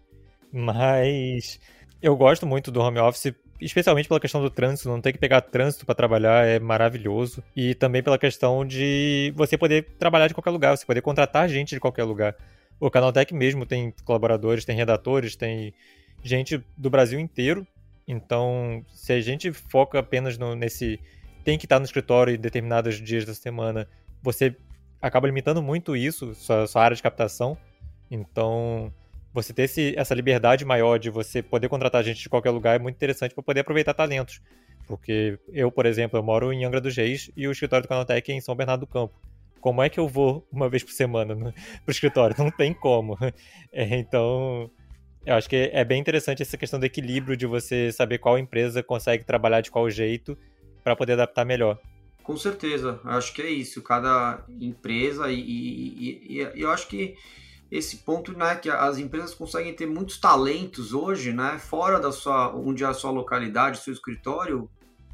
Mas 0.50 1.60
eu 2.02 2.16
gosto 2.16 2.48
muito 2.48 2.72
do 2.72 2.80
home 2.80 3.00
office, 3.00 3.34
especialmente 3.60 4.08
pela 4.08 4.20
questão 4.20 4.42
do 4.42 4.50
trânsito, 4.50 4.90
não 4.90 5.02
ter 5.02 5.12
que 5.12 5.18
pegar 5.18 5.42
trânsito 5.42 5.86
para 5.86 5.96
trabalhar 5.96 6.46
é 6.46 6.60
maravilhoso. 6.60 7.44
E 7.56 7.76
também 7.76 8.02
pela 8.02 8.18
questão 8.18 8.66
de 8.66 9.34
você 9.36 9.58
poder 9.58 9.86
trabalhar 9.98 10.28
de 10.28 10.34
qualquer 10.34 10.52
lugar, 10.52 10.78
você 10.78 10.86
poder 10.86 11.02
contratar 11.02 11.50
gente 11.50 11.76
de 11.76 11.80
qualquer 11.80 12.04
lugar. 12.04 12.36
O 12.80 12.90
Canaltech 12.90 13.34
mesmo 13.34 13.66
tem 13.66 13.94
colaboradores, 14.06 14.64
tem 14.64 14.76
redatores, 14.76 15.36
tem 15.36 15.74
gente 16.24 16.64
do 16.78 16.90
Brasil 16.90 17.20
inteiro. 17.20 17.68
Então, 18.08 18.84
se 18.94 19.14
a 19.14 19.22
gente 19.22 19.52
foca 19.52 20.00
apenas 20.00 20.38
no, 20.38 20.56
nesse. 20.56 21.00
tem 21.44 21.58
que 21.58 21.66
estar 21.66 21.80
no 21.80 21.86
escritório 21.86 22.34
em 22.34 22.40
determinados 22.40 23.02
dias 23.02 23.26
da 23.26 23.34
semana, 23.34 23.88
você 24.22 24.56
acaba 25.02 25.28
limitando 25.28 25.62
muito 25.62 25.96
isso, 25.96 26.34
sua, 26.36 26.66
sua 26.66 26.84
área 26.84 26.96
de 26.96 27.04
captação. 27.04 27.58
Então, 28.10 28.92
você 29.34 29.54
ter 29.54 29.64
esse, 29.64 29.94
essa 29.98 30.14
liberdade 30.14 30.66
maior 30.66 30.98
de 30.98 31.10
você 31.10 31.42
poder 31.42 31.70
contratar 31.70 32.04
gente 32.04 32.22
de 32.22 32.30
qualquer 32.30 32.52
lugar 32.52 32.76
é 32.76 32.80
muito 32.80 32.96
interessante 32.96 33.34
para 33.34 33.44
poder 33.44 33.62
aproveitar 33.62 33.94
talentos. 33.94 34.42
Porque 34.88 35.38
eu, 35.54 35.72
por 35.72 35.86
exemplo, 35.86 36.18
eu 36.18 36.24
moro 36.24 36.52
em 36.52 36.66
Angra 36.66 36.82
dos 36.82 36.96
Reis 36.96 37.32
e 37.38 37.48
o 37.48 37.52
escritório 37.52 37.86
do 37.86 37.90
Canaltech 37.90 38.32
é 38.32 38.36
em 38.36 38.42
São 38.42 38.56
Bernardo 38.56 38.82
do 38.82 38.88
Campo. 38.88 39.14
Como 39.62 39.84
é 39.84 39.90
que 39.90 40.00
eu 40.00 40.08
vou 40.08 40.48
uma 40.52 40.70
vez 40.70 40.84
por 40.84 40.94
semana 40.94 41.36
no, 41.36 41.54
pro 41.86 41.92
escritório? 41.92 42.36
Não 42.38 42.50
tem 42.52 42.74
como. 42.74 43.18
É, 43.72 44.00
então, 44.00 44.72
eu 45.24 45.36
acho 45.36 45.48
que 45.48 45.70
é 45.72 45.86
bem 45.86 46.02
interessante 46.02 46.42
essa 46.42 46.58
questão 46.58 46.80
do 46.80 46.88
equilíbrio 46.88 47.38
de 47.38 47.46
você 47.46 47.92
saber 47.92 48.18
qual 48.18 48.36
empresa 48.36 48.82
consegue 48.82 49.24
trabalhar 49.24 49.62
de 49.62 49.70
qual 49.70 49.88
jeito 49.92 50.36
para 50.84 50.96
poder 50.96 51.14
adaptar 51.14 51.46
melhor. 51.46 51.78
Com 52.24 52.36
certeza, 52.36 53.00
acho 53.04 53.32
que 53.32 53.44
é 53.44 53.50
isso. 53.50 53.84
Cada 53.84 54.44
empresa 54.60 55.32
e, 55.32 55.40
e, 55.40 56.28
e, 56.30 56.42
e, 56.42 56.62
eu 56.62 56.72
acho 56.72 56.88
que 56.88 57.16
esse 57.72 57.98
ponto, 57.98 58.36
né, 58.36 58.56
que 58.56 58.70
as 58.70 58.98
empresas 58.98 59.34
conseguem 59.34 59.74
ter 59.74 59.86
muitos 59.86 60.18
talentos 60.18 60.94
hoje, 60.94 61.32
né, 61.32 61.60
fora 61.60 62.00
da 62.00 62.12
sua, 62.12 62.56
onde 62.56 62.84
é 62.84 62.88
a 62.88 62.94
sua 62.94 63.12
localidade, 63.12 63.80
seu 63.80 63.94
escritório, 63.94 64.70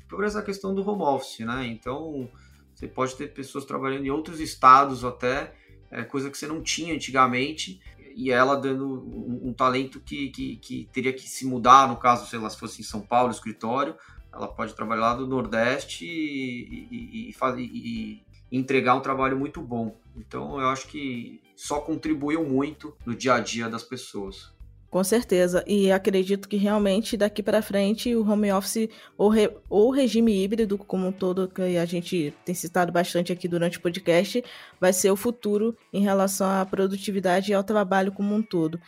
por 0.08 0.24
essa 0.24 0.42
questão 0.42 0.74
do 0.74 0.88
home 0.88 1.02
office, 1.02 1.40
né? 1.40 1.66
Então, 1.68 2.30
você 2.74 2.88
pode 2.88 3.16
ter 3.16 3.34
pessoas 3.34 3.66
trabalhando 3.66 4.06
em 4.06 4.10
outros 4.10 4.40
estados 4.40 5.04
até, 5.04 5.54
é, 5.92 6.04
coisa 6.04 6.30
que 6.30 6.38
você 6.38 6.48
não 6.48 6.62
tinha 6.62 6.94
antigamente, 6.94 7.82
e 8.16 8.32
ela 8.32 8.56
dando 8.56 8.88
um, 8.88 9.50
um 9.50 9.54
talento 9.54 10.00
que, 10.00 10.30
que, 10.30 10.56
que, 10.58 10.90
teria 10.94 11.12
que 11.12 11.28
se 11.28 11.46
mudar, 11.46 11.90
no 11.90 11.98
caso, 11.98 12.30
sei 12.30 12.40
lá, 12.40 12.50
se 12.50 12.58
fosse 12.58 12.82
em 12.82 12.86
São 12.86 13.02
Paulo, 13.02 13.32
escritório, 13.32 13.96
ela 14.32 14.48
pode 14.48 14.74
trabalhar 14.74 15.02
lá 15.02 15.14
do 15.16 15.28
Nordeste 15.28 16.06
e, 16.06 16.88
e, 16.92 17.32
e, 17.32 17.36
e, 17.60 18.22
entregar 18.52 18.96
um 18.96 19.02
trabalho 19.02 19.38
muito 19.38 19.62
bom. 19.62 19.98
Então 20.16 20.60
eu 20.60 20.68
acho 20.68 20.88
que 20.88 21.42
só 21.56 21.80
contribuiu 21.80 22.44
muito 22.44 22.96
no 23.06 23.16
dia 23.16 23.36
a 23.36 23.40
dia 23.40 23.70
das 23.70 23.84
pessoas. 23.84 24.54
Com 24.90 25.04
certeza, 25.04 25.62
e 25.68 25.92
acredito 25.92 26.48
que 26.48 26.56
realmente 26.56 27.18
daqui 27.18 27.44
para 27.44 27.62
frente 27.62 28.16
o 28.16 28.26
home 28.26 28.50
office 28.54 28.88
ou, 29.18 29.28
re, 29.28 29.52
ou 29.70 29.92
regime 29.92 30.42
híbrido, 30.42 30.78
como 30.78 31.08
um 31.08 31.12
todo, 31.12 31.50
que 31.50 31.62
a 31.78 31.84
gente 31.84 32.34
tem 32.46 32.56
citado 32.56 32.94
bastante 32.94 33.34
aqui 33.34 33.46
durante 33.46 33.78
o 33.78 33.82
podcast, 33.82 34.42
vai 34.80 34.94
ser 34.94 35.12
o 35.12 35.18
futuro 35.18 35.76
em 35.92 36.02
relação 36.02 36.48
à 36.48 36.66
produtividade 36.66 37.52
e 37.52 37.54
ao 37.54 37.62
trabalho 37.62 38.14
como 38.14 38.34
um 38.34 38.42
todo. 38.42 38.80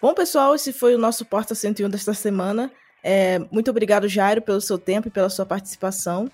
Bom, 0.00 0.14
pessoal, 0.14 0.54
esse 0.54 0.72
foi 0.72 0.94
o 0.94 0.98
nosso 0.98 1.24
Porta 1.24 1.56
101 1.56 1.90
desta 1.90 2.14
semana. 2.14 2.70
É, 3.02 3.40
muito 3.50 3.68
obrigado, 3.68 4.06
Jairo, 4.06 4.40
pelo 4.40 4.60
seu 4.60 4.78
tempo 4.78 5.08
e 5.08 5.10
pela 5.10 5.28
sua 5.28 5.44
participação. 5.44 6.30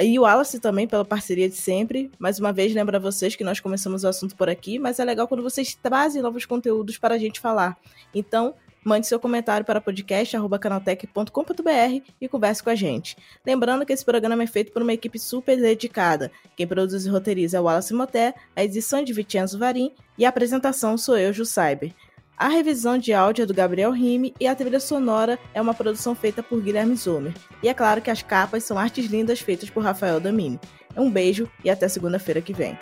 E 0.00 0.18
o 0.18 0.22
Wallace 0.22 0.58
também 0.58 0.86
pela 0.86 1.04
parceria 1.04 1.48
de 1.48 1.56
sempre. 1.56 2.10
Mais 2.18 2.38
uma 2.38 2.52
vez, 2.52 2.74
lembro 2.74 2.96
a 2.96 3.00
vocês 3.00 3.36
que 3.36 3.44
nós 3.44 3.60
começamos 3.60 4.04
o 4.04 4.08
assunto 4.08 4.34
por 4.36 4.48
aqui, 4.48 4.78
mas 4.78 4.98
é 4.98 5.04
legal 5.04 5.28
quando 5.28 5.42
vocês 5.42 5.74
trazem 5.74 6.22
novos 6.22 6.46
conteúdos 6.46 6.96
para 6.96 7.16
a 7.16 7.18
gente 7.18 7.40
falar. 7.40 7.76
Então, 8.14 8.54
mande 8.84 9.06
seu 9.06 9.20
comentário 9.20 9.66
para 9.66 9.80
podcast.canaltech.com.br 9.80 12.10
e 12.20 12.28
converse 12.28 12.62
com 12.62 12.68
a 12.70 12.74
gente. 12.74 13.16
Lembrando 13.44 13.84
que 13.84 13.92
esse 13.92 14.04
programa 14.04 14.42
é 14.42 14.46
feito 14.46 14.72
por 14.72 14.82
uma 14.82 14.92
equipe 14.92 15.18
super 15.18 15.56
dedicada. 15.56 16.30
Quem 16.56 16.66
produz 16.66 17.06
e 17.06 17.10
roteiriza 17.10 17.58
é 17.58 17.60
o 17.60 17.64
Wallace 17.64 17.94
Moté, 17.94 18.34
a 18.56 18.64
edição 18.64 19.00
é 19.00 19.04
de 19.04 19.12
Vicenzo 19.12 19.58
Varim 19.58 19.92
e 20.16 20.24
a 20.24 20.28
apresentação 20.28 20.96
sou 20.96 21.18
eu, 21.18 21.32
Ju 21.32 21.44
Cyber. 21.44 21.92
A 22.42 22.48
revisão 22.48 22.98
de 22.98 23.12
áudio 23.12 23.44
é 23.44 23.46
do 23.46 23.54
Gabriel 23.54 23.92
Rime 23.92 24.34
e 24.40 24.48
a 24.48 24.54
trilha 24.56 24.80
sonora 24.80 25.38
é 25.54 25.62
uma 25.62 25.72
produção 25.72 26.12
feita 26.12 26.42
por 26.42 26.60
Guilherme 26.60 26.96
Zomer. 26.96 27.32
E 27.62 27.68
é 27.68 27.72
claro 27.72 28.02
que 28.02 28.10
as 28.10 28.20
capas 28.20 28.64
são 28.64 28.76
artes 28.76 29.06
lindas 29.06 29.38
feitas 29.38 29.70
por 29.70 29.84
Rafael 29.84 30.18
Damini. 30.18 30.58
Um 30.96 31.08
beijo 31.08 31.48
e 31.64 31.70
até 31.70 31.86
segunda-feira 31.86 32.40
que 32.40 32.52
vem. 32.52 32.76